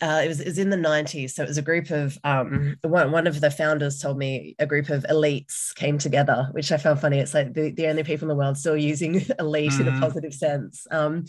uh, 0.02 0.22
it, 0.24 0.28
was, 0.28 0.40
it 0.40 0.48
was 0.48 0.58
in 0.58 0.70
the 0.70 0.78
90s. 0.78 1.32
So 1.32 1.44
it 1.44 1.48
was 1.48 1.58
a 1.58 1.62
group 1.62 1.92
of, 1.92 2.18
um, 2.24 2.78
one, 2.82 3.12
one 3.12 3.28
of 3.28 3.42
the 3.42 3.52
founders 3.52 4.00
told 4.00 4.18
me 4.18 4.56
a 4.60 4.66
group 4.66 4.90
of 4.90 5.04
elites 5.10 5.74
came 5.76 5.98
together, 5.98 6.50
which 6.52 6.72
I 6.72 6.78
found 6.78 7.00
funny. 7.00 7.20
It's 7.20 7.34
like 7.34 7.54
the, 7.54 7.72
the 7.72 7.88
only 7.88 8.04
people 8.04 8.26
in 8.26 8.30
the 8.30 8.36
world 8.36 8.58
still 8.58 8.78
using 8.78 9.16
elite 9.40 9.72
mm-hmm. 9.72 9.82
in 9.82 9.88
a 9.88 9.92
mm-hmm. 9.92 10.02
positive 10.02 10.34
sense. 10.34 10.88
Um, 10.92 11.26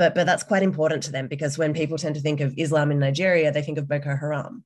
but 0.00 0.14
but 0.14 0.24
that's 0.24 0.42
quite 0.42 0.62
important 0.62 1.02
to 1.02 1.12
them 1.12 1.28
because 1.28 1.58
when 1.58 1.74
people 1.74 1.98
tend 1.98 2.14
to 2.14 2.22
think 2.22 2.40
of 2.40 2.54
Islam 2.56 2.90
in 2.90 2.98
Nigeria, 2.98 3.52
they 3.52 3.60
think 3.60 3.76
of 3.76 3.86
Boko 3.86 4.16
Haram, 4.16 4.64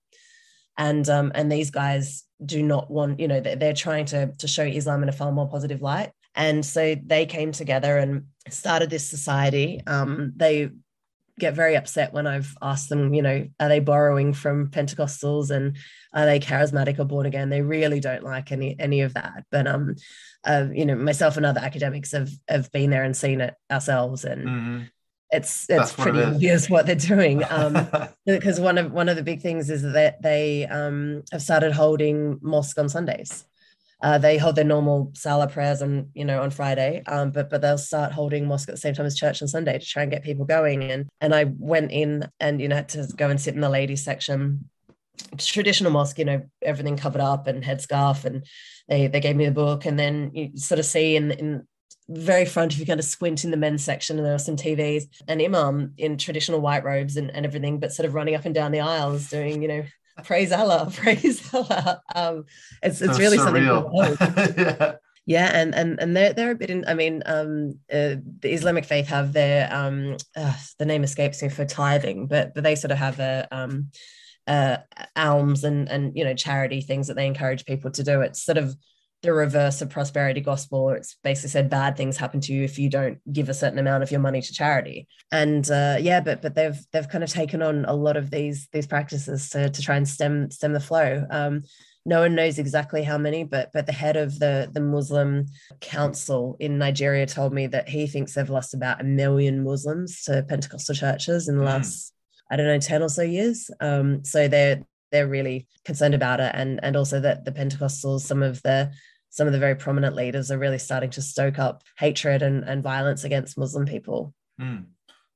and 0.79 1.09
um, 1.09 1.33
and 1.35 1.51
these 1.51 1.73
guys 1.73 2.23
do 2.47 2.63
not 2.63 2.89
want 2.89 3.19
you 3.19 3.27
know 3.27 3.41
they're, 3.41 3.57
they're 3.57 3.73
trying 3.73 4.05
to 4.07 4.33
to 4.39 4.47
show 4.47 4.63
Islam 4.63 5.03
in 5.03 5.09
a 5.09 5.13
far 5.13 5.33
more 5.33 5.49
positive 5.49 5.83
light, 5.83 6.13
and 6.37 6.65
so 6.65 6.95
they 7.05 7.27
came 7.27 7.51
together 7.51 7.99
and 7.99 8.27
started 8.49 8.91
this 8.91 9.11
society. 9.11 9.83
Um, 9.89 10.33
they 10.37 10.71
get 11.39 11.55
very 11.55 11.77
upset 11.77 12.13
when 12.13 12.27
I've 12.27 12.55
asked 12.63 12.89
them, 12.89 13.13
you 13.13 13.23
know, 13.23 13.49
are 13.59 13.69
they 13.69 13.81
borrowing 13.81 14.33
from 14.33 14.69
Pentecostals 14.69 15.51
and 15.51 15.77
are 16.13 16.27
they 16.27 16.39
charismatic 16.39 16.99
or 16.99 17.05
born 17.05 17.27
again? 17.27 17.51
They 17.51 17.63
really 17.63 18.01
don't 18.01 18.23
like 18.23 18.53
any 18.53 18.77
any 18.79 19.01
of 19.01 19.15
that. 19.15 19.45
But 19.51 19.67
um, 19.67 19.97
uh, 20.45 20.69
you 20.73 20.87
know, 20.87 20.95
myself 20.95 21.37
and 21.37 21.47
other 21.47 21.61
academics 21.61 22.13
have 22.13 22.31
have 22.49 22.71
been 22.73 22.91
there 22.91 23.05
and 23.05 23.17
seen 23.17 23.41
it 23.41 23.55
ourselves, 23.71 24.25
and 24.25 24.47
mm-hmm 24.47 24.83
it's 25.35 25.69
it's 25.69 25.93
pretty 25.93 26.21
it 26.21 26.29
obvious 26.29 26.71
what 26.71 26.87
they're 26.87 26.95
doing 26.95 27.43
um, 27.51 27.89
because 28.27 28.61
one 28.61 28.79
of 28.79 28.93
one 28.93 29.09
of 29.09 29.17
the 29.17 29.23
big 29.23 29.41
things 29.43 29.69
is 29.69 29.83
that 29.83 30.23
they 30.23 30.67
um, 30.67 31.23
have 31.33 31.43
started 31.43 31.73
holding 31.73 32.39
mosque 32.41 32.79
on 32.79 32.89
Sundays. 32.89 33.45
Uh, 34.05 34.19
they 34.19 34.37
hold 34.37 34.55
their 34.55 34.67
normal 34.67 35.11
Salah 35.15 35.49
prayers 35.49 35.81
on 35.81 36.11
you 36.13 36.27
know 36.27 36.43
on 36.43 36.51
Friday, 36.51 37.03
um, 37.07 37.31
but 37.31 37.49
but 37.49 37.63
they'll 37.63 37.79
start 37.79 38.13
holding 38.13 38.47
mosque 38.47 38.69
at 38.69 38.75
the 38.75 38.81
same 38.81 38.93
time 38.93 39.07
as 39.07 39.17
church 39.17 39.41
on 39.41 39.49
Sunday 39.49 39.79
to 39.79 39.87
try 39.87 40.03
and 40.03 40.13
get 40.13 40.23
people 40.23 40.45
going. 40.45 40.85
And 40.85 41.09
and 41.23 41.35
I 41.35 41.45
went 41.45 41.91
in 41.91 42.29
and 42.39 42.61
you 42.61 42.69
know 42.69 42.77
had 42.77 42.91
to 42.91 43.09
go 43.17 43.31
and 43.31 43.41
sit 43.41 43.55
in 43.55 43.63
the 43.63 43.71
ladies 43.71 44.05
section. 44.05 44.69
Traditional 45.39 45.91
mosque, 45.91 46.19
you 46.19 46.27
know, 46.27 46.43
everything 46.61 46.99
covered 46.99 47.23
up 47.23 47.47
and 47.47 47.65
headscarf, 47.65 48.27
and 48.27 48.45
they 48.89 49.07
they 49.07 49.21
gave 49.21 49.37
me 49.37 49.47
the 49.47 49.53
book, 49.53 49.87
and 49.87 49.99
then 49.99 50.33
you 50.35 50.51
sort 50.59 50.79
of 50.79 50.85
see 50.85 51.17
in 51.17 51.31
in 51.31 51.67
very 52.11 52.45
front 52.45 52.75
if 52.75 52.79
you 52.79 52.85
kind 52.85 53.01
of 53.01 53.07
squint 53.07 53.43
in 53.43 53.51
the 53.51 53.57
men's 53.57 53.83
section 53.83 54.19
and 54.19 54.27
there 54.27 54.35
are 54.35 54.39
some 54.39 54.57
TVs, 54.57 55.05
an 55.29 55.41
imam 55.41 55.95
in 55.97 56.19
traditional 56.19 56.61
white 56.61 56.85
robes 56.85 57.17
and, 57.17 57.31
and 57.31 57.47
everything, 57.47 57.81
but 57.81 57.95
sort 57.95 58.07
of 58.07 58.13
running 58.13 58.35
up 58.35 58.45
and 58.45 58.55
down 58.55 58.73
the 58.73 58.81
aisles 58.81 59.31
doing, 59.31 59.63
you 59.63 59.69
know, 59.69 59.85
praise 60.23 60.53
Allah, 60.53 60.91
praise 60.95 61.53
Allah. 61.53 62.03
Um, 62.15 62.45
it's 62.83 63.01
it's 63.01 63.15
so 63.15 63.19
really 63.19 63.39
surreal. 63.39 64.17
something. 64.19 64.55
yeah. 64.59 64.93
Yeah, 65.27 65.51
and 65.55 65.75
and 65.75 65.99
and 66.01 66.15
they're 66.15 66.35
they're 66.35 66.51
a 66.51 66.55
bit 66.55 66.69
in. 66.69 66.85
I 66.87 66.93
mean, 66.93 67.23
um, 67.25 67.79
uh, 67.91 68.17
the 68.41 68.53
Islamic 68.53 68.85
faith 68.85 69.07
have 69.07 69.33
their 69.33 69.73
um, 69.73 70.19
uh, 70.37 70.53
the 70.79 70.85
name 70.85 71.03
escapes 71.03 71.43
me 71.43 71.49
for 71.49 71.65
tithing, 71.65 72.27
but 72.27 72.53
but 72.55 72.63
they 72.63 72.75
sort 72.75 72.91
of 72.91 72.99
have 72.99 73.19
a 73.21 73.49
um, 73.51 73.91
uh, 74.47 74.79
alms 75.17 75.65
and 75.65 75.89
and 75.89 76.15
you 76.15 76.25
know 76.25 76.35
charity 76.35 76.83
things 76.83 77.07
that 77.07 77.15
they 77.15 77.27
encourage 77.27 77.65
people 77.65 77.91
to 77.93 78.03
do. 78.03 78.21
It's 78.21 78.45
sort 78.45 78.59
of 78.59 78.77
the 79.25 79.33
reverse 79.33 79.83
of 79.83 79.91
prosperity 79.91 80.41
gospel. 80.41 80.91
It's 80.91 81.17
basically 81.25 81.51
said 81.51 81.71
bad 81.71 81.97
things 81.97 82.17
happen 82.17 82.41
to 82.43 82.53
you 82.53 82.63
if 82.63 82.79
you 82.79 82.89
don't 82.89 83.19
give 83.33 83.49
a 83.49 83.55
certain 83.55 83.79
amount 83.79 84.03
of 84.03 84.11
your 84.11 84.21
money 84.21 84.41
to 84.41 84.53
charity. 84.53 85.09
And 85.33 85.69
uh, 85.71 85.97
yeah, 86.01 86.21
but 86.21 86.43
but 86.43 86.55
they've 86.55 86.79
they've 86.93 87.09
kind 87.09 87.25
of 87.25 87.31
taken 87.31 87.63
on 87.63 87.85
a 87.87 87.95
lot 87.95 88.17
of 88.17 88.31
these 88.31 88.69
these 88.73 88.87
practices 88.87 89.51
to 89.51 89.71
to 89.71 89.83
try 89.83 89.97
and 89.97 90.09
stem 90.09 90.51
stem 90.51 90.73
the 90.73 90.81
flow. 90.81 91.27
Um, 91.31 91.63
no 92.07 92.21
one 92.21 92.35
knows 92.35 92.59
exactly 92.59 93.03
how 93.03 93.17
many, 93.17 93.45
but 93.45 93.71
but 93.73 93.87
the 93.87 93.93
head 93.93 94.17
of 94.17 94.39
the 94.39 94.69
the 94.73 94.81
Muslim 94.81 95.47
council 95.81 96.57
in 96.61 96.79
Nigeria 96.79 97.27
told 97.27 97.55
me 97.55 97.67
that 97.69 97.89
he 97.89 98.07
thinks 98.07 98.35
they've 98.35 98.51
lost 98.51 98.75
about 98.75 99.01
a 99.01 99.05
million 99.05 99.65
Muslims 99.65 100.23
to 100.25 100.43
Pentecostal 100.43 100.95
churches 100.95 101.49
in 101.49 101.57
the 101.57 101.63
mm. 101.65 101.69
last 101.69 102.13
I 102.51 102.57
don't 102.57 102.67
know 102.67 102.79
ten 102.79 103.03
or 103.03 103.09
so 103.09 103.23
years. 103.23 103.71
Um, 103.81 104.25
so 104.25 104.49
they're 104.49 104.85
they're 105.15 105.29
really 105.29 105.69
concerned 105.85 106.15
about 106.15 106.41
it, 106.41 106.51
and 106.55 106.81
and 106.83 106.97
also 106.97 107.21
that 107.21 107.45
the 107.45 107.53
Pentecostals, 107.53 108.21
some 108.23 108.43
of 108.43 108.61
the 108.63 108.93
some 109.35 109.49
of 109.49 109.53
the 109.53 109.59
very 109.59 109.75
prominent 109.75 110.15
leaders 110.15 110.53
are 110.53 110.59
really 110.59 110.79
starting 110.79 111.11
to 111.11 111.21
stoke 111.21 111.59
up 111.59 111.83
hatred 111.99 112.41
and, 112.41 112.63
and 112.63 112.85
violence 112.85 113.25
against 113.25 113.59
Muslim 113.59 113.85
people. 113.85 114.33
Mm. 114.61 114.85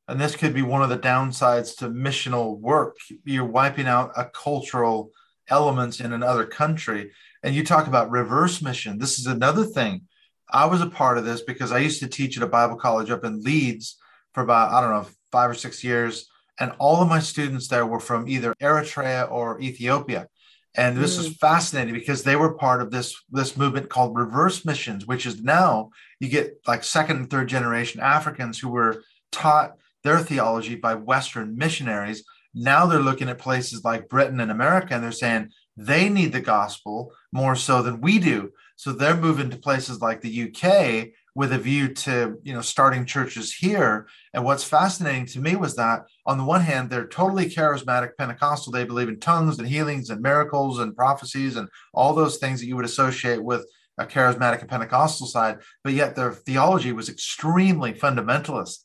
And 0.06 0.20
this 0.20 0.36
could 0.36 0.54
be 0.54 0.62
one 0.62 0.82
of 0.82 0.88
the 0.88 0.96
downsides 0.96 1.76
to 1.78 1.90
missional 1.90 2.60
work. 2.60 2.96
You're 3.24 3.44
wiping 3.44 3.88
out 3.88 4.12
a 4.16 4.26
cultural 4.26 5.10
element 5.48 5.98
in 5.98 6.12
another 6.12 6.46
country. 6.46 7.10
And 7.42 7.56
you 7.56 7.64
talk 7.64 7.88
about 7.88 8.12
reverse 8.12 8.62
mission. 8.62 8.98
This 8.98 9.18
is 9.18 9.26
another 9.26 9.64
thing. 9.64 10.02
I 10.48 10.66
was 10.66 10.80
a 10.80 10.88
part 10.88 11.18
of 11.18 11.24
this 11.24 11.42
because 11.42 11.72
I 11.72 11.78
used 11.78 11.98
to 11.98 12.06
teach 12.06 12.36
at 12.36 12.44
a 12.44 12.46
Bible 12.46 12.76
college 12.76 13.10
up 13.10 13.24
in 13.24 13.42
Leeds 13.42 13.98
for 14.32 14.44
about, 14.44 14.70
I 14.70 14.80
don't 14.80 14.92
know, 14.92 15.10
five 15.32 15.50
or 15.50 15.54
six 15.54 15.82
years. 15.82 16.28
And 16.60 16.70
all 16.78 17.02
of 17.02 17.08
my 17.08 17.18
students 17.18 17.66
there 17.66 17.84
were 17.84 17.98
from 17.98 18.28
either 18.28 18.54
Eritrea 18.62 19.28
or 19.28 19.60
Ethiopia 19.60 20.28
and 20.76 20.96
this 20.96 21.16
mm. 21.16 21.20
is 21.20 21.36
fascinating 21.36 21.94
because 21.94 22.22
they 22.22 22.36
were 22.36 22.54
part 22.54 22.82
of 22.82 22.90
this 22.90 23.14
this 23.30 23.56
movement 23.56 23.88
called 23.88 24.16
reverse 24.16 24.64
missions 24.64 25.06
which 25.06 25.26
is 25.26 25.42
now 25.42 25.90
you 26.20 26.28
get 26.28 26.60
like 26.66 26.84
second 26.84 27.16
and 27.16 27.30
third 27.30 27.48
generation 27.48 28.00
africans 28.00 28.58
who 28.58 28.68
were 28.68 29.02
taught 29.32 29.74
their 30.04 30.18
theology 30.18 30.74
by 30.74 30.94
western 30.94 31.56
missionaries 31.56 32.24
now 32.54 32.86
they're 32.86 33.00
looking 33.00 33.28
at 33.28 33.38
places 33.38 33.84
like 33.84 34.08
britain 34.08 34.40
and 34.40 34.50
america 34.50 34.94
and 34.94 35.02
they're 35.02 35.12
saying 35.12 35.48
they 35.76 36.08
need 36.08 36.32
the 36.32 36.40
gospel 36.40 37.12
more 37.32 37.54
so 37.54 37.82
than 37.82 38.00
we 38.00 38.18
do 38.18 38.50
so 38.76 38.92
they're 38.92 39.16
moving 39.16 39.50
to 39.50 39.56
places 39.56 40.00
like 40.00 40.20
the 40.20 40.42
uk 40.48 41.08
with 41.38 41.52
a 41.52 41.58
view 41.58 41.94
to 41.94 42.36
you 42.42 42.52
know 42.52 42.60
starting 42.60 43.04
churches 43.06 43.54
here. 43.54 44.08
And 44.34 44.44
what's 44.44 44.64
fascinating 44.64 45.26
to 45.26 45.38
me 45.38 45.54
was 45.54 45.76
that 45.76 46.00
on 46.26 46.36
the 46.36 46.42
one 46.42 46.62
hand 46.62 46.90
they're 46.90 47.06
totally 47.06 47.46
charismatic 47.48 48.16
pentecostal. 48.18 48.72
They 48.72 48.84
believe 48.84 49.08
in 49.08 49.20
tongues 49.20 49.56
and 49.60 49.68
healings 49.68 50.10
and 50.10 50.20
miracles 50.20 50.80
and 50.80 50.96
prophecies 50.96 51.54
and 51.54 51.68
all 51.94 52.12
those 52.12 52.38
things 52.38 52.58
that 52.58 52.66
you 52.66 52.74
would 52.74 52.84
associate 52.84 53.40
with 53.40 53.64
a 53.98 54.04
charismatic 54.04 54.62
and 54.62 54.68
pentecostal 54.68 55.28
side. 55.28 55.58
But 55.84 55.92
yet 55.92 56.16
their 56.16 56.32
theology 56.32 56.90
was 56.90 57.08
extremely 57.08 57.92
fundamentalist 57.94 58.78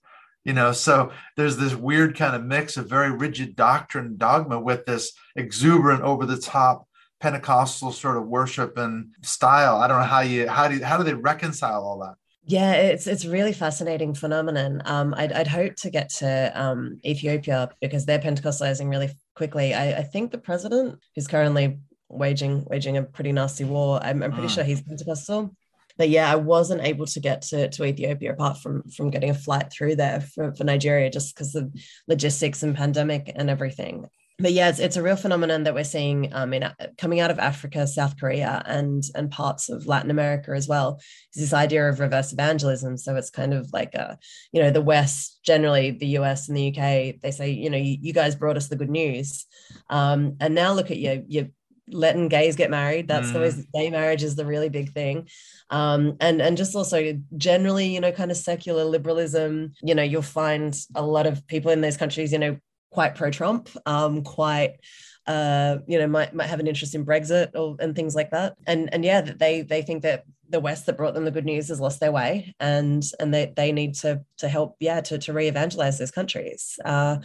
you 0.46 0.52
know? 0.52 0.74
So 0.74 1.14
there's 1.38 1.56
this 1.56 1.74
weird 1.74 2.18
kind 2.18 2.36
of 2.36 2.44
mix 2.44 2.76
of 2.76 2.90
very 2.90 3.10
rigid 3.10 3.56
doctrine 3.56 4.06
and 4.06 4.20
dogma 4.20 4.60
with 4.60 4.86
this 4.86 5.14
exuberant 5.38 6.04
over 6.04 6.26
the 6.26 6.38
top 6.38 6.86
pentecostal 7.22 7.94
sort 7.94 8.18
of 8.18 8.28
worship 8.28 8.78
and 8.78 9.16
style. 9.22 9.78
I 9.78 9.88
don't 9.88 10.00
know 10.00 10.04
how 10.04 10.20
you 10.20 10.50
how 10.50 10.68
do 10.68 10.76
you, 10.76 10.84
how 10.84 10.98
do 10.98 11.06
they 11.06 11.14
reconcile 11.14 11.82
all 11.82 12.00
that 12.00 12.16
yeah, 12.46 12.74
it's 12.74 13.08
it's 13.08 13.26
really 13.26 13.54
fascinating 13.54 14.14
phenomenon. 14.14 14.82
Um, 14.86 15.14
I'd, 15.16 15.32
I'd 15.32 15.48
hope 15.48 15.76
to 15.78 15.90
get 15.90 16.10
to 16.16 16.52
um, 16.54 17.00
Ethiopia 17.06 17.70
because 17.82 18.06
they're 18.06 18.20
Pentecostalizing 18.20 18.90
really 18.90 19.12
quickly. 19.36 19.74
I, 19.74 20.00
I 20.00 20.04
think 20.04 20.32
the 20.32 20.38
president, 20.38 21.00
who's 21.16 21.28
currently 21.28 21.80
waging 22.10 22.66
waging 22.70 22.98
a 22.98 23.04
pretty 23.04 23.32
nasty 23.32 23.64
war, 23.64 24.00
I'm, 24.04 24.22
I'm 24.22 24.32
pretty 24.32 24.48
mm. 24.48 24.56
sure 24.56 24.64
he's 24.64 24.82
Pentecostal. 24.82 25.56
But 25.98 26.10
yeah, 26.10 26.30
I 26.30 26.36
wasn't 26.36 26.82
able 26.82 27.06
to 27.06 27.20
get 27.20 27.44
to, 27.44 27.70
to 27.70 27.86
Ethiopia 27.86 28.34
apart 28.34 28.58
from 28.58 28.84
from 28.90 29.10
getting 29.10 29.30
a 29.30 29.36
flight 29.36 29.72
through 29.72 29.96
there 29.96 30.20
for, 30.20 30.54
for 30.54 30.66
Nigeria 30.66 31.10
just 31.10 31.34
because 31.34 31.56
of 31.56 31.74
logistics 32.08 32.62
and 32.64 32.76
pandemic 32.76 33.32
and 33.34 33.50
everything 33.50 34.08
but 34.44 34.52
yeah, 34.52 34.68
it's, 34.68 34.80
it's 34.80 34.98
a 34.98 35.02
real 35.02 35.16
phenomenon 35.16 35.64
that 35.64 35.74
we're 35.74 35.86
seeing 35.86 36.34
um, 36.34 36.54
in 36.54 36.70
coming 36.98 37.22
out 37.22 37.32
of 37.32 37.40
Africa, 37.40 37.88
South 37.88 38.20
Korea, 38.20 38.62
and 38.66 39.02
and 39.16 39.32
parts 39.32 39.70
of 39.70 39.88
Latin 39.88 40.12
America 40.12 40.52
as 40.52 40.68
well. 40.68 41.00
Is 41.34 41.42
this 41.42 41.54
idea 41.54 41.88
of 41.88 42.02
reverse 42.02 42.34
evangelism? 42.34 42.98
So 42.98 43.16
it's 43.16 43.30
kind 43.30 43.54
of 43.54 43.72
like 43.72 43.94
a, 43.94 44.20
you 44.52 44.62
know, 44.62 44.70
the 44.70 44.82
West, 44.82 45.40
generally 45.44 45.92
the 45.92 46.08
US 46.18 46.50
and 46.50 46.58
the 46.58 46.68
UK, 46.68 47.22
they 47.22 47.32
say, 47.32 47.52
you 47.52 47.70
know, 47.70 47.78
you, 47.78 47.98
you 48.02 48.12
guys 48.12 48.36
brought 48.36 48.58
us 48.58 48.68
the 48.68 48.76
good 48.76 48.90
news, 48.90 49.46
um, 49.90 50.36
and 50.42 50.54
now 50.54 50.74
look 50.74 50.92
at 50.92 50.98
you, 50.98 51.24
you're 51.26 51.48
letting 51.88 52.28
gays 52.28 52.58
get 52.58 52.70
married. 52.70 53.08
That's 53.08 53.32
mm. 53.32 53.36
always 53.36 53.66
gay 53.74 53.90
marriage 53.90 54.24
is 54.24 54.36
the 54.36 54.46
really 54.46 54.70
big 54.70 54.92
thing, 54.92 55.30
um, 55.70 56.18
and 56.20 56.42
and 56.42 56.58
just 56.58 56.76
also 56.76 57.18
generally, 57.38 57.88
you 57.88 58.02
know, 58.02 58.12
kind 58.12 58.30
of 58.30 58.36
secular 58.36 58.84
liberalism. 58.84 59.72
You 59.82 59.96
know, 59.96 60.04
you'll 60.04 60.22
find 60.22 60.78
a 60.96 61.02
lot 61.02 61.28
of 61.28 61.48
people 61.48 61.72
in 61.72 61.80
those 61.80 61.96
countries, 61.96 62.34
you 62.34 62.40
know 62.40 62.58
quite 62.94 63.16
pro-Trump, 63.16 63.70
um, 63.86 64.24
quite 64.24 64.78
uh, 65.26 65.78
you 65.88 65.98
know, 65.98 66.08
might 66.08 66.34
might 66.34 66.48
have 66.48 66.60
an 66.60 66.68
interest 66.68 66.96
in 66.96 67.06
Brexit 67.06 67.52
or 67.56 67.78
and 67.80 67.96
things 67.96 68.16
like 68.16 68.32
that. 68.32 68.56
And 68.68 68.94
and 68.94 69.06
yeah, 69.06 69.22
they 69.22 69.62
they 69.62 69.82
think 69.82 70.04
that 70.04 70.26
the 70.50 70.60
West 70.60 70.86
that 70.86 70.98
brought 70.98 71.14
them 71.14 71.26
the 71.26 71.32
good 71.32 71.46
news 71.46 71.70
has 71.70 71.80
lost 71.80 72.00
their 72.00 72.12
way, 72.12 72.54
and 72.60 73.04
and 73.20 73.34
they 73.34 73.54
they 73.56 73.72
need 73.72 73.96
to 73.96 74.22
to 74.38 74.50
help, 74.50 74.76
yeah, 74.80 75.02
to 75.02 75.18
to 75.18 75.34
re-evangelize 75.34 75.98
those 75.98 76.12
countries. 76.12 76.78
Uh, 76.84 77.18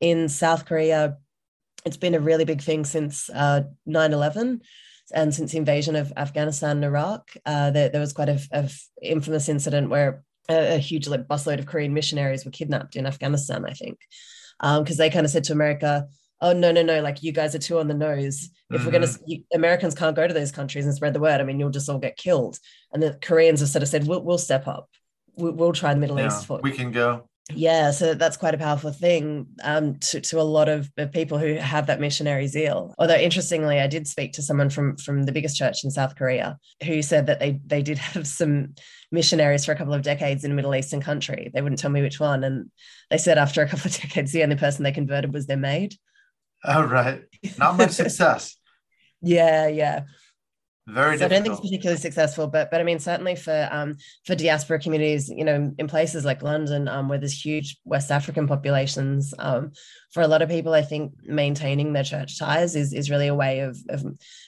in 0.00 0.28
South 0.28 0.66
Korea, 0.66 1.16
it's 1.84 1.96
been 1.96 2.14
a 2.14 2.20
really 2.20 2.44
big 2.44 2.60
thing 2.60 2.84
since 2.84 3.30
uh, 3.30 3.62
9-11 3.88 4.60
and 5.14 5.34
since 5.34 5.52
the 5.52 5.58
invasion 5.58 5.96
of 5.96 6.12
Afghanistan 6.16 6.78
and 6.78 6.84
Iraq. 6.84 7.30
Uh, 7.46 7.70
there, 7.70 7.88
there 7.90 8.00
was 8.00 8.12
quite 8.12 8.30
a, 8.30 8.40
a 8.52 8.68
infamous 9.00 9.48
incident 9.48 9.90
where 9.90 10.24
a, 10.48 10.74
a 10.74 10.78
huge 10.78 11.06
busload 11.06 11.60
of 11.60 11.66
Korean 11.66 11.94
missionaries 11.94 12.44
were 12.44 12.50
kidnapped 12.50 12.96
in 12.96 13.06
Afghanistan, 13.06 13.64
I 13.64 13.74
think 13.74 13.98
because 14.60 14.90
um, 14.90 14.96
they 14.96 15.10
kind 15.10 15.24
of 15.24 15.30
said 15.30 15.44
to 15.44 15.52
America, 15.52 16.06
"Oh 16.40 16.52
no, 16.52 16.72
no, 16.72 16.82
no! 16.82 17.00
Like 17.00 17.22
you 17.22 17.32
guys 17.32 17.54
are 17.54 17.60
too 17.60 17.78
on 17.78 17.88
the 17.88 17.94
nose. 17.94 18.50
If 18.70 18.80
mm-hmm. 18.80 18.86
we're 18.86 18.92
going 18.92 19.08
to, 19.08 19.38
Americans 19.54 19.94
can't 19.94 20.16
go 20.16 20.26
to 20.26 20.34
those 20.34 20.52
countries 20.52 20.86
and 20.86 20.94
spread 20.94 21.12
the 21.12 21.20
word. 21.20 21.40
I 21.40 21.44
mean, 21.44 21.60
you'll 21.60 21.70
just 21.70 21.88
all 21.88 21.98
get 21.98 22.16
killed." 22.16 22.58
And 22.92 23.02
the 23.02 23.18
Koreans 23.20 23.60
have 23.60 23.68
sort 23.68 23.82
of 23.82 23.88
said, 23.88 24.06
"We'll, 24.06 24.22
we'll 24.22 24.38
step 24.38 24.66
up. 24.66 24.88
We'll, 25.36 25.52
we'll 25.52 25.72
try 25.72 25.92
the 25.94 26.00
Middle 26.00 26.18
yeah, 26.18 26.28
East 26.28 26.46
for 26.46 26.60
we 26.62 26.72
can 26.72 26.90
go." 26.90 27.28
Yeah, 27.52 27.90
so 27.90 28.14
that's 28.14 28.38
quite 28.38 28.54
a 28.54 28.58
powerful 28.58 28.90
thing 28.90 29.48
um, 29.62 29.98
to, 29.98 30.20
to 30.20 30.40
a 30.40 30.42
lot 30.42 30.70
of 30.70 30.90
people 31.12 31.36
who 31.36 31.56
have 31.56 31.86
that 31.88 32.00
missionary 32.00 32.46
zeal. 32.46 32.94
Although 32.98 33.16
interestingly, 33.16 33.80
I 33.80 33.86
did 33.86 34.08
speak 34.08 34.32
to 34.34 34.42
someone 34.42 34.70
from 34.70 34.96
from 34.96 35.24
the 35.24 35.32
biggest 35.32 35.56
church 35.56 35.84
in 35.84 35.90
South 35.90 36.16
Korea 36.16 36.58
who 36.82 37.02
said 37.02 37.26
that 37.26 37.40
they 37.40 37.60
they 37.66 37.82
did 37.82 37.98
have 38.12 38.26
some 38.26 38.74
missionaries 39.12 39.64
for 39.66 39.72
a 39.72 39.76
couple 39.76 39.92
of 39.92 40.00
decades 40.00 40.44
in 40.44 40.52
a 40.52 40.54
Middle 40.54 40.74
Eastern 40.74 41.02
country. 41.02 41.50
They 41.52 41.60
wouldn't 41.60 41.80
tell 41.80 41.90
me 41.90 42.00
which 42.00 42.18
one, 42.18 42.44
and 42.44 42.70
they 43.10 43.18
said 43.18 43.36
after 43.36 43.60
a 43.60 43.68
couple 43.68 43.88
of 43.88 43.96
decades, 44.00 44.32
the 44.32 44.42
only 44.42 44.56
person 44.56 44.82
they 44.82 44.92
converted 44.92 45.34
was 45.34 45.46
their 45.46 45.58
maid. 45.58 45.96
Oh 46.64 46.82
right, 46.82 47.24
not 47.58 47.76
much 47.76 47.90
success. 48.02 48.56
yeah, 49.20 49.66
yeah. 49.68 50.04
Very 50.86 51.16
so 51.16 51.28
difficult. 51.28 51.32
I 51.32 51.34
don't 51.34 51.42
think 51.42 51.52
it's 51.54 51.66
particularly 51.66 52.00
successful, 52.00 52.46
but 52.46 52.70
but 52.70 52.80
I 52.80 52.84
mean 52.84 52.98
certainly 52.98 53.36
for 53.36 53.68
um 53.72 53.96
for 54.26 54.34
diaspora 54.34 54.78
communities, 54.78 55.30
you 55.30 55.44
know, 55.44 55.72
in 55.78 55.88
places 55.88 56.26
like 56.26 56.42
London, 56.42 56.88
um, 56.88 57.08
where 57.08 57.18
there's 57.18 57.42
huge 57.42 57.78
West 57.84 58.10
African 58.10 58.46
populations, 58.46 59.32
um, 59.38 59.72
for 60.12 60.22
a 60.22 60.28
lot 60.28 60.42
of 60.42 60.50
people, 60.50 60.74
I 60.74 60.82
think 60.82 61.14
maintaining 61.24 61.94
their 61.94 62.04
church 62.04 62.38
ties 62.38 62.76
is 62.76 62.92
is 62.92 63.10
really 63.10 63.28
a 63.28 63.34
way 63.34 63.60
of 63.60 63.78
of 63.88 64.04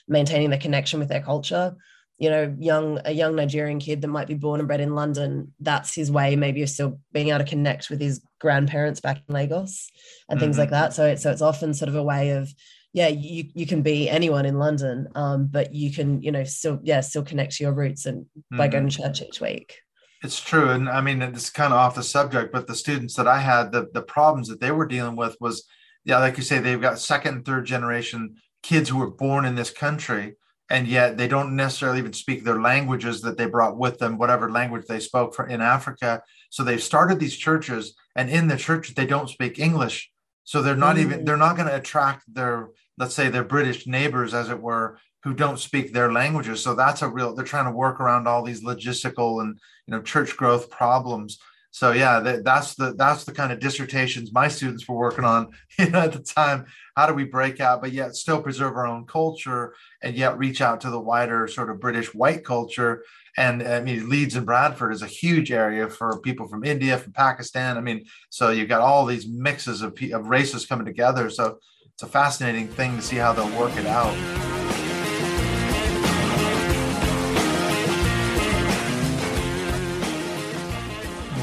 maintaining 0.07 0.51
the 0.51 0.59
connection 0.59 0.99
with 0.99 1.09
their 1.09 1.23
culture. 1.23 1.75
You 2.19 2.29
know, 2.29 2.55
young 2.59 2.99
a 3.03 3.11
young 3.11 3.35
Nigerian 3.35 3.79
kid 3.79 4.01
that 4.01 4.07
might 4.07 4.27
be 4.27 4.35
born 4.35 4.59
and 4.59 4.67
bred 4.67 4.79
in 4.79 4.93
London, 4.93 5.53
that's 5.59 5.95
his 5.95 6.11
way 6.11 6.35
maybe 6.35 6.61
of 6.61 6.69
still 6.69 6.99
being 7.13 7.29
able 7.29 7.39
to 7.39 7.45
connect 7.45 7.89
with 7.89 7.99
his 7.99 8.21
grandparents 8.39 8.99
back 8.99 9.23
in 9.27 9.33
Lagos 9.33 9.89
and 10.29 10.37
mm-hmm. 10.37 10.45
things 10.45 10.59
like 10.59 10.69
that. 10.69 10.93
So 10.93 11.07
it's 11.07 11.23
so 11.23 11.31
it's 11.31 11.41
often 11.41 11.73
sort 11.73 11.89
of 11.89 11.95
a 11.95 12.03
way 12.03 12.29
of 12.31 12.53
yeah, 12.97 13.09
you 13.09 13.45
you 13.53 13.67
can 13.67 13.83
be 13.83 14.09
anyone 14.09 14.47
in 14.47 14.57
London, 14.57 15.07
um, 15.13 15.45
but 15.45 15.71
you 15.71 15.93
can 15.93 16.19
you 16.23 16.31
know 16.31 16.43
still 16.43 16.79
yeah 16.81 17.01
still 17.01 17.23
connect 17.23 17.55
to 17.55 17.63
your 17.63 17.73
roots 17.73 18.07
and 18.07 18.23
mm-hmm. 18.23 18.57
by 18.57 18.67
going 18.67 18.89
to 18.89 18.97
church 18.97 19.21
each 19.21 19.39
week. 19.39 19.77
It's 20.23 20.41
true, 20.41 20.69
and 20.69 20.89
I 20.89 21.01
mean 21.01 21.21
it's 21.21 21.51
kind 21.51 21.71
of 21.73 21.77
off 21.77 21.93
the 21.93 22.01
subject, 22.01 22.51
but 22.51 22.65
the 22.65 22.73
students 22.73 23.13
that 23.13 23.27
I 23.27 23.37
had, 23.37 23.71
the 23.71 23.87
the 23.93 24.01
problems 24.01 24.47
that 24.47 24.59
they 24.59 24.71
were 24.71 24.87
dealing 24.87 25.15
with 25.15 25.37
was, 25.39 25.67
yeah, 26.05 26.17
like 26.17 26.37
you 26.37 26.43
say, 26.43 26.57
they've 26.57 26.81
got 26.81 26.97
second 26.97 27.35
and 27.35 27.45
third 27.45 27.65
generation 27.67 28.37
kids 28.63 28.89
who 28.89 28.97
were 28.97 29.11
born 29.11 29.45
in 29.45 29.53
this 29.53 29.69
country, 29.69 30.33
and 30.71 30.87
yet 30.87 31.17
they 31.17 31.27
don't 31.27 31.55
necessarily 31.55 31.99
even 31.99 32.13
speak 32.13 32.43
their 32.43 32.59
languages 32.59 33.21
that 33.21 33.37
they 33.37 33.45
brought 33.45 33.77
with 33.77 33.99
them, 33.99 34.17
whatever 34.17 34.49
language 34.49 34.87
they 34.87 34.99
spoke 34.99 35.35
for 35.35 35.45
in 35.45 35.61
Africa. 35.61 36.23
So 36.49 36.63
they've 36.63 36.81
started 36.81 37.19
these 37.19 37.37
churches, 37.37 37.93
and 38.15 38.27
in 38.27 38.47
the 38.47 38.57
churches 38.57 38.95
they 38.95 39.05
don't 39.05 39.29
speak 39.29 39.59
English, 39.59 40.09
so 40.47 40.61
they're 40.61 40.75
not 40.75 40.95
mm-hmm. 40.95 41.11
even 41.11 41.25
they're 41.25 41.37
not 41.37 41.57
going 41.57 41.67
to 41.67 41.75
attract 41.75 42.23
their 42.33 42.69
let's 42.97 43.13
say 43.15 43.29
their 43.29 43.43
British 43.43 43.87
neighbors, 43.87 44.33
as 44.33 44.49
it 44.49 44.59
were, 44.59 44.99
who 45.23 45.33
don't 45.33 45.59
speak 45.59 45.93
their 45.93 46.11
languages. 46.11 46.63
So 46.63 46.73
that's 46.73 47.01
a 47.01 47.07
real, 47.07 47.33
they're 47.35 47.45
trying 47.45 47.65
to 47.65 47.71
work 47.71 47.99
around 47.99 48.27
all 48.27 48.43
these 48.43 48.63
logistical 48.63 49.41
and, 49.41 49.59
you 49.85 49.91
know, 49.91 50.01
church 50.01 50.35
growth 50.35 50.69
problems. 50.69 51.39
So 51.71 51.91
yeah, 51.91 52.19
that, 52.21 52.43
that's 52.43 52.75
the, 52.75 52.93
that's 52.93 53.23
the 53.23 53.33
kind 53.33 53.51
of 53.51 53.59
dissertations 53.59 54.33
my 54.33 54.47
students 54.47 54.87
were 54.87 54.95
working 54.95 55.25
on, 55.25 55.49
you 55.79 55.89
know, 55.89 55.99
at 55.99 56.13
the 56.13 56.19
time, 56.19 56.65
how 56.95 57.05
do 57.05 57.13
we 57.13 57.25
break 57.25 57.59
out, 57.59 57.81
but 57.81 57.91
yet 57.91 58.15
still 58.15 58.41
preserve 58.41 58.75
our 58.75 58.87
own 58.87 59.05
culture 59.05 59.75
and 60.01 60.15
yet 60.15 60.37
reach 60.37 60.61
out 60.61 60.81
to 60.81 60.89
the 60.89 60.99
wider 60.99 61.47
sort 61.47 61.69
of 61.69 61.79
British 61.79 62.13
white 62.15 62.43
culture. 62.43 63.03
And 63.37 63.61
I 63.61 63.81
mean, 63.81 64.09
Leeds 64.09 64.35
and 64.35 64.47
Bradford 64.47 64.91
is 64.91 65.03
a 65.03 65.07
huge 65.07 65.51
area 65.51 65.87
for 65.87 66.19
people 66.21 66.47
from 66.47 66.63
India, 66.63 66.97
from 66.97 67.13
Pakistan. 67.13 67.77
I 67.77 67.81
mean, 67.81 68.05
so 68.29 68.49
you've 68.49 68.67
got 68.67 68.81
all 68.81 69.05
these 69.05 69.27
mixes 69.27 69.83
of, 69.83 69.95
of 70.11 70.25
races 70.27 70.65
coming 70.65 70.87
together. 70.87 71.29
So 71.29 71.59
it's 71.93 72.01
a 72.01 72.07
fascinating 72.07 72.67
thing 72.67 72.95
to 72.95 73.01
see 73.01 73.17
how 73.17 73.33
they'll 73.33 73.59
work 73.59 73.77
it 73.77 73.85
out. 73.85 74.15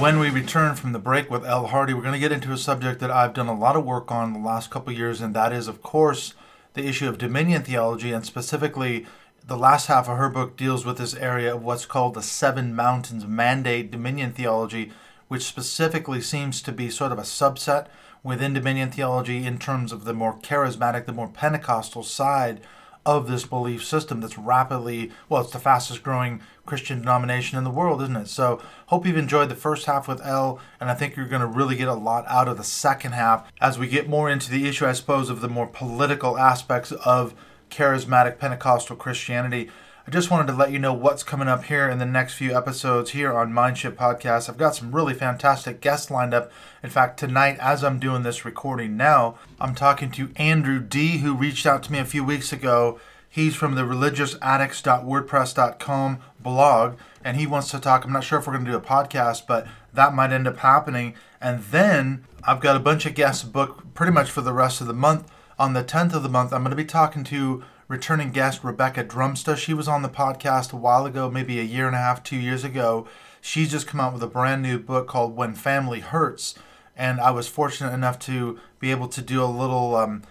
When 0.00 0.18
we 0.18 0.28
return 0.30 0.74
from 0.74 0.92
the 0.92 0.98
break 0.98 1.30
with 1.30 1.46
Elle 1.46 1.68
Hardy, 1.68 1.94
we're 1.94 2.02
going 2.02 2.14
to 2.14 2.18
get 2.18 2.33
into 2.33 2.52
a 2.52 2.59
subject 2.59 2.98
that 3.00 3.12
I've 3.12 3.33
done 3.33 3.46
a 3.46 3.57
lot 3.57 3.76
of 3.76 3.85
work 3.85 4.11
on 4.11 4.33
the 4.33 4.40
last 4.40 4.68
couple 4.68 4.92
years, 4.92 5.20
and 5.20 5.33
that 5.35 5.52
is, 5.52 5.68
of 5.68 5.80
course, 5.80 6.35
the 6.74 6.85
issue 6.85 7.09
of 7.09 7.18
dominion 7.18 7.62
theology, 7.62 8.12
and 8.12 8.26
specifically, 8.26 9.07
the 9.46 9.57
last 9.57 9.87
half 9.88 10.09
of 10.09 10.16
her 10.16 10.30
book 10.30 10.57
deals 10.57 10.87
with 10.87 10.96
this 10.96 11.14
area 11.14 11.54
of 11.54 11.62
what's 11.62 11.85
called 11.85 12.14
the 12.14 12.22
Seven 12.22 12.74
Mountains 12.74 13.26
Mandate 13.26 13.90
Dominion 13.90 14.33
Theology, 14.33 14.90
which 15.28 15.44
specifically 15.44 16.22
seems 16.22 16.62
to 16.62 16.72
be 16.72 16.88
sort 16.88 17.12
of 17.12 17.18
a 17.18 17.22
subset 17.22 17.88
within 18.22 18.54
Dominion 18.54 18.90
theology 18.90 19.44
in 19.44 19.59
terms 19.59 19.92
of 19.92 20.04
the 20.04 20.14
more 20.14 20.38
charismatic, 20.38 21.04
the 21.04 21.12
more 21.12 21.28
Pentecostal 21.28 22.02
side 22.02 22.62
of 23.04 23.28
this 23.28 23.44
belief 23.44 23.85
system 23.85 24.22
that's 24.22 24.38
rapidly, 24.38 25.12
well, 25.28 25.42
it's 25.42 25.52
the 25.52 25.59
fastest 25.59 26.02
growing 26.02 26.40
Christian 26.64 27.00
denomination 27.00 27.59
in 27.59 27.64
the 27.64 27.70
world, 27.70 28.00
isn't 28.00 28.16
it? 28.16 28.28
So, 28.28 28.62
hope 28.87 29.07
you've 29.07 29.18
enjoyed 29.18 29.50
the 29.50 29.54
first 29.54 29.85
half 29.85 30.09
with 30.09 30.24
Elle, 30.24 30.59
and 30.80 30.88
I 30.88 30.94
think 30.94 31.14
you're 31.14 31.28
going 31.28 31.42
to 31.42 31.46
really 31.46 31.76
get 31.76 31.88
a 31.88 31.92
lot 31.92 32.24
out 32.28 32.48
of 32.48 32.57
the 32.57 32.64
second 32.64 33.12
half 33.12 33.46
as 33.61 33.78
we 33.78 33.88
get 33.88 34.09
more 34.09 34.30
into 34.30 34.50
the 34.50 34.66
issue, 34.66 34.87
I 34.87 34.92
suppose, 34.92 35.28
of 35.28 35.42
the 35.42 35.48
more 35.48 35.66
political 35.66 36.38
aspects 36.38 36.92
of 36.92 37.35
charismatic 37.74 38.38
Pentecostal 38.38 38.94
Christianity. 38.94 39.68
I 40.06 40.10
just 40.10 40.30
wanted 40.30 40.46
to 40.46 40.52
let 40.52 40.70
you 40.70 40.78
know 40.78 40.92
what's 40.92 41.24
coming 41.24 41.48
up 41.48 41.64
here 41.64 41.88
in 41.88 41.98
the 41.98 42.06
next 42.06 42.34
few 42.34 42.56
episodes 42.56 43.10
here 43.10 43.32
on 43.32 43.52
Mindshift 43.52 43.96
Podcast. 43.96 44.48
I've 44.48 44.56
got 44.56 44.76
some 44.76 44.94
really 44.94 45.14
fantastic 45.14 45.80
guests 45.80 46.08
lined 46.08 46.34
up. 46.34 46.52
In 46.84 46.90
fact, 46.90 47.18
tonight, 47.18 47.58
as 47.58 47.82
I'm 47.82 47.98
doing 47.98 48.22
this 48.22 48.44
recording 48.44 48.96
now, 48.96 49.37
I'm 49.60 49.74
talking 49.74 50.12
to 50.12 50.30
Andrew 50.37 50.78
D., 50.78 51.18
who 51.18 51.34
reached 51.34 51.66
out 51.66 51.82
to 51.84 51.92
me 51.92 51.98
a 51.98 52.04
few 52.04 52.22
weeks 52.22 52.52
ago. 52.52 53.00
He's 53.28 53.56
from 53.56 53.74
the 53.74 53.82
religiousaddicts.wordpress.com 53.82 56.18
blog, 56.38 56.94
and 57.24 57.37
he 57.37 57.48
wants 57.48 57.72
to 57.72 57.80
talk. 57.80 58.04
I'm 58.04 58.12
not 58.12 58.22
sure 58.22 58.38
if 58.38 58.46
we're 58.46 58.52
going 58.52 58.66
to 58.66 58.70
do 58.70 58.76
a 58.76 58.80
podcast, 58.80 59.48
but 59.48 59.66
that 59.92 60.14
might 60.14 60.32
end 60.32 60.46
up 60.46 60.58
happening. 60.58 61.16
And 61.40 61.64
then 61.64 62.24
I've 62.44 62.60
got 62.60 62.76
a 62.76 62.80
bunch 62.80 63.06
of 63.06 63.14
guests 63.14 63.42
booked 63.42 63.94
pretty 63.94 64.12
much 64.12 64.30
for 64.30 64.42
the 64.42 64.52
rest 64.52 64.80
of 64.80 64.87
the 64.87 64.92
month. 64.92 65.28
On 65.56 65.72
the 65.72 65.84
10th 65.84 66.14
of 66.14 66.24
the 66.24 66.28
month, 66.28 66.52
I'm 66.52 66.62
going 66.62 66.70
to 66.70 66.76
be 66.76 66.84
talking 66.84 67.22
to 67.24 67.62
returning 67.86 68.32
guest 68.32 68.64
Rebecca 68.64 69.04
Drumsta. 69.04 69.56
She 69.56 69.72
was 69.72 69.86
on 69.86 70.02
the 70.02 70.08
podcast 70.08 70.72
a 70.72 70.76
while 70.76 71.06
ago, 71.06 71.30
maybe 71.30 71.60
a 71.60 71.64
year 71.64 71.86
and 71.86 71.94
a 71.94 72.00
half, 72.00 72.24
two 72.24 72.36
years 72.36 72.64
ago. 72.64 73.06
She's 73.40 73.70
just 73.70 73.86
come 73.86 74.00
out 74.00 74.12
with 74.12 74.22
a 74.22 74.26
brand 74.26 74.62
new 74.62 74.80
book 74.80 75.06
called 75.06 75.36
When 75.36 75.54
Family 75.54 76.00
Hurts. 76.00 76.56
And 76.96 77.20
I 77.20 77.30
was 77.30 77.46
fortunate 77.46 77.92
enough 77.92 78.18
to 78.20 78.58
be 78.80 78.90
able 78.90 79.06
to 79.08 79.22
do 79.22 79.44
a 79.44 79.46
little 79.46 79.94
um, 79.94 80.22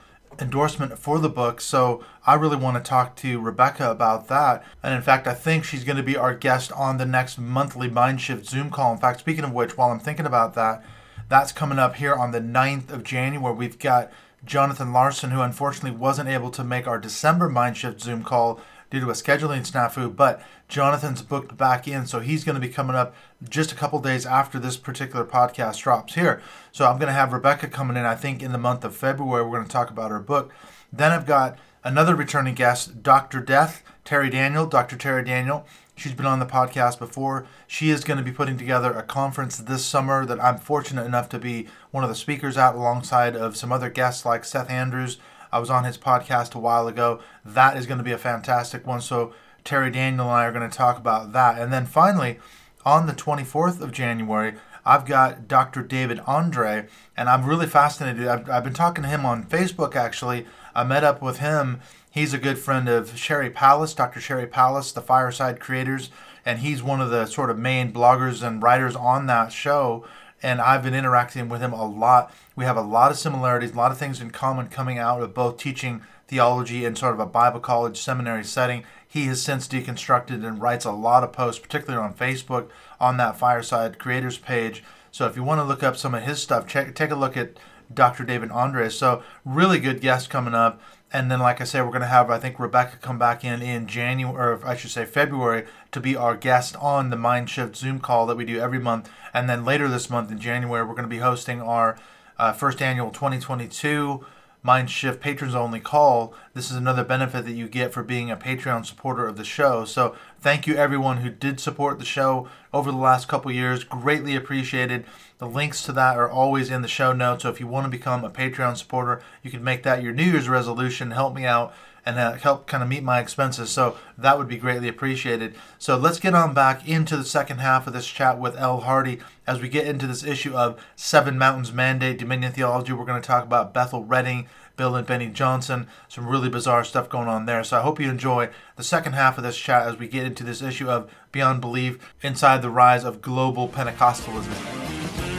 endorsement 0.41 0.97
for 0.97 1.19
the 1.19 1.29
book. 1.29 1.61
So 1.61 2.03
I 2.25 2.33
really 2.33 2.57
want 2.57 2.83
to 2.83 2.89
talk 2.89 3.15
to 3.17 3.39
Rebecca 3.39 3.89
about 3.89 4.27
that. 4.27 4.63
And 4.81 4.93
in 4.93 5.01
fact, 5.01 5.25
I 5.25 5.33
think 5.33 5.63
she's 5.63 5.85
going 5.85 5.97
to 5.97 6.03
be 6.03 6.17
our 6.17 6.33
guest 6.33 6.71
on 6.73 6.97
the 6.97 7.05
next 7.05 7.37
monthly 7.37 7.89
Mindshift 7.89 8.45
Zoom 8.45 8.69
call. 8.69 8.91
In 8.91 8.99
fact, 8.99 9.19
speaking 9.19 9.45
of 9.45 9.53
which, 9.53 9.77
while 9.77 9.89
I'm 9.89 9.99
thinking 9.99 10.25
about 10.25 10.53
that, 10.55 10.83
that's 11.29 11.53
coming 11.53 11.79
up 11.79 11.95
here 11.95 12.13
on 12.13 12.31
the 12.31 12.41
9th 12.41 12.91
of 12.91 13.03
January. 13.03 13.55
We've 13.55 13.79
got 13.79 14.11
Jonathan 14.45 14.91
Larson, 14.91 15.31
who 15.31 15.41
unfortunately 15.41 15.97
wasn't 15.97 16.29
able 16.29 16.51
to 16.51 16.63
make 16.63 16.87
our 16.87 16.99
December 16.99 17.49
Mindshift 17.49 18.01
Zoom 18.01 18.23
call 18.23 18.59
due 18.89 18.99
to 18.99 19.09
a 19.09 19.13
scheduling 19.13 19.69
snafu. 19.69 20.13
But 20.13 20.41
Jonathan's 20.67 21.21
booked 21.21 21.57
back 21.57 21.87
in, 21.87 22.05
so 22.05 22.19
he's 22.19 22.43
going 22.43 22.59
to 22.59 22.65
be 22.65 22.73
coming 22.73 22.95
up 22.95 23.15
just 23.47 23.71
a 23.71 23.75
couple 23.75 23.99
days 23.99 24.25
after 24.25 24.59
this 24.59 24.77
particular 24.77 25.25
podcast 25.25 25.81
drops 25.81 26.15
here. 26.15 26.41
So 26.71 26.85
I'm 26.85 26.97
going 26.97 27.07
to 27.07 27.13
have 27.13 27.33
Rebecca 27.33 27.67
coming 27.67 27.97
in, 27.97 28.05
I 28.05 28.15
think, 28.15 28.43
in 28.43 28.51
the 28.51 28.57
month 28.57 28.83
of 28.83 28.95
February. 28.95 29.43
We're 29.43 29.57
going 29.57 29.65
to 29.65 29.71
talk 29.71 29.89
about 29.89 30.11
her 30.11 30.19
book. 30.19 30.51
Then 30.91 31.11
I've 31.11 31.25
got 31.25 31.57
another 31.83 32.15
returning 32.15 32.55
guest, 32.55 33.01
Dr. 33.01 33.39
Death, 33.39 33.83
Terri 34.05 34.31
Daniel. 34.31 34.65
Dr. 34.65 34.95
Terri 34.95 35.25
Daniel. 35.25 35.65
She's 35.95 36.13
been 36.13 36.25
on 36.25 36.39
the 36.39 36.45
podcast 36.45 36.97
before. 36.97 37.45
She 37.67 37.89
is 37.89 38.03
going 38.03 38.17
to 38.17 38.23
be 38.23 38.31
putting 38.31 38.57
together 38.57 38.91
a 38.93 39.03
conference 39.03 39.57
this 39.57 39.85
summer 39.85 40.25
that 40.25 40.43
I'm 40.43 40.57
fortunate 40.57 41.05
enough 41.05 41.29
to 41.29 41.39
be 41.39 41.67
one 41.91 42.03
of 42.03 42.09
the 42.09 42.15
speakers 42.15 42.57
at 42.57 42.75
alongside 42.75 43.35
of 43.35 43.55
some 43.55 43.71
other 43.71 43.89
guests 43.89 44.25
like 44.25 44.43
Seth 44.43 44.71
Andrews. 44.71 45.19
I 45.51 45.59
was 45.59 45.69
on 45.69 45.83
his 45.83 45.99
podcast 45.99 46.55
a 46.55 46.59
while 46.59 46.87
ago. 46.87 47.19
That 47.45 47.77
is 47.77 47.85
going 47.85 47.99
to 47.99 48.03
be 48.03 48.11
a 48.11 48.17
fantastic 48.17 48.87
one. 48.87 49.01
So 49.01 49.33
Terri 49.63 49.93
Daniel 49.93 50.25
and 50.25 50.35
I 50.35 50.45
are 50.45 50.51
going 50.51 50.67
to 50.67 50.75
talk 50.75 50.97
about 50.97 51.31
that. 51.33 51.59
And 51.59 51.71
then 51.71 51.85
finally, 51.85 52.39
on 52.85 53.05
the 53.05 53.13
24th 53.13 53.79
of 53.79 53.91
January, 53.91 54.55
I've 54.85 55.05
got 55.05 55.47
Dr. 55.47 55.81
David 55.81 56.19
Andre, 56.27 56.87
and 57.15 57.29
I'm 57.29 57.45
really 57.45 57.67
fascinated. 57.67 58.27
I've, 58.27 58.49
I've 58.49 58.63
been 58.63 58.73
talking 58.73 59.03
to 59.03 59.09
him 59.09 59.25
on 59.25 59.45
Facebook 59.45 59.95
actually. 59.95 60.45
I 60.75 60.83
met 60.83 61.03
up 61.03 61.21
with 61.21 61.37
him 61.37 61.79
He's 62.13 62.31
a 62.31 62.37
good 62.37 62.59
friend 62.59 62.87
of 62.87 63.17
Sherry 63.17 63.49
Palace, 63.49 63.95
Dr. 63.95 64.21
Sherry 64.21 64.45
Palace, 64.45 64.91
the 64.91 65.01
Fireside 65.01 65.59
Creators, 65.59 66.11
and 66.45 66.59
he's 66.59 66.83
one 66.83 67.01
of 67.01 67.09
the 67.09 67.25
sort 67.25 67.49
of 67.49 67.57
main 67.57 67.91
bloggers 67.91 68.45
and 68.45 68.61
writers 68.61 68.95
on 68.95 69.25
that 69.25 69.51
show. 69.51 70.05
And 70.43 70.61
I've 70.61 70.83
been 70.83 70.93
interacting 70.93 71.49
with 71.49 71.59
him 71.59 71.73
a 71.73 71.83
lot. 71.83 72.31
We 72.55 72.65
have 72.65 72.77
a 72.77 72.81
lot 72.81 73.09
of 73.09 73.17
similarities, 73.17 73.71
a 73.71 73.77
lot 73.77 73.91
of 73.91 73.97
things 73.97 74.21
in 74.21 74.29
common 74.29 74.67
coming 74.67 74.99
out 74.99 75.23
of 75.23 75.33
both 75.33 75.57
teaching 75.57 76.03
theology 76.27 76.85
in 76.85 76.95
sort 76.95 77.15
of 77.15 77.19
a 77.19 77.25
Bible 77.25 77.59
college 77.59 77.97
seminary 77.99 78.43
setting. 78.43 78.83
He 79.07 79.25
has 79.25 79.41
since 79.41 79.67
deconstructed 79.67 80.45
and 80.45 80.61
writes 80.61 80.85
a 80.85 80.91
lot 80.91 81.23
of 81.23 81.33
posts, 81.33 81.59
particularly 81.59 82.05
on 82.05 82.13
Facebook, 82.13 82.69
on 82.99 83.17
that 83.17 83.39
Fireside 83.39 83.97
Creators 83.97 84.37
page. 84.37 84.83
So 85.09 85.25
if 85.25 85.35
you 85.35 85.43
want 85.43 85.61
to 85.61 85.65
look 85.65 85.81
up 85.81 85.97
some 85.97 86.13
of 86.13 86.21
his 86.21 86.39
stuff, 86.39 86.67
check, 86.67 86.93
take 86.93 87.09
a 87.09 87.15
look 87.15 87.35
at 87.35 87.57
Dr. 87.91 88.23
David 88.23 88.51
Andres. 88.51 88.97
So 88.97 89.23
really 89.45 89.79
good 89.79 89.99
guest 89.99 90.29
coming 90.29 90.53
up. 90.53 90.79
And 91.13 91.29
then, 91.29 91.39
like 91.39 91.61
I 91.61 91.63
said, 91.63 91.83
we're 91.83 91.91
going 91.91 92.01
to 92.01 92.07
have, 92.07 92.31
I 92.31 92.39
think, 92.39 92.59
Rebecca 92.59 92.97
come 92.97 93.19
back 93.19 93.45
in 93.45 93.61
in 93.61 93.85
January, 93.85 94.35
or 94.35 94.65
I 94.65 94.75
should 94.75 94.89
say 94.89 95.05
February, 95.05 95.67
to 95.91 95.99
be 95.99 96.15
our 96.15 96.35
guest 96.35 96.75
on 96.77 97.11
the 97.11 97.15
Mindshift 97.15 97.75
Zoom 97.75 97.99
call 97.99 98.25
that 98.25 98.35
we 98.35 98.45
do 98.45 98.59
every 98.59 98.79
month. 98.79 99.11
And 99.31 99.47
then 99.47 99.63
later 99.63 99.87
this 99.87 100.09
month 100.09 100.31
in 100.31 100.39
January, 100.39 100.83
we're 100.83 100.95
going 100.95 101.03
to 101.03 101.07
be 101.07 101.19
hosting 101.19 101.61
our 101.61 101.99
uh, 102.39 102.51
first 102.51 102.81
annual 102.81 103.11
2022 103.11 104.25
Mindshift 104.65 105.19
patrons 105.19 105.55
only 105.55 105.81
call. 105.81 106.33
This 106.53 106.71
is 106.71 106.77
another 106.77 107.03
benefit 107.03 107.43
that 107.45 107.51
you 107.51 107.67
get 107.67 107.91
for 107.91 108.01
being 108.01 108.31
a 108.31 108.37
Patreon 108.37 108.85
supporter 108.85 109.27
of 109.27 109.35
the 109.35 109.43
show. 109.43 109.83
So 109.83 110.15
thank 110.39 110.65
you 110.65 110.75
everyone 110.75 111.17
who 111.17 111.29
did 111.29 111.59
support 111.59 111.99
the 111.99 112.05
show 112.05 112.47
over 112.73 112.89
the 112.89 112.97
last 112.97 113.27
couple 113.27 113.51
years. 113.51 113.83
Greatly 113.83 114.35
appreciated. 114.37 115.05
The 115.39 115.47
links 115.47 115.83
to 115.83 115.91
that 115.93 116.17
are 116.17 116.29
always 116.29 116.71
in 116.71 116.81
the 116.81 116.87
show 116.87 117.11
notes. 117.11 117.43
So 117.43 117.49
if 117.49 117.59
you 117.59 117.67
want 117.67 117.85
to 117.85 117.91
become 117.91 118.23
a 118.23 118.29
Patreon 118.29 118.77
supporter, 118.77 119.21
you 119.41 119.51
can 119.51 119.63
make 119.63 119.83
that 119.83 120.01
your 120.01 120.13
New 120.13 120.23
Year's 120.23 120.47
resolution. 120.47 121.11
Help 121.11 121.35
me 121.35 121.45
out 121.45 121.73
and 122.05 122.17
help 122.41 122.67
kind 122.67 122.83
of 122.83 122.89
meet 122.89 123.03
my 123.03 123.19
expenses. 123.19 123.69
So 123.69 123.97
that 124.17 124.37
would 124.37 124.47
be 124.47 124.57
greatly 124.57 124.87
appreciated. 124.87 125.55
So 125.77 125.97
let's 125.97 126.19
get 126.19 126.33
on 126.33 126.53
back 126.53 126.87
into 126.87 127.15
the 127.15 127.23
second 127.23 127.59
half 127.59 127.87
of 127.87 127.93
this 127.93 128.07
chat 128.07 128.39
with 128.39 128.57
Elle 128.57 128.81
Hardy 128.81 129.19
as 129.47 129.61
we 129.61 129.69
get 129.69 129.87
into 129.87 130.07
this 130.07 130.23
issue 130.23 130.53
of 130.53 130.83
Seven 130.95 131.37
Mountains 131.37 131.71
Mandate, 131.71 132.17
Dominion 132.17 132.51
Theology. 132.51 132.93
We're 132.93 133.05
going 133.05 133.21
to 133.21 133.27
talk 133.27 133.43
about 133.43 133.73
Bethel 133.73 134.03
Redding, 134.03 134.47
Bill 134.75 134.95
and 134.95 135.05
Beni 135.05 135.27
Johnson, 135.27 135.87
some 136.07 136.27
really 136.27 136.49
bizarre 136.49 136.83
stuff 136.83 137.09
going 137.09 137.27
on 137.27 137.45
there. 137.45 137.63
So 137.63 137.77
I 137.77 137.81
hope 137.81 137.99
you 137.99 138.09
enjoy 138.09 138.49
the 138.75 138.83
second 138.83 139.13
half 139.13 139.37
of 139.37 139.43
this 139.43 139.57
chat 139.57 139.87
as 139.87 139.97
we 139.97 140.07
get 140.07 140.25
into 140.25 140.43
this 140.43 140.61
issue 140.61 140.89
of 140.89 141.09
Beyond 141.31 141.61
Belief 141.61 141.99
inside 142.21 142.61
the 142.61 142.69
rise 142.69 143.03
of 143.03 143.21
global 143.21 143.69
Pentecostalism. 143.69 145.32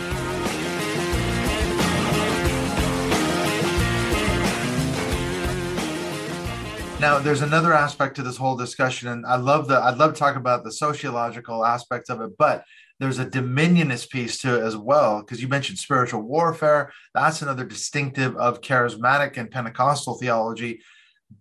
Now, 7.00 7.18
there's 7.18 7.42
another 7.42 7.72
aspect 7.74 8.16
to 8.16 8.22
this 8.22 8.36
whole 8.36 8.56
discussion, 8.56 9.08
and 9.08 9.26
I 9.26 9.36
love 9.36 9.68
the 9.68 9.78
I'd 9.78 9.98
love 9.98 10.14
to 10.14 10.18
talk 10.18 10.36
about 10.36 10.64
the 10.64 10.72
sociological 10.72 11.64
aspects 11.64 12.08
of 12.08 12.20
it, 12.20 12.30
but 12.38 12.64
there's 13.00 13.18
a 13.18 13.26
dominionist 13.26 14.10
piece 14.10 14.40
to 14.42 14.56
it 14.56 14.62
as 14.62 14.76
well, 14.76 15.20
because 15.20 15.42
you 15.42 15.48
mentioned 15.48 15.78
spiritual 15.78 16.22
warfare. 16.22 16.92
That's 17.12 17.42
another 17.42 17.64
distinctive 17.64 18.36
of 18.36 18.60
charismatic 18.60 19.36
and 19.36 19.50
Pentecostal 19.50 20.14
theology. 20.14 20.80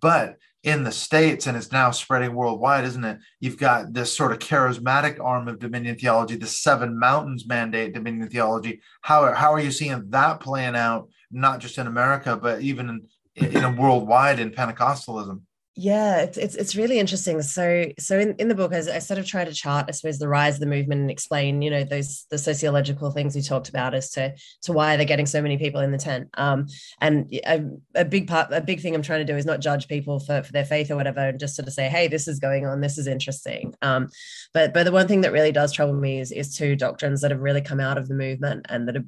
But 0.01 0.37
in 0.63 0.83
the 0.83 0.91
States, 0.91 1.45
and 1.45 1.55
it's 1.55 1.71
now 1.71 1.91
spreading 1.91 2.33
worldwide, 2.33 2.85
isn't 2.85 3.03
it? 3.03 3.19
You've 3.39 3.57
got 3.57 3.93
this 3.93 4.15
sort 4.15 4.31
of 4.31 4.39
charismatic 4.39 5.19
arm 5.23 5.47
of 5.47 5.59
dominion 5.59 5.97
theology, 5.97 6.35
the 6.35 6.47
seven 6.47 6.97
mountains 6.97 7.45
mandate 7.45 7.93
dominion 7.93 8.29
theology. 8.29 8.81
How, 9.01 9.31
how 9.33 9.53
are 9.53 9.59
you 9.59 9.71
seeing 9.71 10.09
that 10.09 10.39
playing 10.39 10.75
out, 10.75 11.09
not 11.31 11.59
just 11.59 11.77
in 11.77 11.85
America, 11.85 12.35
but 12.35 12.61
even 12.61 12.89
in, 12.89 13.01
in 13.35 13.63
a 13.63 13.71
worldwide 13.71 14.39
in 14.39 14.51
Pentecostalism? 14.51 15.41
Yeah, 15.75 16.21
it's, 16.21 16.37
it's 16.37 16.53
it's 16.53 16.75
really 16.75 16.99
interesting. 16.99 17.41
So 17.41 17.87
so 17.97 18.19
in, 18.19 18.35
in 18.37 18.47
the 18.47 18.53
book, 18.53 18.73
I, 18.73 18.77
I 18.77 18.99
sort 18.99 19.17
of 19.17 19.25
try 19.25 19.43
to 19.43 19.51
chart, 19.51 19.85
I 19.87 19.91
suppose, 19.91 20.19
the 20.19 20.27
rise 20.27 20.55
of 20.55 20.59
the 20.59 20.67
movement 20.67 21.01
and 21.01 21.09
explain, 21.09 21.63
you 21.63 21.71
know, 21.71 21.83
those 21.83 22.27
the 22.29 22.37
sociological 22.37 23.09
things 23.09 23.33
we 23.33 23.41
talked 23.41 23.69
about 23.69 23.95
as 23.95 24.11
to 24.11 24.35
to 24.63 24.71
why 24.71 24.95
they're 24.95 25.05
getting 25.07 25.25
so 25.25 25.41
many 25.41 25.57
people 25.57 25.81
in 25.81 25.91
the 25.91 25.97
tent. 25.97 26.29
Um, 26.35 26.67
and 27.01 27.33
a, 27.47 27.63
a 27.95 28.05
big 28.05 28.27
part, 28.27 28.53
a 28.53 28.61
big 28.61 28.81
thing 28.81 28.93
I'm 28.93 29.01
trying 29.01 29.25
to 29.25 29.33
do 29.33 29.35
is 29.35 29.47
not 29.47 29.61
judge 29.61 29.87
people 29.87 30.19
for, 30.19 30.43
for 30.43 30.51
their 30.51 30.65
faith 30.65 30.91
or 30.91 30.95
whatever, 30.95 31.21
and 31.21 31.39
just 31.39 31.55
sort 31.55 31.67
of 31.67 31.73
say, 31.73 31.89
hey, 31.89 32.07
this 32.07 32.27
is 32.27 32.37
going 32.37 32.67
on, 32.67 32.81
this 32.81 32.99
is 32.99 33.07
interesting. 33.07 33.73
Um, 33.81 34.09
but 34.53 34.75
but 34.75 34.83
the 34.83 34.91
one 34.91 35.07
thing 35.07 35.21
that 35.21 35.31
really 35.31 35.51
does 35.51 35.71
trouble 35.71 35.95
me 35.95 36.19
is 36.19 36.31
is 36.31 36.55
two 36.55 36.75
doctrines 36.75 37.21
that 37.21 37.31
have 37.31 37.41
really 37.41 37.61
come 37.61 37.79
out 37.79 37.97
of 37.97 38.07
the 38.07 38.13
movement 38.13 38.67
and 38.69 38.87
that 38.87 38.93
have 38.93 39.05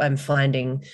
I'm 0.00 0.16
finding 0.16 0.84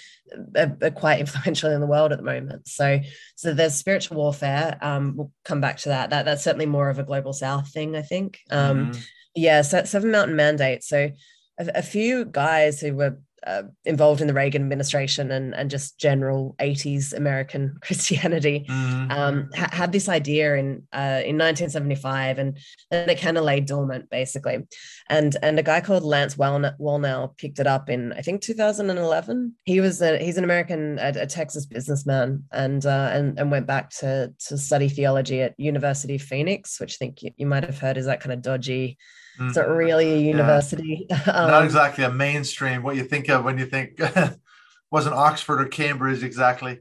are, 0.57 0.77
are, 0.83 0.91
quite 0.91 1.21
influential 1.21 1.71
in 1.71 1.81
the 1.81 1.87
world 1.87 2.13
at 2.13 2.19
the 2.19 2.25
moment. 2.25 2.69
So, 2.69 3.01
so 3.37 3.55
there's 3.55 3.75
spiritual 3.75 4.19
warfare. 4.19 4.79
Um, 4.81 5.15
we'll 5.17 5.33
come 5.45 5.61
back 5.61 5.79
to 5.79 5.91
that. 5.91 6.11
That 6.11 6.25
that's 6.25 6.45
certainly 6.45 6.67
more 6.67 6.89
of 6.89 6.99
a 6.99 7.05
global 7.05 7.33
South 7.33 7.73
thing, 7.73 7.97
I 7.97 8.03
think. 8.03 8.41
Um, 8.51 8.87
mm-hmm. 8.87 9.01
Yeah, 9.35 9.63
so 9.63 9.85
Seven 9.85 10.11
Mountain 10.11 10.37
Mandate. 10.37 10.83
So, 10.83 11.11
a, 11.59 11.67
a 11.77 11.83
few 11.83 12.25
guys 12.25 12.81
who 12.81 12.95
were 12.95 13.19
uh, 13.47 13.63
involved 13.85 14.21
in 14.21 14.27
the 14.27 14.35
Reagan 14.35 14.63
administration 14.63 15.31
and, 15.31 15.55
and 15.55 15.71
just 15.71 15.99
general 15.99 16.57
80s 16.59 17.15
American 17.15 17.77
Christianity, 17.81 18.67
mm-hmm. 18.69 19.11
um, 19.11 19.49
ha- 19.55 19.71
had 19.73 19.93
this 19.93 20.09
idea 20.09 20.57
in 20.57 20.83
uh, 20.93 21.23
in 21.25 21.39
1975, 21.39 22.39
and 22.39 22.59
then 22.91 23.09
it 23.09 23.21
kind 23.21 23.39
of 23.39 23.45
lay 23.45 23.61
dormant 23.61 24.11
basically. 24.11 24.67
And 25.09 25.37
and 25.43 25.59
a 25.59 25.63
guy 25.63 25.81
called 25.81 26.03
Lance 26.03 26.35
Wallnau 26.35 27.37
picked 27.39 27.61
it 27.61 27.67
up 27.67 27.89
in 27.89 28.13
I 28.13 28.23
think 28.23 28.43
2011. 28.43 29.55
He 29.65 29.81
was 29.81 30.03
a, 30.03 30.19
he's 30.19 30.39
an 30.39 30.45
American, 30.45 30.99
a, 30.99 31.13
a 31.17 31.27
Texas 31.27 31.67
businessman, 31.67 32.45
and 32.53 32.85
uh, 32.85 33.11
and 33.13 33.39
and 33.39 33.51
went 33.51 33.67
back 33.67 33.91
to 34.01 34.33
to 34.49 34.59
study 34.59 34.89
theology 34.89 35.43
at 35.43 35.55
University 35.59 36.17
of 36.17 36.23
Phoenix, 36.23 36.81
which 36.81 36.95
I 36.95 36.99
think 36.99 37.23
you, 37.23 37.31
you 37.37 37.47
might 37.47 37.65
have 37.65 37.79
heard 37.79 37.97
is 37.97 38.07
that 38.07 38.21
kind 38.21 38.33
of 38.33 38.43
dodgy. 38.43 38.99
It's 39.41 39.57
not 39.57 39.69
really 39.69 40.13
a 40.13 40.19
university. 40.19 41.07
Yeah. 41.09 41.23
um, 41.27 41.51
not 41.51 41.65
exactly 41.65 42.05
a 42.05 42.11
mainstream. 42.11 42.83
What 42.83 42.97
you 42.97 43.05
think 43.05 43.29
of 43.29 43.45
when 43.45 43.59
you 43.59 43.67
think 43.67 44.01
wasn't 44.91 45.15
Oxford 45.15 45.61
or 45.61 45.67
Cambridge 45.67 46.23
exactly. 46.23 46.81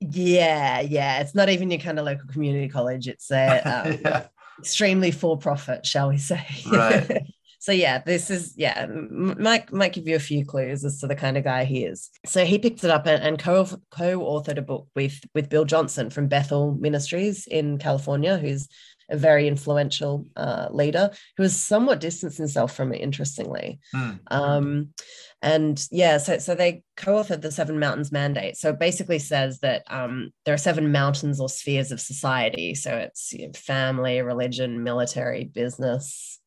Yeah, 0.00 0.80
yeah. 0.80 1.20
It's 1.20 1.34
not 1.34 1.48
even 1.48 1.70
your 1.70 1.80
kind 1.80 1.98
of 1.98 2.04
local 2.04 2.28
community 2.28 2.68
college. 2.68 3.08
It's 3.08 3.30
a 3.30 3.58
um, 3.64 3.98
yeah. 4.04 4.26
extremely 4.58 5.10
for 5.10 5.36
profit, 5.36 5.84
shall 5.84 6.08
we 6.08 6.18
say? 6.18 6.44
Right. 6.70 7.22
so 7.58 7.72
yeah, 7.72 7.98
this 7.98 8.30
is 8.30 8.54
yeah. 8.56 8.86
Might 8.86 9.72
might 9.72 9.92
give 9.92 10.06
you 10.06 10.14
a 10.14 10.20
few 10.20 10.44
clues 10.44 10.84
as 10.84 11.00
to 11.00 11.08
the 11.08 11.16
kind 11.16 11.36
of 11.36 11.42
guy 11.42 11.64
he 11.64 11.84
is. 11.84 12.10
So 12.26 12.44
he 12.44 12.58
picked 12.58 12.84
it 12.84 12.90
up 12.90 13.06
and, 13.06 13.22
and 13.22 13.38
co 13.38 13.64
co-authored 13.90 14.58
a 14.58 14.62
book 14.62 14.86
with 14.94 15.20
with 15.34 15.48
Bill 15.48 15.64
Johnson 15.64 16.10
from 16.10 16.28
Bethel 16.28 16.74
Ministries 16.74 17.48
in 17.48 17.78
California, 17.78 18.36
who's 18.36 18.68
a 19.10 19.16
very 19.16 19.48
influential 19.48 20.26
uh, 20.36 20.68
leader 20.70 21.10
who 21.36 21.42
has 21.42 21.58
somewhat 21.58 22.00
distanced 22.00 22.38
himself 22.38 22.74
from 22.74 22.92
it, 22.92 23.00
interestingly. 23.00 23.80
Mm. 23.94 24.18
Um, 24.28 24.88
and 25.40 25.86
yeah, 25.90 26.18
so, 26.18 26.38
so 26.38 26.54
they 26.54 26.82
co 26.96 27.16
authored 27.16 27.42
the 27.42 27.52
Seven 27.52 27.78
Mountains 27.78 28.12
Mandate. 28.12 28.56
So 28.56 28.70
it 28.70 28.78
basically 28.78 29.18
says 29.18 29.60
that 29.60 29.84
um, 29.86 30.30
there 30.44 30.54
are 30.54 30.58
seven 30.58 30.92
mountains 30.92 31.40
or 31.40 31.48
spheres 31.48 31.92
of 31.92 32.00
society. 32.00 32.74
So 32.74 32.94
it's 32.94 33.32
you 33.32 33.46
know, 33.46 33.52
family, 33.54 34.20
religion, 34.20 34.82
military, 34.82 35.44
business, 35.44 36.40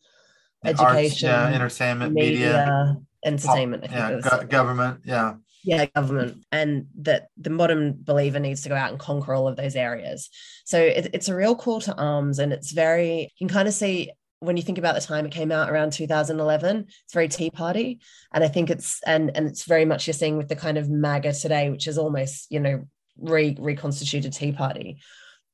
education, 0.65 1.29
Arts, 1.29 1.51
yeah, 1.51 1.55
entertainment, 1.55 2.13
media, 2.13 2.33
media 2.33 2.97
entertainment. 3.25 3.85
yeah, 3.89 4.19
go- 4.21 4.45
government. 4.45 5.01
Yeah 5.05 5.35
yeah 5.63 5.85
government 5.95 6.43
and 6.51 6.87
that 6.95 7.27
the 7.37 7.49
modern 7.49 7.95
believer 8.01 8.39
needs 8.39 8.61
to 8.61 8.69
go 8.69 8.75
out 8.75 8.91
and 8.91 8.99
conquer 8.99 9.33
all 9.33 9.47
of 9.47 9.55
those 9.55 9.75
areas 9.75 10.29
so 10.65 10.79
it, 10.79 11.09
it's 11.13 11.29
a 11.29 11.35
real 11.35 11.55
call 11.55 11.81
to 11.81 11.95
arms 11.95 12.39
and 12.39 12.53
it's 12.53 12.71
very 12.71 13.21
you 13.21 13.47
can 13.47 13.53
kind 13.53 13.67
of 13.67 13.73
see 13.73 14.11
when 14.39 14.57
you 14.57 14.63
think 14.63 14.79
about 14.79 14.95
the 14.95 15.01
time 15.01 15.25
it 15.25 15.31
came 15.31 15.51
out 15.51 15.69
around 15.69 15.93
2011 15.93 16.85
it's 16.87 17.13
very 17.13 17.27
tea 17.27 17.51
party 17.51 17.99
and 18.33 18.43
i 18.43 18.47
think 18.47 18.69
it's 18.69 19.01
and 19.05 19.31
and 19.35 19.47
it's 19.47 19.65
very 19.65 19.85
much 19.85 20.07
you're 20.07 20.13
seeing 20.13 20.37
with 20.37 20.47
the 20.47 20.55
kind 20.55 20.77
of 20.77 20.89
maga 20.89 21.33
today 21.33 21.69
which 21.69 21.87
is 21.87 21.97
almost 21.97 22.47
you 22.49 22.59
know 22.59 22.83
re, 23.17 23.55
reconstituted 23.59 24.33
tea 24.33 24.51
party 24.51 24.99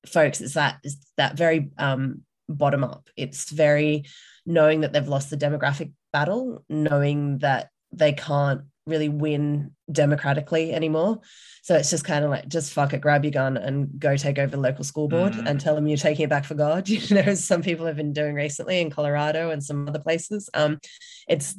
folks 0.05 0.41
is 0.41 0.53
that 0.53 0.79
is 0.83 0.97
that 1.17 1.35
very 1.35 1.69
um, 1.77 2.23
bottom 2.49 2.83
up. 2.83 3.09
It's 3.15 3.49
very 3.49 4.05
knowing 4.45 4.81
that 4.81 4.93
they've 4.93 5.07
lost 5.07 5.29
the 5.29 5.37
demographic 5.37 5.91
battle, 6.13 6.63
knowing 6.69 7.39
that 7.39 7.69
they 7.91 8.13
can't 8.13 8.61
really 8.88 9.09
win 9.09 9.71
democratically 9.91 10.73
anymore. 10.73 11.19
So 11.63 11.75
it's 11.75 11.89
just 11.89 12.05
kind 12.05 12.23
of 12.23 12.31
like, 12.31 12.47
just 12.47 12.71
fuck 12.71 12.93
it, 12.93 13.01
grab 13.01 13.25
your 13.25 13.31
gun 13.31 13.57
and 13.57 13.99
go 13.99 14.15
take 14.15 14.39
over 14.39 14.51
the 14.51 14.61
local 14.61 14.83
school 14.83 15.07
board 15.07 15.33
mm. 15.33 15.45
and 15.45 15.59
tell 15.59 15.75
them 15.75 15.88
you're 15.88 15.97
taking 15.97 16.23
it 16.23 16.29
back 16.29 16.45
for 16.45 16.55
God. 16.55 16.88
You 16.97 17.21
know, 17.21 17.35
some 17.35 17.61
people 17.61 17.85
have 17.85 17.97
been 17.97 18.13
doing 18.13 18.33
recently 18.33 18.79
in 18.79 18.89
Colorado 18.89 19.51
and 19.51 19.63
some 19.63 19.88
other 19.88 19.99
places. 19.99 20.49
Um, 20.53 20.79
it's 21.27 21.55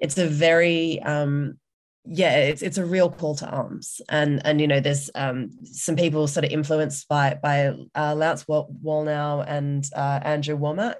it's 0.00 0.18
a 0.18 0.26
very 0.26 1.00
um, 1.02 1.58
yeah, 2.04 2.36
it's 2.36 2.62
it's 2.62 2.78
a 2.78 2.84
real 2.84 3.10
call 3.10 3.36
to 3.36 3.48
arms, 3.48 4.00
and 4.08 4.44
and 4.44 4.60
you 4.60 4.66
know, 4.66 4.80
there's 4.80 5.10
um, 5.14 5.50
some 5.64 5.94
people 5.94 6.26
sort 6.26 6.44
of 6.44 6.50
influenced 6.50 7.08
by 7.08 7.38
by 7.40 7.74
uh, 7.94 8.14
Lance 8.14 8.44
Wallnau 8.44 9.44
and 9.46 9.88
uh, 9.94 10.20
Andrew 10.22 10.58
Wommack 10.58 10.96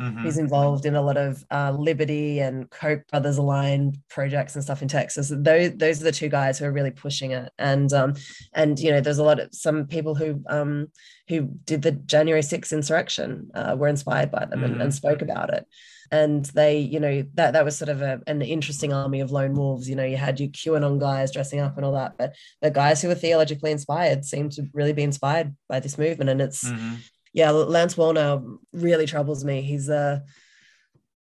Mm-hmm. 0.00 0.24
He's 0.24 0.38
involved 0.38 0.86
in 0.86 0.94
a 0.94 1.02
lot 1.02 1.18
of 1.18 1.44
uh, 1.50 1.72
Liberty 1.72 2.40
and 2.40 2.70
Koch 2.70 3.06
brothers 3.08 3.36
aligned 3.36 3.98
projects 4.08 4.54
and 4.54 4.64
stuff 4.64 4.80
in 4.80 4.88
Texas. 4.88 5.30
Those 5.34 5.76
those 5.76 6.00
are 6.00 6.04
the 6.04 6.12
two 6.12 6.28
guys 6.28 6.58
who 6.58 6.64
are 6.64 6.72
really 6.72 6.90
pushing 6.90 7.32
it. 7.32 7.52
And 7.58 7.92
um, 7.92 8.14
and 8.54 8.78
you 8.78 8.90
know, 8.90 9.02
there's 9.02 9.18
a 9.18 9.24
lot 9.24 9.40
of 9.40 9.50
some 9.52 9.86
people 9.86 10.14
who 10.14 10.42
um, 10.48 10.88
who 11.28 11.50
did 11.64 11.82
the 11.82 11.92
January 11.92 12.40
6th 12.40 12.72
insurrection 12.72 13.50
uh, 13.54 13.76
were 13.78 13.88
inspired 13.88 14.30
by 14.30 14.46
them 14.46 14.60
mm-hmm. 14.60 14.72
and, 14.72 14.82
and, 14.82 14.94
spoke 14.94 15.22
about 15.22 15.54
it. 15.54 15.64
And 16.10 16.44
they, 16.46 16.78
you 16.78 16.98
know, 16.98 17.24
that 17.34 17.52
that 17.52 17.64
was 17.64 17.78
sort 17.78 17.88
of 17.90 18.02
a, 18.02 18.20
an 18.26 18.42
interesting 18.42 18.92
army 18.92 19.20
of 19.20 19.30
lone 19.30 19.54
wolves. 19.54 19.88
You 19.88 19.94
know, 19.96 20.04
you 20.04 20.16
had 20.16 20.40
your 20.40 20.48
QAnon 20.48 20.98
guys 20.98 21.30
dressing 21.30 21.60
up 21.60 21.76
and 21.76 21.84
all 21.84 21.92
that, 21.92 22.16
but 22.18 22.34
the 22.62 22.70
guys 22.70 23.00
who 23.00 23.08
were 23.08 23.14
theologically 23.14 23.70
inspired 23.70 24.24
seem 24.24 24.48
to 24.50 24.66
really 24.72 24.94
be 24.94 25.04
inspired 25.04 25.54
by 25.68 25.78
this 25.78 25.98
movement. 25.98 26.30
And 26.30 26.40
it's 26.40 26.64
mm-hmm 26.64 26.94
yeah, 27.32 27.50
Lance 27.50 27.94
Wallnau 27.94 28.58
really 28.72 29.06
troubles 29.06 29.44
me. 29.44 29.62
He's 29.62 29.88
a, 29.88 30.22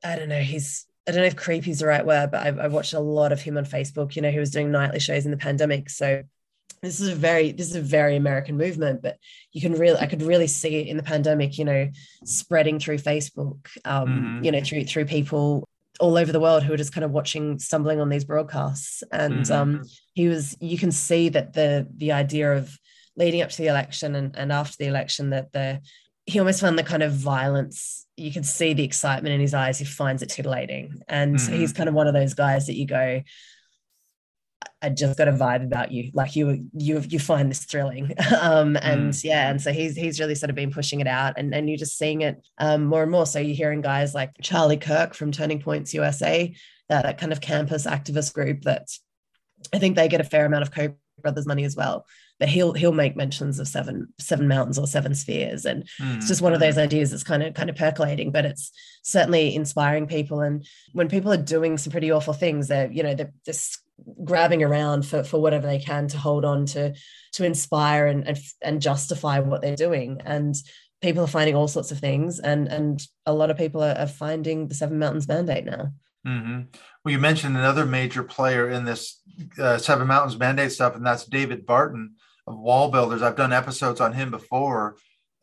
uh, 0.04 0.08
I 0.08 0.16
don't 0.16 0.30
know, 0.30 0.42
he's 0.42 0.86
I 1.08 1.12
don't 1.12 1.22
know 1.22 1.28
if 1.28 1.38
creepy 1.38 1.72
is 1.72 1.80
the 1.80 1.88
right 1.88 2.06
word, 2.06 2.32
but 2.32 2.46
I've, 2.46 2.60
I've, 2.60 2.74
watched 2.74 2.94
a 2.94 3.00
lot 3.00 3.32
of 3.32 3.42
him 3.42 3.58
on 3.58 3.66
Facebook. 3.66 4.16
You 4.16 4.22
know, 4.22 4.30
he 4.30 4.40
was 4.40 4.52
doing 4.52 4.72
nightly 4.72 5.00
shows 5.00 5.24
in 5.24 5.32
the 5.32 5.38
pandemic. 5.38 5.90
So 5.90 6.24
this 6.82 7.00
is 7.00 7.08
a 7.08 7.16
very 7.16 7.54
this 7.54 7.70
is 7.70 7.76
a 7.76 7.82
very 7.82 8.18
American 8.18 8.58
movement, 8.58 9.02
but 9.02 9.18
you 9.54 9.62
can 9.62 9.74
really 9.74 9.98
I 9.98 10.06
could 10.06 10.22
really 10.22 10.48
see 10.48 10.76
it 10.82 10.88
in 10.88 10.98
the 10.98 11.04
pandemic. 11.04 11.58
You 11.58 11.66
know, 11.66 11.90
spreading 12.26 12.78
through 12.80 12.98
Facebook. 12.98 13.68
Um, 13.86 14.08
mm-hmm. 14.08 14.44
You 14.44 14.52
know, 14.52 14.62
through 14.62 14.84
through 14.84 15.06
people 15.06 15.68
all 16.00 16.18
over 16.18 16.32
the 16.32 16.40
world 16.42 16.64
who 16.64 16.74
are 16.74 16.78
just 16.78 16.94
kind 16.94 17.06
of 17.06 17.12
watching, 17.12 17.58
stumbling 17.58 18.00
on 18.00 18.10
these 18.10 18.26
broadcasts, 18.26 19.02
and 19.12 19.46
mm-hmm. 19.46 19.54
um, 19.54 19.84
he 20.14 20.28
was. 20.28 20.58
You 20.60 20.78
can 20.78 20.92
see 20.92 21.30
that 21.30 21.54
the 21.54 21.88
the 21.96 22.12
idea 22.12 22.54
of 22.54 22.78
leading 23.18 23.42
up 23.42 23.50
to 23.50 23.58
the 23.58 23.68
election 23.68 24.16
and, 24.16 24.36
and 24.38 24.52
after 24.52 24.76
the 24.80 24.88
election 24.88 25.32
that 25.32 25.52
the 25.52 25.82
he 26.26 26.40
almost 26.40 26.62
found 26.62 26.78
the 26.78 26.84
kind 26.84 27.04
of 27.04 27.14
violence 27.14 28.06
you 28.16 28.32
can 28.32 28.44
see 28.44 28.74
the 28.74 28.84
excitement 28.84 29.34
in 29.34 29.42
his 29.42 29.54
eyes 29.54 29.80
he 29.80 29.86
finds 29.86 30.22
it 30.22 30.30
titillating 30.30 31.02
and 31.08 31.36
mm-hmm. 31.36 31.54
he's 31.56 31.74
kind 31.74 31.90
of 31.90 31.96
one 31.96 32.08
of 32.08 32.14
those 32.14 32.34
guys 32.34 32.68
that 32.68 32.76
you 32.76 32.86
go 32.86 33.22
I 34.82 34.90
just 34.90 35.18
got 35.18 35.28
a 35.28 35.32
vibe 35.32 35.64
about 35.64 35.92
you. 35.92 36.12
Like 36.14 36.36
you, 36.36 36.68
you, 36.74 37.02
you 37.08 37.18
find 37.18 37.50
this 37.50 37.66
thrilling, 37.66 38.14
um, 38.42 38.78
and 38.78 39.12
mm. 39.12 39.24
yeah, 39.24 39.50
and 39.50 39.60
so 39.60 39.72
he's 39.72 39.96
he's 39.96 40.20
really 40.20 40.36
sort 40.36 40.52
of 40.52 40.56
been 40.56 40.72
pushing 40.72 41.00
it 41.00 41.08
out, 41.08 41.34
and 41.38 41.54
and 41.54 41.68
you're 41.68 41.78
just 41.78 41.98
seeing 41.98 42.22
it 42.22 42.46
um, 42.60 42.86
more 42.86 43.02
and 43.02 43.12
more. 43.12 43.26
So 43.26 43.40
you're 43.40 43.56
hearing 43.56 43.82
guys 43.82 44.14
like 44.14 44.32
Charlie 44.42 44.78
Kirk 44.78 45.16
from 45.16 45.32
Turning 45.32 45.60
Points 45.60 45.96
USA, 45.96 46.54
that, 46.90 47.04
that 47.04 47.18
kind 47.18 47.32
of 47.32 47.42
campus 47.42 47.88
activist 47.88 48.34
group 48.34 48.64
that 48.64 48.88
I 49.74 49.80
think 49.80 49.96
they 49.96 50.08
get 50.08 50.22
a 50.22 50.26
fair 50.26 50.46
amount 50.46 50.64
of 50.64 50.72
Koch 50.72 50.96
brothers 51.22 51.48
money 51.48 51.64
as 51.64 51.76
well 51.76 52.06
but 52.40 52.50
he'll 52.50 52.74
he'll 52.74 52.92
make 52.92 53.16
mentions 53.16 53.60
of 53.60 53.68
seven 53.68 54.14
seven 54.20 54.48
mountains 54.48 54.78
or 54.78 54.88
seven 54.88 55.16
spheres. 55.16 55.66
And 55.66 55.84
mm. 56.00 56.18
it's 56.18 56.28
just 56.28 56.42
one 56.42 56.54
of 56.54 56.60
those 56.60 56.78
ideas 56.78 57.12
that's 57.12 57.24
kind 57.24 57.44
of 57.44 57.54
kind 57.54 57.70
of 57.70 57.76
percolating 57.76 58.32
but 58.32 58.46
it's 58.46 58.72
certainly 59.04 59.56
inspiring 59.56 60.08
people. 60.08 60.42
And 60.42 60.66
when 60.94 61.10
people 61.10 61.32
are 61.32 61.38
doing 61.38 61.78
some 61.78 61.92
pretty 61.92 62.12
awful 62.12 62.34
things 62.34 62.68
they're 62.68 62.92
you 62.92 63.04
know 63.04 63.16
they're 63.16 63.34
just 63.46 63.80
grabbing 64.24 64.64
around 64.64 65.06
for 65.06 65.24
for 65.24 65.42
whatever 65.42 65.66
they 65.66 65.80
can 65.80 66.08
to 66.10 66.18
hold 66.18 66.46
on 66.46 66.66
to 66.68 66.94
to 67.34 67.46
inspire 67.46 68.08
and 68.08 68.28
and, 68.28 68.38
and 68.62 68.82
justify 68.82 69.40
what 69.40 69.62
they're 69.62 69.76
doing. 69.76 70.22
And 70.24 70.56
people 71.02 71.24
are 71.24 71.28
finding 71.28 71.56
all 71.56 71.68
sorts 71.68 71.92
of 71.92 72.00
things. 72.00 72.40
And 72.40 72.68
and 72.68 73.02
a 73.26 73.34
lot 73.34 73.50
of 73.50 73.58
people 73.58 73.84
are, 73.84 73.98
are 73.98 74.08
finding 74.08 74.68
the 74.68 74.76
seven 74.76 75.00
mountains 75.00 75.28
mandate 75.28 75.66
now. 75.66 75.92
Mm-hmm. 76.26 76.62
well 77.06 77.12
you 77.12 77.20
mentioned 77.20 77.56
another 77.56 77.86
major 77.86 78.22
player 78.22 78.70
in 78.70 78.84
this 78.84 79.22
uh, 79.60 79.78
seven 79.78 80.08
mountains 80.08 80.38
mandate 80.38 80.74
stuff 80.74 80.94
and 80.94 81.06
that's 81.06 81.24
david 81.24 81.66
barton 81.66 82.16
of 82.48 82.58
wall 82.58 82.90
builders. 82.90 83.22
I've 83.22 83.36
done 83.36 83.54
episodes 83.54 84.02
on 84.02 84.14
him 84.14 84.32
before, 84.32 84.96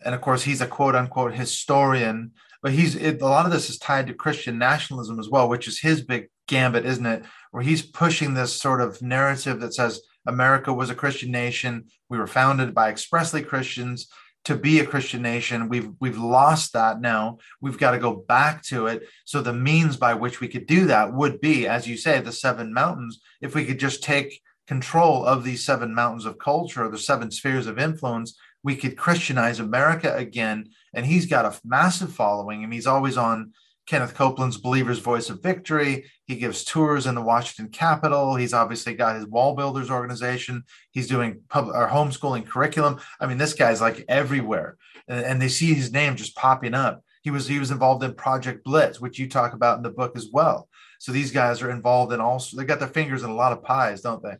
and 0.04 0.14
of 0.14 0.20
course 0.20 0.42
he's 0.42 0.60
a 0.60 0.66
quote 0.66 0.94
unquote 0.94 1.34
historian. 1.34 2.32
But 2.62 2.72
he's 2.72 2.96
it, 2.96 3.20
a 3.20 3.26
lot 3.26 3.44
of 3.44 3.52
this 3.52 3.68
is 3.68 3.78
tied 3.78 4.06
to 4.06 4.14
Christian 4.14 4.58
nationalism 4.58 5.20
as 5.20 5.28
well, 5.28 5.48
which 5.48 5.68
is 5.68 5.78
his 5.78 6.00
big 6.00 6.28
gambit, 6.48 6.86
isn't 6.86 7.06
it? 7.06 7.24
Where 7.50 7.62
he's 7.62 7.82
pushing 7.82 8.34
this 8.34 8.54
sort 8.54 8.80
of 8.80 9.02
narrative 9.02 9.60
that 9.60 9.74
says 9.74 10.00
America 10.26 10.72
was 10.72 10.88
a 10.88 10.94
Christian 10.94 11.30
nation. 11.30 11.84
We 12.08 12.18
were 12.18 12.26
founded 12.26 12.74
by 12.74 12.88
expressly 12.88 13.42
Christians 13.42 14.08
to 14.46 14.56
be 14.56 14.78
a 14.78 14.86
Christian 14.86 15.22
nation. 15.22 15.68
We've 15.68 15.90
we've 16.00 16.18
lost 16.18 16.72
that 16.72 17.00
now. 17.00 17.38
We've 17.60 17.78
got 17.78 17.92
to 17.92 17.98
go 17.98 18.16
back 18.16 18.62
to 18.64 18.86
it. 18.86 19.04
So 19.26 19.40
the 19.40 19.52
means 19.52 19.96
by 19.98 20.14
which 20.14 20.40
we 20.40 20.48
could 20.48 20.66
do 20.66 20.86
that 20.86 21.12
would 21.12 21.40
be, 21.40 21.66
as 21.66 21.86
you 21.86 21.96
say, 21.96 22.20
the 22.20 22.32
seven 22.32 22.72
mountains. 22.72 23.20
If 23.42 23.54
we 23.54 23.64
could 23.64 23.78
just 23.78 24.02
take 24.02 24.40
control 24.66 25.24
of 25.24 25.44
these 25.44 25.64
seven 25.64 25.94
mountains 25.94 26.24
of 26.24 26.38
culture, 26.38 26.88
the 26.88 26.98
seven 26.98 27.30
spheres 27.30 27.66
of 27.66 27.78
influence, 27.78 28.38
we 28.62 28.76
could 28.76 28.96
Christianize 28.96 29.60
America 29.60 30.14
again. 30.16 30.70
And 30.94 31.04
he's 31.04 31.26
got 31.26 31.44
a 31.44 31.60
massive 31.64 32.12
following. 32.12 32.64
and 32.64 32.72
he's 32.72 32.86
always 32.86 33.16
on 33.16 33.52
Kenneth 33.86 34.14
Copeland's 34.14 34.56
Believer's 34.56 34.98
Voice 34.98 35.28
of 35.28 35.42
Victory. 35.42 36.06
He 36.26 36.36
gives 36.36 36.64
tours 36.64 37.06
in 37.06 37.14
the 37.14 37.22
Washington 37.22 37.70
Capitol. 37.70 38.34
He's 38.34 38.54
obviously 38.54 38.94
got 38.94 39.16
his 39.16 39.26
Wall 39.26 39.54
Builders 39.54 39.90
organization. 39.90 40.64
He's 40.90 41.08
doing 41.08 41.42
public 41.50 41.76
or 41.76 41.88
uh, 41.88 41.92
homeschooling 41.92 42.46
curriculum. 42.46 42.98
I 43.20 43.26
mean, 43.26 43.36
this 43.36 43.52
guy's 43.52 43.82
like 43.82 44.04
everywhere, 44.08 44.78
and, 45.06 45.24
and 45.24 45.42
they 45.42 45.48
see 45.48 45.74
his 45.74 45.92
name 45.92 46.16
just 46.16 46.34
popping 46.34 46.72
up. 46.72 47.04
He 47.22 47.30
was 47.30 47.46
he 47.46 47.58
was 47.58 47.70
involved 47.70 48.02
in 48.04 48.14
Project 48.14 48.64
Blitz, 48.64 49.00
which 49.00 49.18
you 49.18 49.28
talk 49.28 49.52
about 49.52 49.76
in 49.76 49.82
the 49.82 49.90
book 49.90 50.16
as 50.16 50.28
well. 50.32 50.68
So 50.98 51.12
these 51.12 51.32
guys 51.32 51.60
are 51.60 51.70
involved 51.70 52.12
in 52.14 52.20
all. 52.20 52.42
They 52.56 52.64
got 52.64 52.78
their 52.78 52.88
fingers 52.88 53.22
in 53.22 53.30
a 53.30 53.34
lot 53.34 53.52
of 53.52 53.62
pies, 53.62 54.00
don't 54.00 54.22
they? 54.22 54.36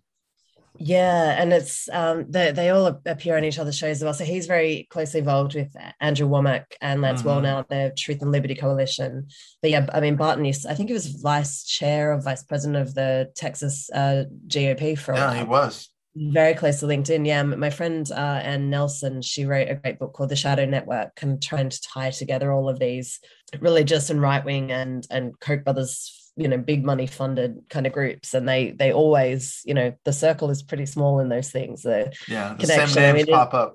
Yeah, 0.76 1.40
and 1.40 1.52
it's 1.52 1.88
um, 1.92 2.26
they 2.28 2.50
they 2.50 2.70
all 2.70 3.00
appear 3.06 3.36
on 3.36 3.44
each 3.44 3.58
other's 3.58 3.78
shows 3.78 3.98
as 3.98 4.04
well. 4.04 4.14
So 4.14 4.24
he's 4.24 4.46
very 4.46 4.88
closely 4.90 5.20
involved 5.20 5.54
with 5.54 5.74
Andrew 6.00 6.28
Wommack 6.28 6.64
and 6.80 7.00
Lance 7.00 7.22
mm-hmm. 7.22 7.46
Wallnau, 7.46 7.68
the 7.68 7.94
Truth 7.96 8.22
and 8.22 8.32
Liberty 8.32 8.56
Coalition. 8.56 9.28
But 9.62 9.70
yeah, 9.70 9.86
I 9.92 10.00
mean 10.00 10.16
Barton 10.16 10.44
used, 10.44 10.66
I 10.66 10.74
think 10.74 10.88
he 10.88 10.94
was 10.94 11.06
vice 11.06 11.64
chair 11.64 12.12
or 12.12 12.20
vice 12.20 12.42
president 12.42 12.76
of 12.76 12.94
the 12.94 13.30
Texas 13.36 13.88
uh, 13.94 14.24
GOP 14.48 14.98
for 14.98 15.12
a 15.12 15.14
while. 15.14 15.34
yeah, 15.34 15.44
while. 15.44 15.62
he 15.62 15.66
was 15.66 15.90
very 16.16 16.54
close 16.54 16.80
to 16.80 16.86
LinkedIn. 16.86 17.26
Yeah, 17.26 17.42
my 17.44 17.70
friend 17.70 18.10
uh, 18.10 18.40
Anne 18.42 18.68
Nelson, 18.68 19.22
she 19.22 19.44
wrote 19.44 19.68
a 19.68 19.76
great 19.76 20.00
book 20.00 20.12
called 20.12 20.30
The 20.30 20.36
Shadow 20.36 20.64
Network, 20.64 21.22
and 21.22 21.42
trying 21.42 21.68
to 21.68 21.80
tie 21.82 22.10
together 22.10 22.52
all 22.52 22.68
of 22.68 22.80
these 22.80 23.20
religious 23.60 24.10
and 24.10 24.20
right 24.20 24.44
wing 24.44 24.72
and 24.72 25.06
and 25.10 25.38
Koch 25.38 25.62
brothers 25.62 26.23
you 26.36 26.48
know 26.48 26.58
big 26.58 26.84
money 26.84 27.06
funded 27.06 27.64
kind 27.68 27.86
of 27.86 27.92
groups. 27.92 28.34
And 28.34 28.48
they 28.48 28.70
they 28.72 28.92
always 28.92 29.62
you 29.64 29.74
know 29.74 29.94
the 30.04 30.12
circle 30.12 30.50
is 30.50 30.62
pretty 30.62 30.86
small 30.86 31.20
in 31.20 31.28
those 31.28 31.50
things. 31.50 31.82
The 31.82 32.12
yeah 32.28 32.54
the 32.58 32.66
same 32.66 32.78
names 32.78 32.96
I 32.96 33.12
mean, 33.12 33.26
pop 33.26 33.54
up. 33.54 33.74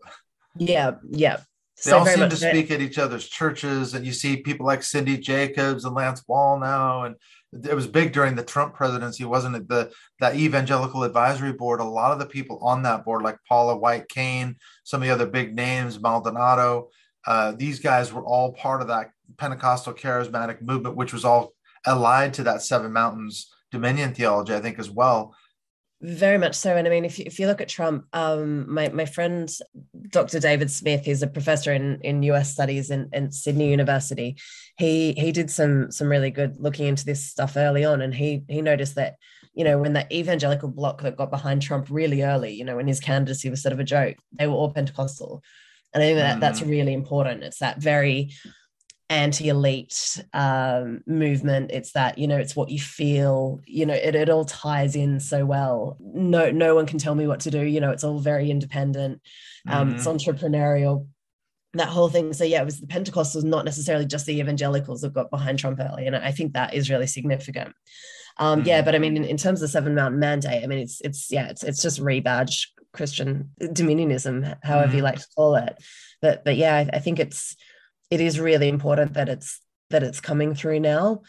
Yeah 0.57 0.91
yeah. 1.09 1.37
They 1.83 1.91
so 1.91 1.99
all 1.99 2.05
seem 2.05 2.29
to 2.29 2.35
speak 2.35 2.71
at 2.71 2.81
each 2.81 2.97
other's 2.97 3.27
churches 3.27 3.93
and 3.93 4.05
you 4.05 4.11
see 4.11 4.37
people 4.37 4.65
like 4.65 4.83
cindy 4.83 5.17
jacobs 5.17 5.85
and 5.85 5.95
lance 5.95 6.23
wallnau 6.29 7.05
and 7.05 7.15
it 7.65 7.73
was 7.73 7.87
big 7.87 8.11
during 8.11 8.35
the 8.35 8.43
trump 8.43 8.73
presidency 8.73 9.23
wasn't 9.23 9.55
it? 9.55 9.69
The 9.69 9.91
that 10.19 10.35
evangelical 10.35 11.03
advisory 11.03 11.53
board 11.53 11.79
a 11.79 11.85
lot 11.85 12.11
of 12.11 12.19
the 12.19 12.25
people 12.25 12.59
on 12.61 12.83
that 12.83 13.05
board 13.05 13.21
like 13.21 13.37
paula 13.47 13.77
white 13.77 14.09
cain 14.09 14.57
some 14.83 15.01
of 15.01 15.07
the 15.07 15.13
other 15.13 15.25
big 15.25 15.55
names 15.55 16.01
maldonado 16.01 16.89
uh, 17.25 17.53
these 17.53 17.79
guys 17.79 18.11
were 18.11 18.23
all 18.23 18.51
part 18.53 18.81
of 18.81 18.89
that 18.89 19.11
pentecostal 19.37 19.93
charismatic 19.93 20.61
movement 20.61 20.97
which 20.97 21.13
was 21.13 21.23
all 21.23 21.53
allied 21.85 22.33
to 22.35 22.43
that 22.43 22.61
seven 22.61 22.91
mountains 22.91 23.49
dominion 23.71 24.13
theology, 24.13 24.53
I 24.53 24.59
think, 24.59 24.79
as 24.79 24.89
well. 24.89 25.35
Very 26.01 26.37
much 26.37 26.55
so. 26.55 26.77
And 26.77 26.87
I 26.87 26.89
mean, 26.89 27.03
if 27.03 27.19
you, 27.19 27.25
if 27.27 27.39
you 27.39 27.47
look 27.47 27.59
at 27.59 27.67
Trump, 27.67 28.05
um, 28.13 28.73
my, 28.73 28.87
my 28.89 29.05
friend, 29.05 29.51
Dr. 30.09 30.39
David 30.39 30.71
Smith, 30.71 31.03
he's 31.03 31.21
a 31.21 31.27
professor 31.27 31.73
in, 31.73 31.99
in 32.01 32.23
US 32.23 32.53
studies 32.53 32.89
in, 32.89 33.09
in 33.11 33.33
Sydney 33.33 33.69
University. 33.69 34.37
He, 34.77 35.11
he 35.13 35.33
did 35.33 35.51
some, 35.51 35.91
some 35.91 36.07
really 36.07 36.31
good 36.31 36.55
looking 36.57 36.87
into 36.87 37.03
this 37.03 37.25
stuff 37.25 37.57
early 37.57 37.83
on. 37.83 38.01
And 38.01 38.15
he, 38.15 38.43
he 38.47 38.61
noticed 38.61 38.95
that, 38.95 39.15
you 39.53 39.65
know, 39.65 39.77
when 39.77 39.91
that 39.93 40.09
evangelical 40.09 40.69
bloc 40.69 41.01
that 41.01 41.17
got 41.17 41.31
behind 41.31 41.61
Trump 41.61 41.87
really 41.89 42.21
early, 42.21 42.53
you 42.53 42.63
know, 42.63 42.77
when 42.77 42.87
his 42.87 43.01
candidacy 43.01 43.49
was 43.49 43.61
sort 43.61 43.73
of 43.73 43.79
a 43.81 43.83
joke, 43.83 44.15
they 44.31 44.47
were 44.47 44.53
all 44.53 44.71
Pentecostal. 44.71 45.43
And 45.93 46.01
I 46.01 46.05
think 46.05 46.19
that 46.19 46.37
mm. 46.37 46.39
that's 46.39 46.61
really 46.61 46.93
important. 46.93 47.43
It's 47.43 47.59
that 47.59 47.79
very 47.79 48.31
anti-elite 49.09 50.23
um, 50.33 51.01
movement 51.07 51.71
it's 51.71 51.93
that 51.93 52.17
you 52.17 52.27
know 52.27 52.37
it's 52.37 52.55
what 52.55 52.69
you 52.69 52.79
feel 52.79 53.59
you 53.65 53.85
know 53.85 53.93
it, 53.93 54.13
it 54.13 54.29
all 54.29 54.45
ties 54.45 54.95
in 54.95 55.19
so 55.19 55.45
well 55.45 55.97
no 55.99 56.51
no 56.51 56.75
one 56.75 56.85
can 56.85 56.99
tell 56.99 57.15
me 57.15 57.25
what 57.25 57.39
to 57.39 57.49
do 57.49 57.61
you 57.61 57.81
know 57.81 57.89
it's 57.89 58.03
all 58.03 58.19
very 58.19 58.51
independent 58.51 59.19
um, 59.67 59.89
mm-hmm. 59.89 59.97
it's 59.97 60.07
entrepreneurial 60.07 61.07
that 61.73 61.87
whole 61.87 62.09
thing. 62.09 62.33
So 62.33 62.43
yeah, 62.43 62.61
it 62.61 62.65
was 62.65 62.79
the 62.79 62.87
Pentecostals, 62.87 63.43
not 63.43 63.65
necessarily 63.65 64.05
just 64.05 64.25
the 64.25 64.39
evangelicals 64.39 65.01
that 65.01 65.13
got 65.13 65.29
behind 65.29 65.59
Trump 65.59 65.79
early. 65.79 66.07
And 66.07 66.15
I 66.15 66.31
think 66.31 66.53
that 66.53 66.73
is 66.73 66.89
really 66.89 67.07
significant. 67.07 67.73
Um, 68.37 68.59
mm-hmm. 68.59 68.67
Yeah, 68.67 68.81
but 68.81 68.95
I 68.95 68.99
mean, 68.99 69.17
in, 69.17 69.23
in, 69.23 69.37
terms 69.37 69.61
of 69.61 69.69
Seven 69.69 69.95
Mountain 69.95 70.19
Mandate, 70.19 70.63
I 70.63 70.67
mean, 70.67 70.79
it's 70.79 71.01
it's 71.01 71.31
yeah, 71.31 71.49
it's 71.49 71.63
it's 71.63 71.81
just 71.81 72.01
rebadge 72.01 72.67
Christian 72.93 73.51
dominionism, 73.61 74.57
however 74.63 74.87
mm-hmm. 74.87 74.97
you 74.97 75.03
like 75.03 75.19
to 75.19 75.27
call 75.35 75.55
it. 75.55 75.77
But 76.21 76.43
but 76.43 76.55
yeah, 76.55 76.75
I, 76.75 76.89
I 76.93 76.99
think 76.99 77.19
it's 77.19 77.55
it 78.09 78.21
is 78.21 78.39
really 78.39 78.67
important 78.67 79.13
that 79.13 79.29
it's 79.29 79.61
that 79.89 80.03
it's 80.03 80.19
coming 80.19 80.53
through 80.53 80.79
now 80.79 81.21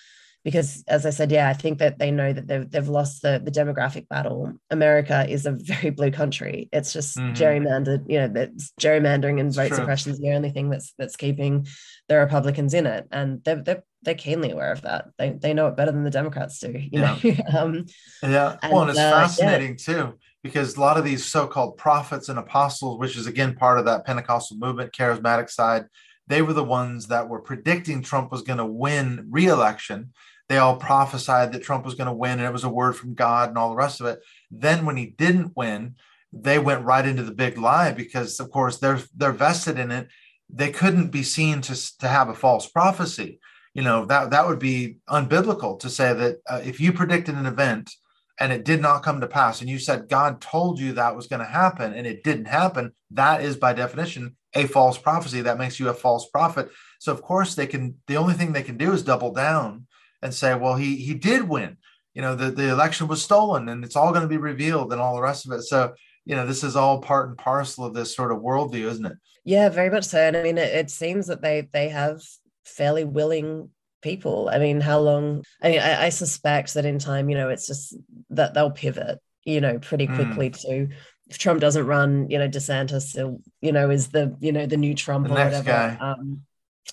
because 0.45 0.83
as 0.89 1.05
i 1.05 1.11
said 1.11 1.31
yeah 1.31 1.49
i 1.49 1.53
think 1.53 1.79
that 1.79 1.99
they 1.99 2.11
know 2.11 2.33
that 2.33 2.47
they've, 2.47 2.71
they've 2.71 2.89
lost 2.89 3.23
the, 3.23 3.41
the 3.43 3.51
demographic 3.51 4.09
battle. 4.09 4.53
America 4.71 5.27
is 5.29 5.47
a 5.47 5.53
very 5.53 5.91
blue 5.91 6.11
country. 6.11 6.69
It's 6.73 6.93
just 6.93 7.17
mm-hmm. 7.17 7.33
gerrymandered 7.33 8.05
you 8.09 8.21
know 8.21 8.29
that's 8.29 8.73
gerrymandering 8.81 9.41
and 9.41 9.55
vote 9.55 9.75
suppression 9.75 10.13
is 10.13 10.19
the 10.19 10.33
only 10.33 10.51
thing 10.51 10.71
that's 10.71 10.95
that's 10.99 11.17
keeping 11.17 11.67
the 12.09 12.17
republicans 12.17 12.75
in 12.75 12.87
it. 12.87 13.07
And 13.11 13.43
they're, 13.45 13.63
they're 13.63 13.83
they're 14.03 14.15
keenly 14.15 14.51
aware 14.51 14.73
of 14.73 14.81
that. 14.83 15.09
They, 15.19 15.31
they 15.31 15.53
know 15.53 15.67
it 15.67 15.77
better 15.77 15.93
than 15.93 16.05
the 16.05 16.11
democrats 16.11 16.59
do 16.61 16.73
you 16.73 16.89
yeah. 16.93 17.19
know? 17.23 17.37
Um, 17.59 17.87
yeah. 18.23 18.57
And, 18.63 18.73
well 18.73 18.83
and 18.83 18.91
it's 18.91 18.99
uh, 18.99 19.11
fascinating 19.11 19.77
yeah. 19.79 19.95
too 19.95 20.19
because 20.43 20.77
a 20.77 20.81
lot 20.81 20.97
of 20.97 21.05
these 21.05 21.25
so-called 21.27 21.77
prophets 21.77 22.31
and 22.31 22.39
apostles 22.39 22.99
which 22.99 23.17
is 23.17 23.27
again 23.27 23.55
part 23.55 23.79
of 23.79 23.85
that 23.85 24.07
pentecostal 24.07 24.57
movement 24.57 24.93
charismatic 24.93 25.51
side 25.51 25.85
they 26.31 26.43
were 26.43 26.55
the 26.55 26.65
ones 26.65 27.09
that 27.09 27.29
were 27.29 27.41
predicting 27.41 28.03
Trump 28.03 28.33
was 28.33 28.43
going 28.43 28.59
to 28.59 28.65
win 28.65 29.27
re-election 29.29 30.13
they 30.51 30.59
all 30.59 30.75
prophesied 30.75 31.53
that 31.53 31.63
Trump 31.63 31.85
was 31.85 31.95
going 31.95 32.09
to 32.09 32.13
win 32.13 32.41
and 32.41 32.43
it 32.43 32.53
was 32.53 32.65
a 32.65 32.69
word 32.69 32.95
from 32.95 33.15
God 33.15 33.51
and 33.51 33.57
all 33.57 33.71
the 33.71 33.77
rest 33.77 34.01
of 34.01 34.07
it. 34.07 34.21
Then 34.51 34.85
when 34.85 34.97
he 34.97 35.07
didn't 35.07 35.57
win, 35.57 35.95
they 36.33 36.59
went 36.59 36.85
right 36.85 37.07
into 37.07 37.23
the 37.23 37.31
big 37.31 37.57
lie 37.57 37.93
because 37.93 38.41
of 38.41 38.51
course 38.51 38.79
they're 38.79 38.99
they're 39.17 39.31
vested 39.31 39.79
in 39.79 39.93
it. 39.93 40.09
They 40.53 40.73
couldn't 40.73 41.13
be 41.13 41.23
seen 41.23 41.61
to, 41.61 41.99
to 41.99 42.09
have 42.09 42.29
a 42.29 42.35
false 42.35 42.67
prophecy. 42.67 43.39
You 43.75 43.83
know, 43.83 44.05
that 44.07 44.31
that 44.33 44.49
would 44.49 44.59
be 44.59 44.97
unbiblical 45.09 45.79
to 45.79 45.89
say 45.89 46.13
that 46.15 46.39
uh, 46.49 46.61
if 46.65 46.81
you 46.81 46.93
predicted 46.93 47.37
an 47.37 47.47
event 47.47 47.95
and 48.41 48.53
it 48.53 48.65
did 48.65 48.83
not 48.83 49.05
come 49.05 49.21
to 49.21 49.29
pass 49.29 49.61
and 49.61 49.71
you 49.71 49.79
said 49.79 50.09
God 50.09 50.41
told 50.41 50.81
you 50.81 50.95
that 50.95 51.15
was 51.15 51.29
going 51.29 51.39
to 51.39 51.47
happen 51.47 51.95
and 51.95 52.09
it 52.09 52.25
didn't 52.25 52.47
happen, 52.47 52.91
that 53.13 53.41
is 53.41 53.55
by 53.55 53.73
definition 53.73 54.35
a 54.55 54.67
false 54.67 54.99
prophecy 54.99 55.43
that 55.43 55.59
makes 55.59 55.79
you 55.79 55.89
a 55.89 55.95
false 55.95 56.29
prophet. 56.29 56.71
So 56.99 57.13
of 57.13 57.23
course 57.23 57.55
they 57.55 57.67
can 57.67 57.97
the 58.07 58.17
only 58.17 58.35
thing 58.35 58.53
they 58.53 58.63
can 58.63 58.77
do 58.77 58.93
is 58.93 59.03
double 59.03 59.33
down 59.33 59.87
and 60.23 60.35
say, 60.35 60.55
well, 60.55 60.75
he 60.75 60.97
he 60.97 61.15
did 61.15 61.49
win. 61.49 61.77
You 62.15 62.23
know, 62.23 62.35
the, 62.35 62.51
the 62.51 62.71
election 62.71 63.07
was 63.07 63.23
stolen 63.23 63.69
and 63.69 63.85
it's 63.85 63.97
all 63.97 64.11
going 64.11 64.23
to 64.23 64.29
be 64.29 64.37
revealed 64.37 64.93
and 64.93 65.01
all 65.01 65.15
the 65.15 65.23
rest 65.23 65.47
of 65.47 65.53
it. 65.53 65.63
So, 65.63 65.95
you 66.25 66.35
know, 66.35 66.45
this 66.45 66.65
is 66.65 66.75
all 66.75 67.01
part 67.01 67.29
and 67.29 67.39
parcel 67.39 67.85
of 67.85 67.95
this 67.95 68.15
sort 68.15 68.33
of 68.33 68.39
worldview, 68.39 68.91
isn't 68.91 69.07
it? 69.07 69.17
Yeah, 69.45 69.69
very 69.69 69.91
much 69.91 70.05
so. 70.05 70.21
And 70.21 70.37
I 70.37 70.43
mean, 70.43 70.59
it, 70.59 70.75
it 70.75 70.91
seems 70.91 71.29
that 71.29 71.43
they 71.43 71.69
they 71.73 71.89
have 71.89 72.21
fairly 72.65 73.05
willing 73.05 73.71
people. 74.03 74.51
I 74.53 74.59
mean, 74.59 74.81
how 74.81 74.99
long? 74.99 75.45
I 75.63 75.71
mean, 75.71 75.81
I, 75.81 76.07
I, 76.07 76.09
suspect 76.11 76.75
that 76.75 76.85
in 76.85 76.99
time, 76.99 77.31
you 77.31 77.37
know, 77.37 77.49
it's 77.49 77.67
just 77.67 77.97
that 78.31 78.55
they'll 78.55 78.71
pivot, 78.71 79.19
you 79.45 79.61
know, 79.61 79.79
pretty 79.79 80.07
hmm. 80.07 80.17
quickly 80.17 80.51
mm. 80.51 80.61
to 80.63 80.89
if 81.31 81.39
Trump 81.39 81.61
doesn't 81.61 81.87
run, 81.87 82.29
you 82.29 82.39
know, 82.39 82.49
DeSantis 82.49 83.03
still, 83.03 83.41
you 83.61 83.73
know, 83.73 83.89
is 83.89 84.09
the 84.09 84.37
you 84.41 84.53
know 84.53 84.67
the 84.67 84.77
new 84.77 84.95
Trump 84.95 85.29
the 85.29 85.33
or 85.33 85.45
whatever. 85.45 85.97
Um, 86.01 86.43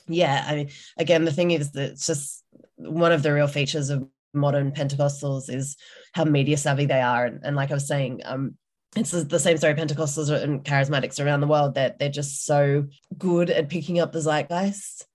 yeah, 0.08 0.46
I 0.48 0.56
mean, 0.56 0.70
again, 0.98 1.26
the 1.26 1.34
thing 1.34 1.52
is 1.52 1.72
that 1.72 1.92
it's 1.92 2.06
just 2.06 2.44
one 2.76 3.12
of 3.12 3.24
the 3.24 3.34
real 3.34 3.48
features 3.48 3.90
of 3.90 4.08
modern 4.34 4.72
Pentecostals 4.72 5.50
is 5.50 5.76
how 6.14 6.24
media 6.24 6.56
savvy 6.56 6.86
they 6.86 7.02
are. 7.02 7.26
And, 7.26 7.42
and 7.44 7.56
like 7.56 7.72
I 7.72 7.74
was 7.74 7.88
saying, 7.88 8.22
um, 8.24 8.56
it's 8.96 9.12
the 9.12 9.40
same 9.40 9.58
story 9.58 9.74
Pentecostals 9.74 10.30
and 10.30 10.64
charismatics 10.64 11.24
around 11.24 11.42
the 11.42 11.48
world 11.48 11.76
that 11.76 11.98
they're 11.98 12.10
just 12.10 12.46
so 12.46 12.86
good 13.18 13.50
at 13.50 13.70
picking 13.70 14.00
up 14.00 14.12
the 14.12 14.20
zeitgeist 14.20 15.07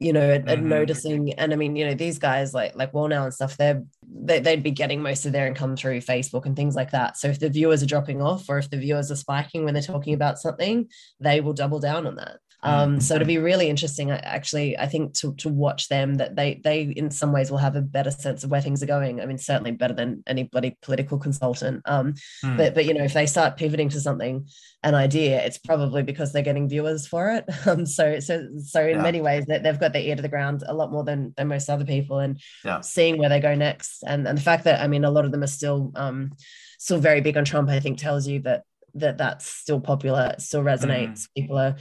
you 0.00 0.14
know, 0.14 0.32
and, 0.32 0.46
mm-hmm. 0.46 0.68
noticing. 0.68 1.32
And 1.34 1.52
I 1.52 1.56
mean, 1.56 1.76
you 1.76 1.86
know, 1.86 1.94
these 1.94 2.18
guys 2.18 2.54
like 2.54 2.74
like 2.74 2.92
Wallnau 2.92 3.24
and 3.24 3.34
stuff, 3.34 3.56
they're 3.56 3.84
they, 4.12 4.40
they'd 4.40 4.62
be 4.62 4.70
getting 4.70 5.02
most 5.02 5.26
of 5.26 5.32
their 5.32 5.46
income 5.46 5.76
through 5.76 6.00
Facebook 6.00 6.46
and 6.46 6.56
things 6.56 6.74
like 6.74 6.90
that. 6.90 7.16
So 7.18 7.28
if 7.28 7.38
the 7.38 7.50
viewers 7.50 7.82
are 7.82 7.86
dropping 7.86 8.22
off 8.22 8.48
or 8.48 8.58
if 8.58 8.70
the 8.70 8.78
viewers 8.78 9.10
are 9.10 9.16
spiking 9.16 9.64
when 9.64 9.74
they're 9.74 9.82
talking 9.82 10.14
about 10.14 10.38
something, 10.38 10.88
they 11.20 11.40
will 11.40 11.52
double 11.52 11.78
down 11.78 12.06
on 12.06 12.16
that. 12.16 12.38
Um, 12.62 13.00
so 13.00 13.18
to 13.18 13.24
be 13.24 13.38
really 13.38 13.68
interesting, 13.68 14.10
actually, 14.10 14.76
I 14.76 14.86
think 14.86 15.14
to, 15.14 15.34
to 15.36 15.48
watch 15.48 15.88
them 15.88 16.16
that 16.16 16.36
they 16.36 16.60
they 16.62 16.82
in 16.82 17.10
some 17.10 17.32
ways 17.32 17.50
will 17.50 17.58
have 17.58 17.76
a 17.76 17.80
better 17.80 18.10
sense 18.10 18.44
of 18.44 18.50
where 18.50 18.60
things 18.60 18.82
are 18.82 18.86
going. 18.86 19.20
I 19.20 19.26
mean, 19.26 19.38
certainly 19.38 19.72
better 19.72 19.94
than 19.94 20.22
any 20.26 20.44
bloody 20.44 20.76
political 20.82 21.18
consultant. 21.18 21.82
Um, 21.86 22.14
mm. 22.44 22.56
But 22.56 22.74
but 22.74 22.84
you 22.84 22.94
know, 22.94 23.04
if 23.04 23.14
they 23.14 23.26
start 23.26 23.56
pivoting 23.56 23.88
to 23.90 24.00
something, 24.00 24.46
an 24.82 24.94
idea, 24.94 25.44
it's 25.44 25.58
probably 25.58 26.02
because 26.02 26.32
they're 26.32 26.42
getting 26.42 26.68
viewers 26.68 27.06
for 27.06 27.30
it. 27.30 27.44
Um, 27.70 27.84
so 27.84 28.18
so 28.20 28.48
so 28.64 28.82
in 28.82 28.96
yeah. 28.96 29.02
many 29.02 29.20
ways 29.20 29.44
that 29.46 29.62
they've 29.62 29.78
got 29.78 29.92
their 29.92 30.02
ear 30.02 30.16
to 30.16 30.22
the 30.22 30.28
ground 30.28 30.64
a 30.66 30.74
lot 30.74 30.90
more 30.90 31.04
than 31.04 31.34
than 31.36 31.46
most 31.46 31.68
other 31.68 31.84
people, 31.84 32.18
and 32.18 32.40
yeah. 32.64 32.80
seeing 32.80 33.18
where 33.18 33.28
they 33.28 33.38
go 33.38 33.54
next, 33.54 34.02
and 34.02 34.26
and 34.26 34.36
the 34.36 34.42
fact 34.42 34.64
that 34.64 34.80
I 34.80 34.88
mean, 34.88 35.04
a 35.04 35.10
lot 35.10 35.24
of 35.24 35.30
them 35.30 35.42
are 35.42 35.46
still 35.46 35.92
um 35.94 36.32
still 36.78 36.98
very 36.98 37.20
big 37.20 37.36
on 37.36 37.44
Trump, 37.44 37.68
I 37.68 37.80
think 37.80 37.98
tells 37.98 38.26
you 38.26 38.40
that 38.40 38.64
that 38.94 39.18
that's 39.18 39.46
still 39.46 39.80
popular, 39.80 40.32
it 40.32 40.40
still 40.40 40.62
resonates. 40.62 41.20
Mm. 41.20 41.28
People 41.36 41.58
are 41.58 41.76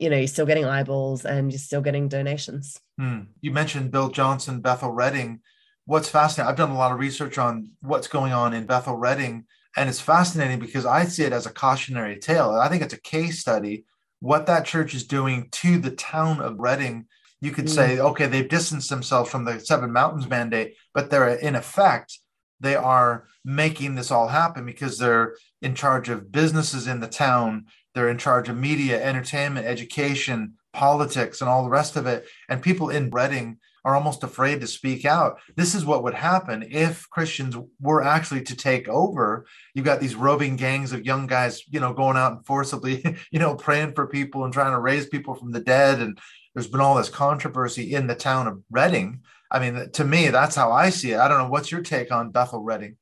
you 0.00 0.08
know, 0.08 0.16
you're 0.16 0.26
still 0.26 0.46
getting 0.46 0.64
eyeballs 0.64 1.24
and 1.26 1.52
you're 1.52 1.58
still 1.58 1.82
getting 1.82 2.08
donations. 2.08 2.80
Hmm. 2.98 3.20
You 3.42 3.50
mentioned 3.52 3.90
Bill 3.90 4.08
Johnson, 4.08 4.60
Bethel 4.60 4.90
Redding. 4.90 5.40
What's 5.84 6.08
fascinating, 6.08 6.48
I've 6.48 6.56
done 6.56 6.70
a 6.70 6.78
lot 6.78 6.92
of 6.92 6.98
research 6.98 7.36
on 7.36 7.72
what's 7.82 8.08
going 8.08 8.32
on 8.32 8.54
in 8.54 8.66
Bethel 8.66 8.96
Redding, 8.96 9.44
and 9.76 9.88
it's 9.88 10.00
fascinating 10.00 10.58
because 10.58 10.86
I 10.86 11.04
see 11.04 11.24
it 11.24 11.32
as 11.32 11.46
a 11.46 11.52
cautionary 11.52 12.18
tale. 12.18 12.50
I 12.50 12.68
think 12.68 12.82
it's 12.82 12.94
a 12.94 13.00
case 13.00 13.40
study. 13.40 13.84
What 14.20 14.46
that 14.46 14.64
church 14.64 14.94
is 14.94 15.06
doing 15.06 15.48
to 15.52 15.78
the 15.78 15.90
town 15.90 16.40
of 16.40 16.58
Redding, 16.58 17.06
you 17.40 17.50
could 17.50 17.66
mm. 17.66 17.70
say, 17.70 17.98
okay, 17.98 18.26
they've 18.26 18.48
distanced 18.48 18.88
themselves 18.88 19.30
from 19.30 19.44
the 19.44 19.58
Seven 19.60 19.92
Mountains 19.92 20.28
mandate, 20.28 20.76
but 20.94 21.10
they're 21.10 21.28
in 21.28 21.56
effect, 21.56 22.18
they 22.60 22.76
are 22.76 23.26
making 23.44 23.94
this 23.94 24.10
all 24.10 24.28
happen 24.28 24.64
because 24.64 24.98
they're 24.98 25.34
in 25.62 25.74
charge 25.74 26.08
of 26.08 26.32
businesses 26.32 26.86
in 26.86 27.00
the 27.00 27.08
town 27.08 27.66
they're 27.94 28.08
in 28.08 28.18
charge 28.18 28.48
of 28.48 28.56
media, 28.56 29.02
entertainment, 29.02 29.66
education, 29.66 30.54
politics, 30.72 31.40
and 31.40 31.50
all 31.50 31.64
the 31.64 31.70
rest 31.70 31.96
of 31.96 32.06
it. 32.06 32.26
And 32.48 32.62
people 32.62 32.90
in 32.90 33.10
Redding 33.10 33.58
are 33.84 33.94
almost 33.94 34.22
afraid 34.22 34.60
to 34.60 34.66
speak 34.66 35.04
out. 35.04 35.38
This 35.56 35.74
is 35.74 35.84
what 35.84 36.02
would 36.02 36.14
happen 36.14 36.66
if 36.70 37.08
Christians 37.10 37.56
were 37.80 38.02
actually 38.02 38.42
to 38.42 38.56
take 38.56 38.88
over. 38.88 39.46
You've 39.74 39.86
got 39.86 40.00
these 40.00 40.14
roving 40.14 40.56
gangs 40.56 40.92
of 40.92 41.06
young 41.06 41.26
guys, 41.26 41.62
you 41.70 41.80
know, 41.80 41.92
going 41.92 42.16
out 42.16 42.32
and 42.32 42.46
forcibly, 42.46 43.02
you 43.30 43.38
know, 43.38 43.54
praying 43.54 43.94
for 43.94 44.06
people 44.06 44.44
and 44.44 44.52
trying 44.52 44.72
to 44.72 44.80
raise 44.80 45.06
people 45.06 45.34
from 45.34 45.52
the 45.52 45.60
dead. 45.60 46.00
And 46.00 46.18
there's 46.54 46.68
been 46.68 46.80
all 46.80 46.96
this 46.96 47.08
controversy 47.08 47.94
in 47.94 48.06
the 48.06 48.14
town 48.14 48.46
of 48.46 48.62
Redding. 48.70 49.20
I 49.50 49.58
mean, 49.58 49.90
to 49.92 50.04
me, 50.04 50.28
that's 50.28 50.54
how 50.54 50.70
I 50.70 50.90
see 50.90 51.12
it. 51.12 51.18
I 51.18 51.26
don't 51.26 51.38
know. 51.38 51.48
What's 51.48 51.72
your 51.72 51.82
take 51.82 52.12
on 52.12 52.30
Bethel 52.30 52.62
Redding? 52.62 52.96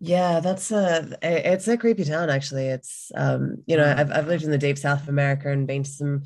Yeah, 0.00 0.40
that's 0.40 0.72
a 0.72 1.18
it's 1.22 1.68
a 1.68 1.76
creepy 1.76 2.04
town 2.04 2.30
actually. 2.30 2.66
It's 2.68 3.12
um, 3.14 3.62
you 3.66 3.76
know, 3.76 3.94
I've 3.96 4.10
I've 4.10 4.28
lived 4.28 4.44
in 4.44 4.50
the 4.50 4.58
deep 4.58 4.78
south 4.78 5.02
of 5.02 5.10
America 5.10 5.50
and 5.50 5.66
been 5.66 5.82
to 5.82 5.90
some, 5.90 6.22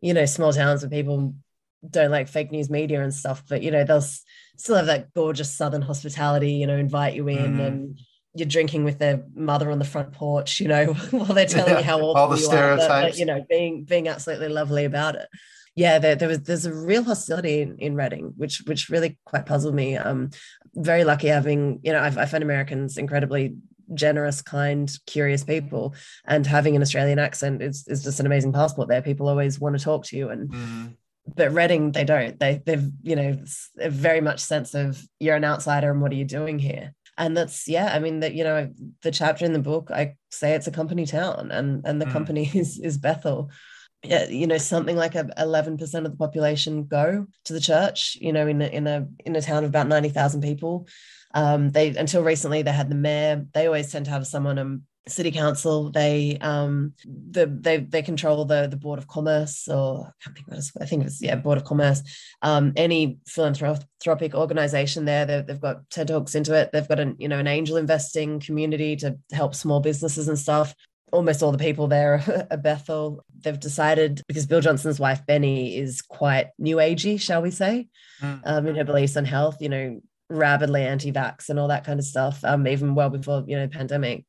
you 0.00 0.14
know, 0.14 0.24
small 0.24 0.52
towns 0.52 0.82
where 0.82 0.90
people 0.90 1.34
don't 1.88 2.10
like 2.10 2.28
fake 2.28 2.50
news 2.50 2.70
media 2.70 3.02
and 3.02 3.14
stuff, 3.14 3.42
but 3.46 3.62
you 3.62 3.70
know, 3.70 3.84
they'll 3.84 4.04
still 4.56 4.76
have 4.76 4.86
that 4.86 5.12
gorgeous 5.12 5.52
southern 5.52 5.82
hospitality, 5.82 6.52
you 6.52 6.66
know, 6.66 6.76
invite 6.76 7.14
you 7.14 7.28
in 7.28 7.58
mm. 7.58 7.66
and 7.66 8.00
you're 8.34 8.48
drinking 8.48 8.84
with 8.84 8.98
their 8.98 9.22
mother 9.34 9.70
on 9.70 9.78
the 9.78 9.84
front 9.84 10.12
porch, 10.12 10.58
you 10.58 10.68
know, 10.68 10.86
while 11.10 11.26
they're 11.26 11.44
telling 11.44 11.74
yeah, 11.74 11.78
you 11.80 11.84
how 11.84 12.00
all 12.00 12.28
the 12.28 12.36
stereotypes, 12.38 12.84
are, 12.84 13.02
but, 13.02 13.18
you 13.18 13.26
know, 13.26 13.44
being 13.48 13.84
being 13.84 14.08
absolutely 14.08 14.48
lovely 14.48 14.86
about 14.86 15.16
it 15.16 15.28
yeah, 15.78 16.00
there, 16.00 16.16
there 16.16 16.26
was 16.28 16.42
there's 16.42 16.66
a 16.66 16.74
real 16.74 17.04
hostility 17.04 17.60
in, 17.60 17.78
in 17.78 17.94
Redding, 17.94 18.32
which 18.36 18.62
which 18.66 18.88
really 18.88 19.16
quite 19.24 19.46
puzzled 19.46 19.76
me. 19.76 19.96
Um, 19.96 20.30
very 20.78 21.04
lucky 21.04 21.28
having 21.28 21.80
you 21.82 21.92
know 21.92 22.00
I've, 22.00 22.18
I 22.18 22.26
find 22.26 22.42
Americans 22.42 22.96
incredibly 22.96 23.56
generous, 23.94 24.42
kind, 24.42 24.90
curious 25.06 25.44
people, 25.44 25.94
and 26.26 26.46
having 26.46 26.76
an 26.76 26.82
Australian 26.82 27.18
accent 27.18 27.62
is 27.62 27.86
is 27.88 28.02
just 28.02 28.20
an 28.20 28.26
amazing 28.26 28.52
passport. 28.52 28.88
There, 28.88 29.02
people 29.02 29.28
always 29.28 29.58
want 29.58 29.78
to 29.78 29.84
talk 29.84 30.04
to 30.06 30.16
you, 30.16 30.30
and 30.30 30.50
mm. 30.50 30.96
but 31.34 31.52
Redding, 31.52 31.92
they 31.92 32.04
don't. 32.04 32.38
They 32.38 32.62
they've 32.64 32.88
you 33.02 33.16
know 33.16 33.38
a 33.78 33.90
very 33.90 34.20
much 34.20 34.40
sense 34.40 34.74
of 34.74 35.02
you're 35.20 35.36
an 35.36 35.44
outsider 35.44 35.90
and 35.90 36.00
what 36.00 36.12
are 36.12 36.16
you 36.16 36.24
doing 36.24 36.58
here 36.58 36.94
and 37.18 37.36
that's 37.36 37.68
yeah 37.68 37.92
i 37.92 37.98
mean 37.98 38.20
that 38.20 38.32
you 38.32 38.44
know 38.44 38.72
the 39.02 39.10
chapter 39.10 39.44
in 39.44 39.52
the 39.52 39.58
book 39.58 39.90
i 39.90 40.14
say 40.30 40.54
it's 40.54 40.68
a 40.68 40.70
company 40.70 41.04
town 41.04 41.50
and 41.50 41.84
and 41.84 42.00
the 42.00 42.06
mm. 42.06 42.12
company 42.12 42.48
is 42.54 42.78
is 42.78 42.96
bethel 42.96 43.50
you 44.04 44.46
know 44.46 44.58
something 44.58 44.96
like 44.96 45.14
a 45.14 45.24
11% 45.24 45.80
of 46.04 46.10
the 46.10 46.16
population 46.16 46.84
go 46.84 47.26
to 47.44 47.52
the 47.52 47.60
church 47.60 48.16
you 48.20 48.32
know 48.32 48.46
in 48.46 48.62
a 48.62 48.66
in 48.66 48.86
a 48.86 49.06
in 49.26 49.34
a 49.34 49.42
town 49.42 49.64
of 49.64 49.70
about 49.70 49.88
90,000 49.88 50.40
people. 50.40 50.86
Um 51.34 51.70
they 51.70 51.88
until 51.88 52.22
recently 52.22 52.62
they 52.62 52.72
had 52.72 52.90
the 52.90 52.94
mayor. 52.94 53.44
They 53.52 53.66
always 53.66 53.90
tend 53.90 54.06
to 54.06 54.10
have 54.12 54.26
someone 54.26 54.58
um 54.58 54.82
city 55.08 55.30
council. 55.30 55.90
They 55.90 56.38
um 56.40 56.92
the 57.04 57.46
they 57.46 57.78
they 57.78 58.02
control 58.02 58.44
the 58.44 58.68
the 58.68 58.76
board 58.76 58.98
of 58.98 59.08
commerce 59.08 59.68
or 59.68 60.06
I 60.06 60.12
can't 60.22 60.36
think 60.36 60.48
what 60.48 60.58
it's, 60.58 60.72
I 60.80 60.86
think 60.86 61.04
it's 61.04 61.20
yeah 61.20 61.34
board 61.36 61.58
of 61.58 61.64
commerce. 61.64 62.02
Um 62.40 62.72
any 62.76 63.18
philanthropic 63.26 64.34
organization 64.34 65.04
there 65.04 65.26
they've 65.26 65.60
got 65.60 65.90
TED 65.90 66.08
talks 66.08 66.34
into 66.34 66.54
it. 66.54 66.70
They've 66.72 66.88
got 66.88 67.00
an 67.00 67.16
you 67.18 67.28
know 67.28 67.38
an 67.38 67.48
angel 67.48 67.76
investing 67.76 68.40
community 68.40 68.96
to 68.96 69.18
help 69.32 69.54
small 69.54 69.80
businesses 69.80 70.28
and 70.28 70.38
stuff 70.38 70.74
almost 71.12 71.42
all 71.42 71.52
the 71.52 71.58
people 71.58 71.88
there 71.88 72.46
are 72.50 72.56
Bethel. 72.56 73.24
They've 73.40 73.58
decided 73.58 74.22
because 74.28 74.46
Bill 74.46 74.60
Johnson's 74.60 75.00
wife 75.00 75.24
Beni 75.26 75.76
is 75.76 76.02
quite 76.02 76.48
new 76.58 76.76
agey, 76.76 77.20
shall 77.20 77.42
we 77.42 77.50
say, 77.50 77.88
mm. 78.20 78.40
um, 78.44 78.66
in 78.66 78.76
her 78.76 78.84
beliefs 78.84 79.16
on 79.16 79.24
health. 79.24 79.58
You 79.60 79.68
know, 79.68 80.00
rabidly 80.28 80.84
anti-vax 80.84 81.48
and 81.48 81.58
all 81.58 81.68
that 81.68 81.84
kind 81.84 81.98
of 81.98 82.06
stuff. 82.06 82.44
Um, 82.44 82.66
even 82.66 82.94
well 82.94 83.10
before 83.10 83.44
you 83.46 83.56
know 83.56 83.68
pandemic. 83.68 84.24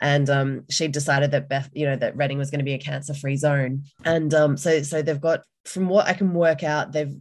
And 0.00 0.30
um, 0.30 0.64
she 0.70 0.86
decided 0.86 1.32
that 1.32 1.48
Beth, 1.48 1.70
you 1.72 1.84
know, 1.84 1.96
that 1.96 2.16
Redding 2.16 2.38
was 2.38 2.52
going 2.52 2.60
to 2.60 2.64
be 2.64 2.74
a 2.74 2.78
cancer-free 2.78 3.36
zone. 3.36 3.82
And 4.04 4.32
um, 4.32 4.56
so, 4.56 4.82
so 4.84 5.02
they've 5.02 5.20
got, 5.20 5.40
from 5.64 5.88
what 5.88 6.06
I 6.06 6.12
can 6.12 6.34
work 6.34 6.62
out, 6.62 6.92
they've 6.92 7.16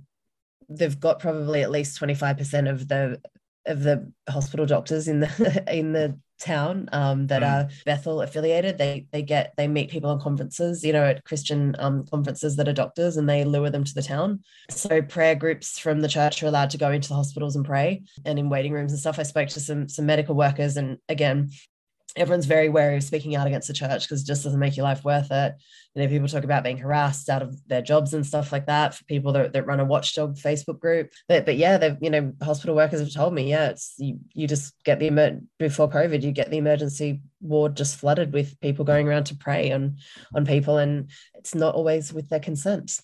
they've 0.70 1.00
got 1.00 1.20
probably 1.20 1.64
at 1.64 1.72
least 1.72 2.00
25% 2.00 2.70
of 2.70 2.88
the 2.88 3.22
of 3.68 3.84
the 3.84 4.12
hospital 4.30 4.66
doctors 4.66 5.08
in 5.08 5.20
the 5.20 5.64
in 5.76 5.92
the 5.94 6.18
town 6.40 6.88
um, 6.92 7.28
that 7.28 7.42
mm. 7.42 7.48
are 7.48 7.70
Bethel 7.86 8.22
affiliated. 8.22 8.78
They 8.78 9.08
they 9.12 9.22
get 9.22 9.54
they 9.58 9.68
meet 9.68 9.90
people 9.90 10.10
on 10.10 10.20
conferences, 10.20 10.84
you 10.84 10.94
know, 10.94 11.04
at 11.04 11.24
Christian 11.24 11.76
um, 11.80 12.06
conferences 12.06 12.56
that 12.56 12.68
are 12.68 12.74
doctors, 12.74 13.18
and 13.18 13.30
they 13.30 13.44
lure 13.44 13.70
them 13.70 13.84
to 13.84 13.94
the 13.94 14.02
town. 14.02 14.42
So 14.70 15.02
prayer 15.02 15.36
groups 15.36 15.80
from 15.80 16.02
the 16.02 16.08
church 16.08 16.42
are 16.44 16.48
allowed 16.48 16.70
to 16.72 16.78
go 16.78 16.92
into 16.92 17.10
the 17.10 17.16
hospitals 17.16 17.56
and 17.56 17.66
pray, 17.66 18.04
and 18.26 18.40
in 18.40 18.50
waiting 18.50 18.74
rooms 18.74 18.92
and 18.92 19.00
stuff. 19.00 19.20
I 19.20 19.24
spoke 19.24 19.50
to 19.50 19.60
some 19.60 19.88
some 19.88 20.06
medical 20.06 20.36
workers, 20.36 20.78
and 20.78 20.98
again, 21.10 21.50
everyone's 22.18 22.46
very 22.46 22.68
wary 22.68 22.98
of 22.98 23.04
speaking 23.04 23.36
out 23.36 23.48
against 23.48 23.68
the 23.68 23.74
church 23.74 24.04
because 24.04 24.22
it 24.22 24.28
just 24.28 24.44
doesn't 24.44 24.60
make 24.60 24.76
your 24.76 24.84
life 24.84 25.04
worth 25.04 25.32
it. 25.32 25.54
You 25.94 26.02
know, 26.02 26.08
people 26.10 26.28
talk 26.28 26.44
about 26.44 26.64
being 26.64 26.78
harassed 26.78 27.30
out 27.30 27.42
of 27.42 27.56
their 27.68 27.82
jobs 27.82 28.14
and 28.14 28.26
stuff 28.26 28.52
like 28.52 28.66
that 28.66 28.96
for 28.96 29.04
people 29.06 29.32
that, 29.34 29.54
that 29.54 29.66
run 29.66 29.80
a 29.80 29.86
watchdog 29.86 30.36
Facebook 30.38 30.80
group. 30.80 31.12
But 31.28 31.46
but 31.46 31.58
yeah, 31.58 31.78
they've 31.78 31.98
you 32.02 32.10
know, 32.10 32.34
hospital 32.42 32.76
workers 32.76 33.00
have 33.00 33.14
told 33.14 33.34
me, 33.34 33.50
yeah, 33.50 33.70
it's 33.70 33.94
you, 33.98 34.20
you 34.34 34.48
just 34.48 34.74
get 34.84 35.00
the 35.00 35.08
emer- 35.08 35.42
before 35.60 35.90
COVID, 35.90 36.22
you 36.22 36.32
get 36.32 36.50
the 36.50 36.58
emergency 36.58 37.22
ward 37.42 37.78
just 37.78 37.98
flooded 37.98 38.34
with 38.34 38.60
people 38.62 38.84
going 38.84 39.08
around 39.08 39.26
to 39.28 39.36
pray 39.36 39.72
on 39.72 39.98
on 40.36 40.46
people, 40.46 40.78
and 40.78 41.10
it's 41.36 41.56
not 41.56 41.76
always 41.76 42.14
with 42.14 42.30
their 42.30 42.40
consent. 42.40 43.00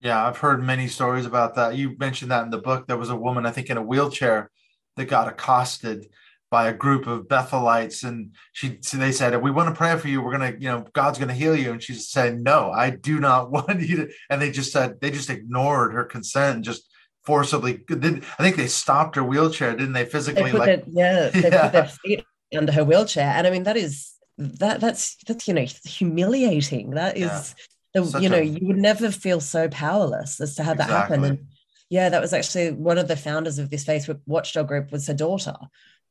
Yeah, 0.00 0.24
I've 0.24 0.38
heard 0.38 0.62
many 0.62 0.86
stories 0.86 1.26
about 1.26 1.56
that. 1.56 1.76
You 1.76 1.96
mentioned 1.98 2.30
that 2.30 2.44
in 2.44 2.50
the 2.50 2.58
book. 2.58 2.86
There 2.86 2.96
was 2.96 3.10
a 3.10 3.16
woman, 3.16 3.46
I 3.46 3.50
think, 3.50 3.68
in 3.68 3.76
a 3.76 3.82
wheelchair 3.82 4.50
that 4.96 5.06
got 5.06 5.28
accosted 5.28 6.08
by 6.50 6.68
a 6.68 6.72
group 6.72 7.06
of 7.06 7.28
Bethelites, 7.28 8.04
and 8.04 8.34
she 8.52 8.78
so 8.80 8.96
they 8.96 9.12
said, 9.12 9.40
"We 9.42 9.50
want 9.50 9.68
to 9.68 9.74
pray 9.74 9.96
for 9.98 10.08
you. 10.08 10.22
We're 10.22 10.32
gonna, 10.32 10.54
you 10.58 10.68
know, 10.68 10.84
God's 10.92 11.18
gonna 11.18 11.34
heal 11.34 11.54
you." 11.54 11.72
And 11.72 11.82
she 11.82 11.94
said, 11.94 12.40
"No, 12.40 12.70
I 12.70 12.90
do 12.90 13.20
not 13.20 13.50
want 13.52 13.80
you 13.80 13.96
to." 13.96 14.08
And 14.30 14.40
they 14.40 14.50
just 14.50 14.72
said 14.72 15.00
they 15.00 15.10
just 15.10 15.30
ignored 15.30 15.92
her 15.92 16.04
consent 16.04 16.56
and 16.56 16.64
just 16.64 16.88
forcibly. 17.24 17.84
Did 17.86 18.24
I 18.38 18.42
think 18.42 18.56
they 18.56 18.66
stopped 18.66 19.16
her 19.16 19.24
wheelchair? 19.24 19.72
Didn't 19.72 19.92
they 19.92 20.06
physically? 20.06 20.50
They 20.52 20.58
like, 20.58 20.68
it, 20.68 20.84
yeah, 20.88 21.28
they 21.28 21.40
yeah. 21.40 21.62
put 21.62 21.72
their 21.72 21.88
feet 21.88 22.24
under 22.56 22.72
her 22.72 22.84
wheelchair, 22.84 23.32
and 23.36 23.46
I 23.46 23.50
mean 23.50 23.64
that 23.64 23.76
is 23.76 24.12
that 24.38 24.80
that's 24.80 25.16
that's 25.26 25.46
you 25.46 25.54
know 25.54 25.66
humiliating. 25.84 26.90
That 26.90 27.16
is. 27.16 27.22
Yeah. 27.24 27.64
The, 27.94 28.04
Such 28.04 28.22
you 28.22 28.28
know, 28.28 28.36
a, 28.36 28.42
you 28.42 28.66
would 28.66 28.76
never 28.76 29.10
feel 29.10 29.40
so 29.40 29.66
powerless 29.70 30.42
as 30.42 30.56
to 30.56 30.62
have 30.62 30.74
exactly. 30.74 30.92
that 30.92 31.00
happen. 31.00 31.24
And 31.24 31.46
yeah, 31.88 32.10
that 32.10 32.20
was 32.20 32.34
actually 32.34 32.72
one 32.72 32.98
of 32.98 33.08
the 33.08 33.16
founders 33.16 33.58
of 33.58 33.70
this 33.70 33.84
Facebook 33.84 34.20
watchdog 34.26 34.68
group 34.68 34.92
was 34.92 35.06
her 35.06 35.14
daughter. 35.14 35.54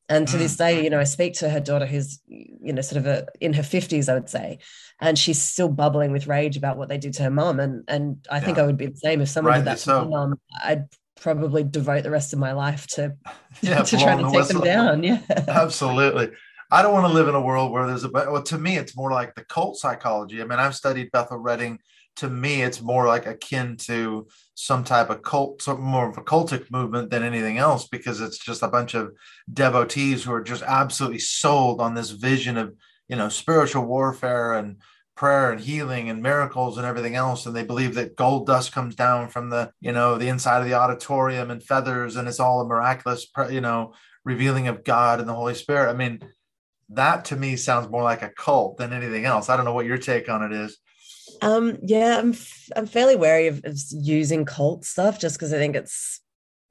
And 0.10 0.28
to 0.30 0.38
this 0.38 0.56
mm. 0.56 0.58
day, 0.60 0.84
you 0.84 0.90
know, 0.90 1.00
I 1.00 1.04
speak 1.04 1.34
to 1.36 1.50
her 1.50 1.60
daughter 1.60 1.86
who's, 1.86 2.22
you 2.28 2.72
know, 2.72 2.82
sort 2.82 3.00
of 3.00 3.08
a, 3.08 3.28
in 3.42 3.54
her 3.54 3.64
50s, 3.64 4.08
I 4.08 4.14
would 4.14 4.30
say, 4.30 4.60
and 5.02 5.20
she's 5.20 5.42
still 5.42 5.70
bubbling 5.70 6.12
with 6.12 6.28
rage 6.28 6.56
about 6.56 6.78
what 6.78 6.88
they 6.88 6.98
did 6.98 7.14
to 7.16 7.24
her 7.24 7.30
mom. 7.30 7.60
And 7.60 7.84
and 7.88 8.26
I 8.32 8.40
think 8.40 8.58
I 8.58 8.66
would 8.66 8.78
be 8.78 8.88
the 8.88 8.98
same 8.98 9.22
if 9.22 9.30
someone 9.30 9.54
right, 9.54 9.60
did 9.60 9.68
that 9.68 9.80
so. 9.80 10.00
to 10.00 10.06
my 10.06 10.10
mom. 10.10 10.40
I'd 10.64 10.86
probably 11.20 11.64
devote 11.64 12.04
the 12.04 12.12
rest 12.12 12.32
of 12.32 12.40
my 12.40 12.54
life 12.54 12.88
to, 12.88 13.16
yeah, 13.62 13.82
to 13.84 13.98
trying 13.98 14.24
to 14.24 14.32
take 14.32 14.48
them 14.48 14.62
down. 14.62 15.04
Yeah. 15.04 15.22
Absolutely. 15.30 16.32
I 16.72 16.82
don't 16.82 16.94
want 16.94 17.08
to 17.08 17.14
live 17.14 17.28
in 17.28 17.36
a 17.36 17.42
world 17.42 17.72
where 17.72 17.88
there's 17.88 18.04
a 18.04 18.10
well, 18.10 18.44
to 18.44 18.58
me, 18.58 18.78
it's 18.78 18.96
more 18.96 19.12
like 19.12 19.36
the 19.36 19.44
cult 19.46 19.78
psychology. 19.78 20.42
I 20.42 20.46
mean, 20.46 20.60
I've 20.60 20.76
studied 20.76 21.12
Bethel 21.12 21.38
Redding 21.38 21.80
to 22.18 22.30
me, 22.30 22.62
it's 22.62 22.82
more 22.82 23.08
like 23.08 23.26
akin 23.26 23.78
to 23.78 24.28
some 24.56 24.84
type 24.84 25.10
of 25.10 25.22
cult, 25.22 25.62
some 25.62 25.82
more 25.82 26.10
of 26.10 26.18
a 26.18 26.24
cultic 26.24 26.70
movement 26.72 27.10
than 27.10 27.24
anything 27.24 27.58
else, 27.58 27.88
because 27.88 28.22
it's 28.22 28.38
just 28.38 28.64
a 28.64 28.68
bunch 28.68 28.94
of 28.94 29.12
devotees 29.52 30.24
who 30.24 30.34
are 30.34 30.44
just 30.44 30.64
absolutely 30.64 31.20
sold 31.20 31.80
on 31.80 31.94
this 31.94 32.12
vision 32.12 32.58
of, 32.58 32.74
you 33.08 33.16
know, 33.16 33.30
spiritual 33.30 33.86
warfare 33.86 34.54
and 34.54 34.78
prayer 35.16 35.52
and 35.52 35.62
healing 35.62 36.10
and 36.10 36.22
miracles 36.22 36.78
and 36.78 36.86
everything 36.86 37.16
else. 37.16 37.46
And 37.46 37.56
they 37.56 37.64
believe 37.64 37.96
that 37.96 38.16
gold 38.16 38.48
dust 38.48 38.72
comes 38.72 38.96
down 38.96 39.30
from 39.30 39.50
the, 39.50 39.72
you 39.80 39.92
know, 39.92 40.18
the 40.18 40.28
inside 40.28 40.60
of 40.62 40.68
the 40.68 40.76
auditorium 40.76 41.52
and 41.52 41.64
feathers, 41.64 42.16
and 42.16 42.28
it's 42.28 42.40
all 42.40 42.62
a 42.62 42.66
miraculous, 42.66 43.28
you 43.50 43.62
know, 43.62 43.94
revealing 44.26 44.68
of 44.68 44.84
God 44.84 45.20
and 45.20 45.30
the 45.30 45.34
Holy 45.34 45.56
Spirit. 45.56 45.90
I 45.90 45.94
mean, 45.94 46.20
that 46.90 47.26
to 47.26 47.36
me 47.36 47.58
sounds 47.58 47.90
more 47.90 48.04
like 48.04 48.22
a 48.22 48.30
cult 48.30 48.78
than 48.78 48.94
anything 48.94 49.26
else. 49.26 49.50
I 49.50 49.56
don't 49.56 49.66
know 49.66 49.74
what 49.74 49.86
your 49.86 49.98
take 49.98 50.30
on 50.30 50.42
it 50.42 50.52
is. 50.52 50.78
Um, 51.42 51.78
yeah, 51.84 52.18
I'm 52.20 52.32
f- 52.32 52.70
I'm 52.76 52.86
fairly 52.86 53.16
wary 53.16 53.48
of, 53.48 53.62
of 53.64 53.78
using 53.92 54.46
cult 54.46 54.86
stuff 54.86 55.20
just 55.20 55.36
because 55.36 55.54
I 55.54 55.58
think 55.58 55.76
it's 55.76 56.22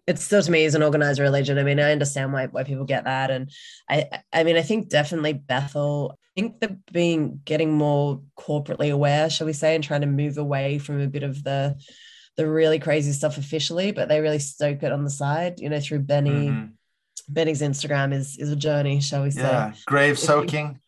it's 0.07 0.23
still 0.23 0.43
to 0.43 0.51
me 0.51 0.65
is 0.65 0.75
an 0.75 0.83
organized 0.83 1.21
religion. 1.21 1.59
I 1.59 1.65
mean, 1.65 1.81
I 1.81 1.93
understand 1.93 2.33
why 2.33 2.47
why 2.47 2.65
people 2.65 2.85
get 2.85 3.05
that, 3.05 3.31
and 3.31 3.51
I 3.89 4.09
I 4.33 4.45
mean, 4.45 4.57
I 4.57 4.63
think 4.63 4.89
definitely 4.89 5.33
Bethel. 5.33 6.19
I 6.37 6.41
think 6.41 6.61
they're 6.61 6.77
being 6.93 7.41
getting 7.45 7.73
more 7.73 8.21
corporately 8.39 8.93
aware, 8.93 9.31
shall 9.31 9.47
we 9.47 9.53
say, 9.53 9.75
and 9.75 9.83
trying 9.83 10.03
to 10.03 10.07
move 10.07 10.39
away 10.39 10.79
from 10.79 11.01
a 11.01 11.09
bit 11.09 11.23
of 11.23 11.43
the 11.43 11.77
the 12.37 12.47
really 12.47 12.79
crazy 12.79 13.13
stuff 13.13 13.39
officially, 13.39 13.93
but 13.93 14.09
they 14.09 14.21
really 14.21 14.39
stoke 14.39 14.83
it 14.83 14.93
on 14.93 15.05
the 15.05 15.11
side, 15.11 15.59
you 15.59 15.71
know, 15.71 15.81
through 15.81 16.01
Beni. 16.01 16.31
Mm-hmm. 16.31 17.33
Beni's 17.33 17.63
Instagram 17.63 18.13
is 18.13 18.37
is 18.39 18.51
a 18.51 18.57
journey, 18.57 19.01
shall 19.01 19.23
we 19.23 19.31
say? 19.31 19.43
Yeah, 19.43 19.73
grave 19.87 20.19
soaking. 20.19 20.79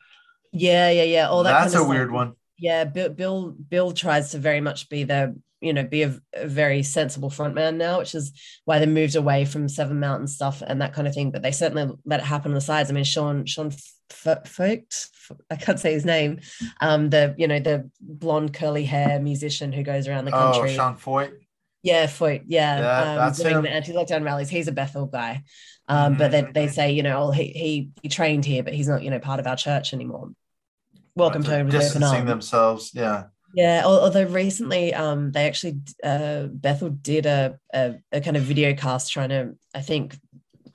Yeah, 0.52 0.90
yeah, 0.90 1.02
yeah. 1.02 1.28
All 1.28 1.42
that. 1.42 1.62
That's 1.62 1.74
a 1.74 1.84
weird 1.84 2.10
one 2.10 2.34
yeah 2.58 2.84
bill, 2.84 3.08
bill 3.08 3.50
bill 3.50 3.92
tries 3.92 4.32
to 4.32 4.38
very 4.38 4.60
much 4.60 4.88
be 4.88 5.04
the 5.04 5.34
you 5.60 5.72
know 5.72 5.82
be 5.82 6.02
a, 6.02 6.20
a, 6.34 6.46
very 6.46 6.82
sensible 6.82 7.30
front 7.30 7.54
man 7.54 7.78
now 7.78 7.98
which 7.98 8.14
is 8.14 8.32
why 8.64 8.78
they 8.78 8.86
moved 8.86 9.16
away 9.16 9.44
from 9.44 9.68
seven 9.68 9.98
mountain 9.98 10.26
stuff 10.28 10.62
and 10.66 10.80
that 10.80 10.92
kind 10.92 11.08
of 11.08 11.14
thing 11.14 11.30
but 11.30 11.42
they 11.42 11.52
certainly 11.52 11.92
let 12.04 12.20
it 12.20 12.26
happen 12.26 12.52
on 12.52 12.54
the 12.54 12.60
sides 12.60 12.90
i 12.90 12.92
mean 12.92 13.04
sean 13.04 13.44
sean 13.46 13.70
Feucht, 14.10 15.10
I 15.50 15.56
can't 15.56 15.78
say 15.78 15.92
his 15.92 16.06
name. 16.06 16.40
Um, 16.80 17.10
the 17.10 17.34
you 17.36 17.46
know 17.46 17.60
the 17.60 17.90
blonde 18.00 18.54
curly 18.54 18.84
hair 18.84 19.20
musician 19.20 19.70
who 19.70 19.82
goes 19.82 20.08
around 20.08 20.24
the 20.24 20.34
oh, 20.34 20.52
country. 20.52 20.70
Oh, 20.70 20.74
Sean 20.74 20.96
Feucht. 20.96 21.32
Yeah, 21.82 22.06
Feucht. 22.06 22.44
Yeah, 22.46 22.80
yeah 22.80 23.26
um, 23.26 23.32
doing 23.34 23.56
him. 23.56 23.62
the 23.62 23.70
anti-lockdown 23.70 24.24
rallies. 24.24 24.48
He's 24.48 24.66
a 24.66 24.72
Bethel 24.72 25.06
guy, 25.06 25.42
um, 25.88 26.12
mm-hmm. 26.12 26.18
but 26.18 26.30
they, 26.30 26.42
they 26.52 26.68
say 26.68 26.92
you 26.92 27.02
know, 27.02 27.24
oh, 27.24 27.30
he 27.30 27.48
he 27.48 27.90
he 28.02 28.08
trained 28.08 28.44
here, 28.44 28.62
but 28.62 28.72
he's 28.72 28.88
not 28.88 29.02
you 29.02 29.10
know 29.10 29.18
part 29.18 29.40
of 29.40 29.46
our 29.46 29.56
church 29.56 29.92
anymore 29.92 30.30
welcome 31.18 31.42
to 31.42 31.50
Home 31.50 31.68
distancing 31.68 32.24
themselves. 32.24 32.92
Yeah. 32.94 33.24
Yeah, 33.54 33.82
although 33.84 34.26
recently 34.26 34.92
um, 34.92 35.32
they 35.32 35.46
actually 35.46 35.78
uh, 36.04 36.44
Bethel 36.44 36.90
did 36.90 37.24
a, 37.24 37.58
a, 37.72 37.94
a 38.12 38.20
kind 38.20 38.36
of 38.36 38.42
video 38.42 38.74
cast 38.74 39.10
trying 39.10 39.30
to 39.30 39.54
I 39.74 39.80
think 39.80 40.16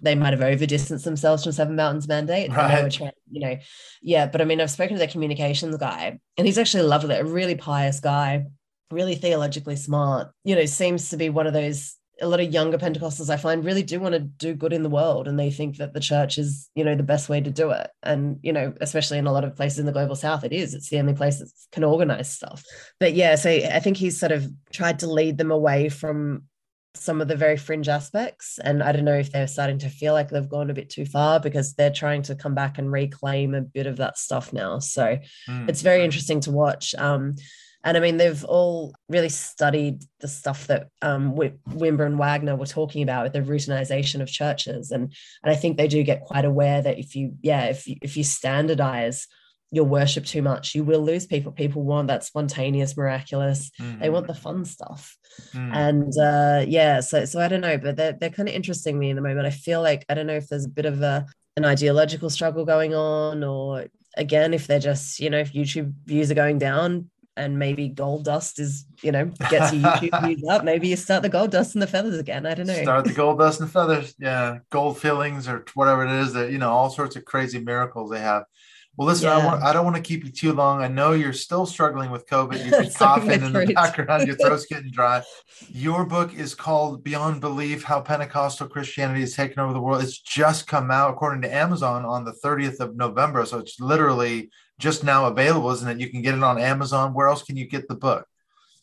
they 0.02 0.16
might 0.16 0.34
have 0.34 0.42
over 0.42 0.66
distanced 0.66 1.06
themselves 1.06 1.44
from 1.44 1.54
Seven 1.54 1.76
Mountains 1.76 2.08
mandate. 2.08 2.52
Right. 2.52 2.76
they 2.76 2.84
were 2.84 2.90
trying, 2.90 3.12
you 3.32 3.40
know, 3.40 3.58
yeah. 4.02 4.26
But 4.26 4.42
I 4.42 4.44
mean, 4.44 4.60
I've 4.60 4.70
spoken 4.70 4.96
to 4.96 5.00
their 5.00 5.08
communications 5.08 5.78
guy, 5.78 6.20
and 6.38 6.46
he's 6.46 6.58
actually 6.58 6.84
lovely, 6.84 7.16
a 7.16 7.24
really 7.24 7.56
pious 7.56 8.00
guy, 8.00 8.46
really 8.92 9.16
theologically 9.16 9.78
smart. 9.78 10.30
You 10.44 10.56
know, 10.56 10.66
seems 10.66 11.10
to 11.10 11.18
be 11.18 11.30
one 11.30 11.48
of 11.48 11.54
those 11.54 11.96
a 12.24 12.28
lot 12.28 12.40
of 12.40 12.54
younger 12.54 12.78
Pentecostals 12.78 13.30
I 13.30 13.38
find 13.38 13.64
really 13.64 13.84
do 13.84 14.00
want 14.00 14.14
to 14.14 14.20
do 14.20 14.56
good 14.56 14.74
in 14.74 14.82
the 14.82 14.90
world 14.90 15.28
and 15.28 15.38
they 15.38 15.52
think 15.52 15.78
that 15.78 15.94
the 15.94 16.00
church 16.00 16.38
is, 16.38 16.70
you 16.74 16.84
know, 16.84 16.96
the 16.96 17.04
best 17.04 17.30
way 17.30 17.42
to 17.42 17.52
do 17.52 17.72
it. 17.72 17.90
And, 18.02 18.40
you 18.42 18.54
know, 18.54 18.74
especially 18.82 19.18
in 19.18 19.28
a 19.28 19.32
lot 19.32 19.44
of 19.44 19.56
places 19.56 19.80
in 19.80 19.86
the 19.86 19.92
global 19.92 20.16
south, 20.16 20.44
it 20.44 20.54
is. 20.54 20.74
It's 20.74 20.90
the 20.90 21.00
only 21.00 21.14
place 21.14 21.40
that 21.40 21.52
can 21.72 21.84
organize 21.84 22.34
stuff. 22.34 22.64
But 23.00 23.14
yeah, 23.14 23.36
so 23.36 23.50
I 23.50 23.80
think 23.80 23.98
he's 23.98 24.20
sort 24.20 24.32
of 24.32 24.50
tried 24.72 25.00
to 25.00 25.08
lead 25.08 25.38
them 25.38 25.52
away 25.52 25.90
from 25.90 26.44
some 26.96 27.22
of 27.22 27.28
the 27.28 27.36
very 27.36 27.58
fringe 27.58 27.90
aspects. 27.90 28.60
And 28.64 28.84
I 28.84 28.92
don't 28.92 29.06
know 29.06 29.18
if 29.18 29.32
they're 29.32 29.48
starting 29.48 29.80
to 29.80 29.90
feel 29.90 30.14
like 30.14 30.30
they've 30.30 30.48
gone 30.48 30.70
a 30.70 30.76
bit 30.76 30.90
too 30.90 31.06
far 31.06 31.40
because 31.40 31.74
they're 31.74 31.92
trying 31.92 32.22
to 32.24 32.36
come 32.36 32.56
back 32.56 32.78
and 32.78 32.92
reclaim 32.92 33.56
a 33.56 33.62
bit 33.62 33.88
of 33.88 33.98
that 33.98 34.18
stuff 34.18 34.54
now. 34.54 34.80
So 34.80 35.18
mm. 35.50 35.70
it's 35.70 35.82
very 35.82 36.04
interesting 36.04 36.40
to 36.42 36.52
watch. 36.52 36.94
Um, 36.96 37.36
and 37.84 37.98
I 37.98 38.00
mean, 38.00 38.18
they've 38.18 38.44
all 38.46 38.94
really 39.10 39.30
studied 39.30 40.04
the 40.22 40.28
stuff 40.28 40.68
that 40.68 40.88
um, 41.02 41.36
Wimber 41.36 42.06
and 42.06 42.18
Wagner 42.18 42.56
were 42.56 42.66
talking 42.66 43.04
about 43.04 43.24
with 43.24 43.34
the 43.34 43.42
routinization 43.42 44.22
of 44.22 44.30
churches. 44.30 44.92
And, 44.92 45.14
and 45.44 45.52
I 45.52 45.56
think 45.56 45.76
they 45.76 45.90
do 45.90 46.02
get 46.04 46.22
quite 46.22 46.46
aware 46.46 46.82
that 46.82 46.98
if 46.98 47.16
you, 47.16 47.34
yeah, 47.42 47.66
if 47.66 47.86
you, 47.86 47.98
if 48.02 48.16
you 48.16 48.24
standardize 48.24 49.28
your 49.70 49.84
worship 49.84 50.24
too 50.24 50.42
much, 50.42 50.76
you 50.76 50.84
will 50.86 51.02
lose 51.02 51.26
people. 51.26 51.52
People 51.52 51.84
want 51.84 52.08
that 52.08 52.24
spontaneous, 52.24 52.96
miraculous. 52.96 53.70
Mm. 53.82 54.00
They 54.00 54.10
want 54.10 54.28
the 54.28 54.34
fun 54.34 54.64
stuff. 54.64 55.18
Mm. 55.54 55.76
And 55.76 56.14
uh, 56.18 56.66
yeah, 56.66 57.02
so 57.02 57.26
so 57.26 57.42
I 57.42 57.48
don't 57.48 57.62
know, 57.62 57.78
but 57.78 57.98
they're 57.98 58.14
they're 58.14 58.30
kind 58.30 58.48
of 58.48 58.56
interesting 58.56 59.00
me 59.00 59.10
in 59.10 59.16
the 59.16 59.22
moment. 59.22 59.48
I 59.48 59.50
feel 59.50 59.82
like 59.82 60.06
I 60.08 60.14
don't 60.14 60.28
know 60.28 60.36
if 60.36 60.48
there's 60.48 60.66
a 60.66 60.70
bit 60.70 60.86
of 60.86 61.02
a 61.02 61.26
an 61.58 61.66
ideological 61.66 62.30
struggle 62.30 62.66
going 62.66 62.94
on, 62.94 63.44
or 63.44 63.88
again, 64.16 64.54
if 64.54 64.68
they're 64.68 64.80
just 64.80 65.20
you 65.20 65.32
know 65.32 65.40
if 65.40 65.54
YouTube 65.54 65.92
views 66.06 66.30
are 66.30 66.36
going 66.36 66.60
down, 66.60 67.10
and 67.36 67.58
maybe 67.58 67.90
gold 67.90 68.26
dust 68.26 68.60
is 68.60 68.86
you 69.02 69.12
know 69.12 69.26
gets 69.50 69.74
your 69.74 69.84
YouTube 69.84 70.26
views 70.26 70.44
up. 70.50 70.64
Maybe 70.64 70.88
you 70.88 70.96
start 70.96 71.24
the 71.24 71.30
gold 71.30 71.52
dust 71.52 71.76
and 71.76 71.82
the 71.82 71.88
feathers 71.88 72.20
again. 72.20 72.46
I 72.46 72.54
don't 72.54 72.68
know. 72.68 72.82
Start 72.82 73.06
the 73.06 73.14
gold 73.14 73.40
dust 73.40 73.62
and 73.62 73.72
feathers. 73.72 74.14
Yeah, 74.20 74.60
gold 74.70 74.98
fillings 74.98 75.48
or 75.48 75.66
whatever 75.74 76.06
it 76.06 76.12
is 76.22 76.34
that 76.34 76.52
you 76.52 76.58
know 76.58 76.72
all 76.72 76.90
sorts 76.90 77.16
of 77.16 77.26
crazy 77.26 77.60
miracles 77.60 78.12
they 78.12 78.20
have. 78.20 78.44
Well, 78.96 79.08
listen, 79.08 79.26
yeah. 79.26 79.38
I, 79.38 79.46
want, 79.46 79.64
I, 79.64 79.74
don't 79.74 79.86
want 79.86 79.96
to 79.96 80.04
keep 80.04 80.24
you 80.24 80.30
too 80.30 80.54
long. 80.54 80.84
I 80.84 80.88
know 80.88 81.14
you're 81.14 81.34
still 81.34 81.66
struggling 81.66 82.12
with 82.12 82.28
COVID. 82.28 82.64
You've 82.64 82.80
been 82.80 82.92
coughing 82.96 83.42
in 83.42 83.52
the 83.52 83.74
background, 83.74 84.28
your 84.28 84.36
throat's 84.36 84.66
getting 84.70 84.92
dry. 84.92 85.24
Your 85.70 86.06
book 86.06 86.36
is 86.36 86.54
called 86.54 87.04
Beyond 87.04 87.42
Belief 87.42 87.82
How 87.82 88.02
Pentecostal 88.02 88.68
Christianity 88.68 89.22
has 89.22 89.34
Taken 89.34 89.60
Over 89.60 89.74
the 89.74 89.82
World. 89.82 90.04
It's 90.04 90.20
just 90.20 90.68
come 90.68 90.92
out, 90.92 91.10
according 91.10 91.42
to 91.42 91.52
Amazon, 91.52 92.06
on 92.06 92.24
the 92.24 92.34
30th 92.34 92.80
of 92.82 92.96
November. 92.96 93.44
So 93.48 93.58
it's 93.58 93.80
literally 93.80 94.52
just 94.84 95.06
now 95.06 95.28
available, 95.28 95.72
isn't 95.72 95.88
it? 95.88 96.00
You 96.02 96.10
can 96.10 96.22
get 96.22 96.36
it 96.36 96.44
on 96.44 96.60
Amazon. 96.60 97.14
Where 97.14 97.30
else 97.30 97.42
can 97.42 97.56
you 97.56 97.66
get 97.66 97.88
the 97.88 97.96
book? 97.96 98.28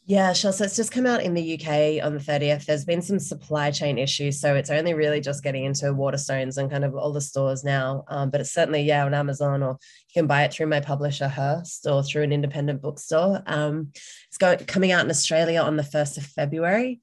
Yeah, 0.06 0.32
sure. 0.32 0.50
So 0.50 0.64
it's 0.64 0.74
just 0.74 0.92
come 0.92 1.04
out 1.04 1.22
in 1.22 1.34
the 1.34 1.54
UK 1.54 2.02
on 2.02 2.14
the 2.14 2.20
30th. 2.20 2.64
There's 2.64 2.86
been 2.86 3.02
some 3.02 3.18
supply 3.18 3.70
chain 3.70 3.98
issues. 3.98 4.40
So 4.40 4.54
it's 4.54 4.70
only 4.70 4.94
really 4.94 5.20
just 5.20 5.44
getting 5.44 5.64
into 5.64 5.92
Waterstones 5.92 6.56
and 6.56 6.70
kind 6.70 6.84
of 6.86 6.96
all 6.96 7.12
the 7.12 7.20
stores 7.20 7.64
now. 7.64 8.04
Um, 8.08 8.30
but 8.30 8.40
it's 8.40 8.50
certainly, 8.50 8.80
yeah, 8.80 9.04
on 9.04 9.12
Amazon 9.12 9.62
or 9.62 9.72
you 9.72 10.14
can 10.14 10.26
buy 10.26 10.44
it 10.44 10.54
through 10.54 10.68
my 10.68 10.80
publisher, 10.80 11.28
Hurst, 11.28 11.86
or 11.86 12.02
through 12.02 12.22
an 12.22 12.32
independent 12.32 12.80
bookstore. 12.80 13.42
Um, 13.44 13.92
it's 14.28 14.38
going, 14.38 14.58
coming 14.60 14.90
out 14.90 15.04
in 15.04 15.10
Australia 15.10 15.60
on 15.60 15.76
the 15.76 15.82
1st 15.82 16.16
of 16.16 16.24
February. 16.24 17.00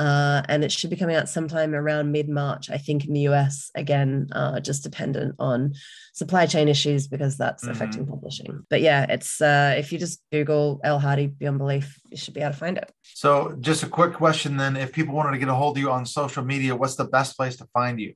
Uh, 0.00 0.40
and 0.48 0.64
it 0.64 0.72
should 0.72 0.88
be 0.88 0.96
coming 0.96 1.14
out 1.14 1.28
sometime 1.28 1.74
around 1.74 2.10
mid 2.10 2.26
March, 2.26 2.70
I 2.70 2.78
think, 2.78 3.04
in 3.04 3.12
the 3.12 3.28
US. 3.28 3.70
Again, 3.74 4.30
uh, 4.32 4.58
just 4.58 4.82
dependent 4.82 5.34
on 5.38 5.74
supply 6.14 6.46
chain 6.46 6.68
issues 6.68 7.06
because 7.06 7.36
that's 7.36 7.62
mm-hmm. 7.62 7.72
affecting 7.72 8.06
publishing. 8.06 8.64
But 8.70 8.80
yeah, 8.80 9.04
it's 9.10 9.42
uh, 9.42 9.74
if 9.76 9.92
you 9.92 9.98
just 9.98 10.22
Google 10.32 10.80
Elle 10.82 11.00
Hardy 11.00 11.26
Beyond 11.26 11.58
Belief, 11.58 12.00
you 12.10 12.16
should 12.16 12.32
be 12.32 12.40
able 12.40 12.52
to 12.52 12.58
find 12.58 12.78
it. 12.78 12.90
So, 13.02 13.54
just 13.60 13.82
a 13.82 13.88
quick 13.88 14.14
question 14.14 14.56
then: 14.56 14.74
If 14.74 14.90
people 14.90 15.14
wanted 15.14 15.32
to 15.32 15.38
get 15.38 15.48
a 15.48 15.54
hold 15.54 15.76
of 15.76 15.82
you 15.82 15.90
on 15.90 16.06
social 16.06 16.42
media, 16.42 16.74
what's 16.74 16.96
the 16.96 17.04
best 17.04 17.36
place 17.36 17.56
to 17.56 17.66
find 17.74 18.00
you? 18.00 18.14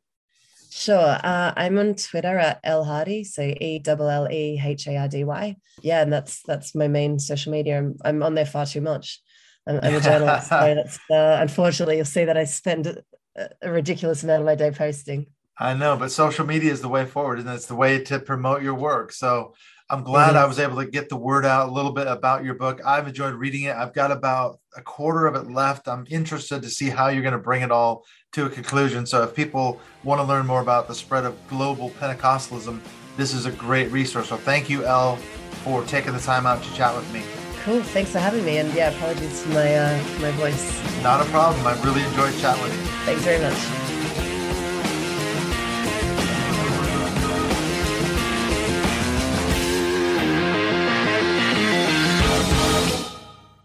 Sure. 0.71 1.19
Uh, 1.23 1.53
I'm 1.55 1.79
on 1.79 1.97
Twitter 1.97 2.39
at 2.39 2.61
Elle 2.65 2.85
Hardy, 2.85 3.25
so 3.25 3.43
E 3.43 3.83
L 3.87 4.09
L 4.09 4.29
E 4.31 4.59
H 4.65 4.89
A 4.89 4.97
R 4.97 5.09
D 5.09 5.23
Y. 5.23 5.57
Yeah, 5.83 6.01
and 6.01 6.11
that's 6.11 6.41
that's 6.47 6.75
my 6.75 6.89
main 6.89 7.19
social 7.19 7.53
media. 7.53 7.77
I'm, 7.77 7.97
I'm 8.07 8.23
on 8.23 8.35
there 8.35 8.47
far 8.47 8.65
too 8.65 8.81
much. 8.81 9.21
I'm, 9.67 9.81
I'm 9.83 9.95
a 9.95 10.01
journalist, 10.01 10.49
so 10.49 10.57
that's 10.75 10.99
uh, 11.11 11.39
unfortunately 11.41 11.97
you'll 11.97 12.05
see 12.05 12.25
that 12.25 12.37
I 12.37 12.45
spend 12.45 12.87
a, 12.87 13.49
a, 13.63 13.71
ridiculous 13.71 14.23
amount 14.23 14.41
of 14.41 14.47
my 14.47 14.55
day 14.55 14.71
posting. 14.71 15.27
I 15.59 15.75
know, 15.75 15.97
but 15.97 16.11
social 16.11 16.45
media 16.45 16.73
is 16.73 16.81
the 16.81 16.89
way 16.89 17.07
forward, 17.07 17.39
and 17.39 17.49
it's 17.49 17.67
the 17.67 17.75
way 17.75 18.03
to 18.05 18.19
promote 18.19 18.63
your 18.63 18.75
work. 18.75 19.13
So 19.13 19.55
I'm 19.91 20.03
glad 20.03 20.35
I 20.35 20.47
was 20.47 20.59
able 20.59 20.77
to 20.77 20.87
get 20.87 21.09
the 21.09 21.17
word 21.17 21.45
out 21.45 21.69
a 21.69 21.73
little 21.73 21.93
bit 21.93 22.07
about 22.07 22.43
your 22.43 22.55
book. 22.55 22.81
I've 22.85 23.07
enjoyed 23.07 23.35
reading 23.35 23.65
it. 23.65 23.77
I've 23.77 23.93
got 23.93 24.11
about 24.11 24.59
a 24.77 24.81
quarter 24.81 25.27
of 25.27 25.35
it 25.35 25.51
left. 25.51 25.89
I'm 25.89 26.07
interested 26.09 26.63
to 26.63 26.71
see 26.71 26.89
how 26.89 27.09
you're 27.09 27.23
going 27.23 27.33
to 27.33 27.39
bring 27.39 27.63
it 27.63 27.71
all 27.71 28.05
to 28.33 28.47
a 28.47 28.51
conclusion. 28.51 29.05
So 29.05 29.23
if 29.23 29.35
people 29.35 29.81
want 30.03 30.21
to 30.21 30.27
learn 30.27 30.47
more 30.47 30.63
about 30.63 30.89
the 30.89 30.95
spread 30.95 31.25
of 31.25 31.37
global 31.49 31.91
Pentecostalism, 31.91 32.81
this 33.17 33.35
is 33.35 33.45
a 33.45 33.53
great 33.53 33.93
resource. 33.93 34.31
So 34.31 34.37
thank 34.37 34.71
you, 34.71 34.85
Elle, 34.85 35.17
for 35.63 35.85
taking 35.85 36.15
the 36.15 36.19
time 36.19 36.47
out 36.47 36.63
to 36.63 36.75
chat 36.75 36.97
with 36.97 37.13
me. 37.13 37.23
Cool. 37.65 37.83
Thanks 37.83 38.13
for 38.13 38.19
having 38.19 38.45
me. 38.45 38.59
And 38.59 38.73
yeah, 38.75 38.91
apologies 38.91 39.43
for 39.43 39.49
my 39.51 39.75
uh, 39.75 39.97
my 40.21 40.31
voice. 40.33 41.03
Not 41.03 41.23
a 41.23 41.25
problem. 41.31 41.67
I 41.67 41.73
really 41.83 42.03
enjoyed 42.03 42.37
chatting 42.39 42.63
with 42.63 42.77
you. 42.77 42.87
Thanks 43.07 43.23
very 43.23 43.41
much. 43.41 43.94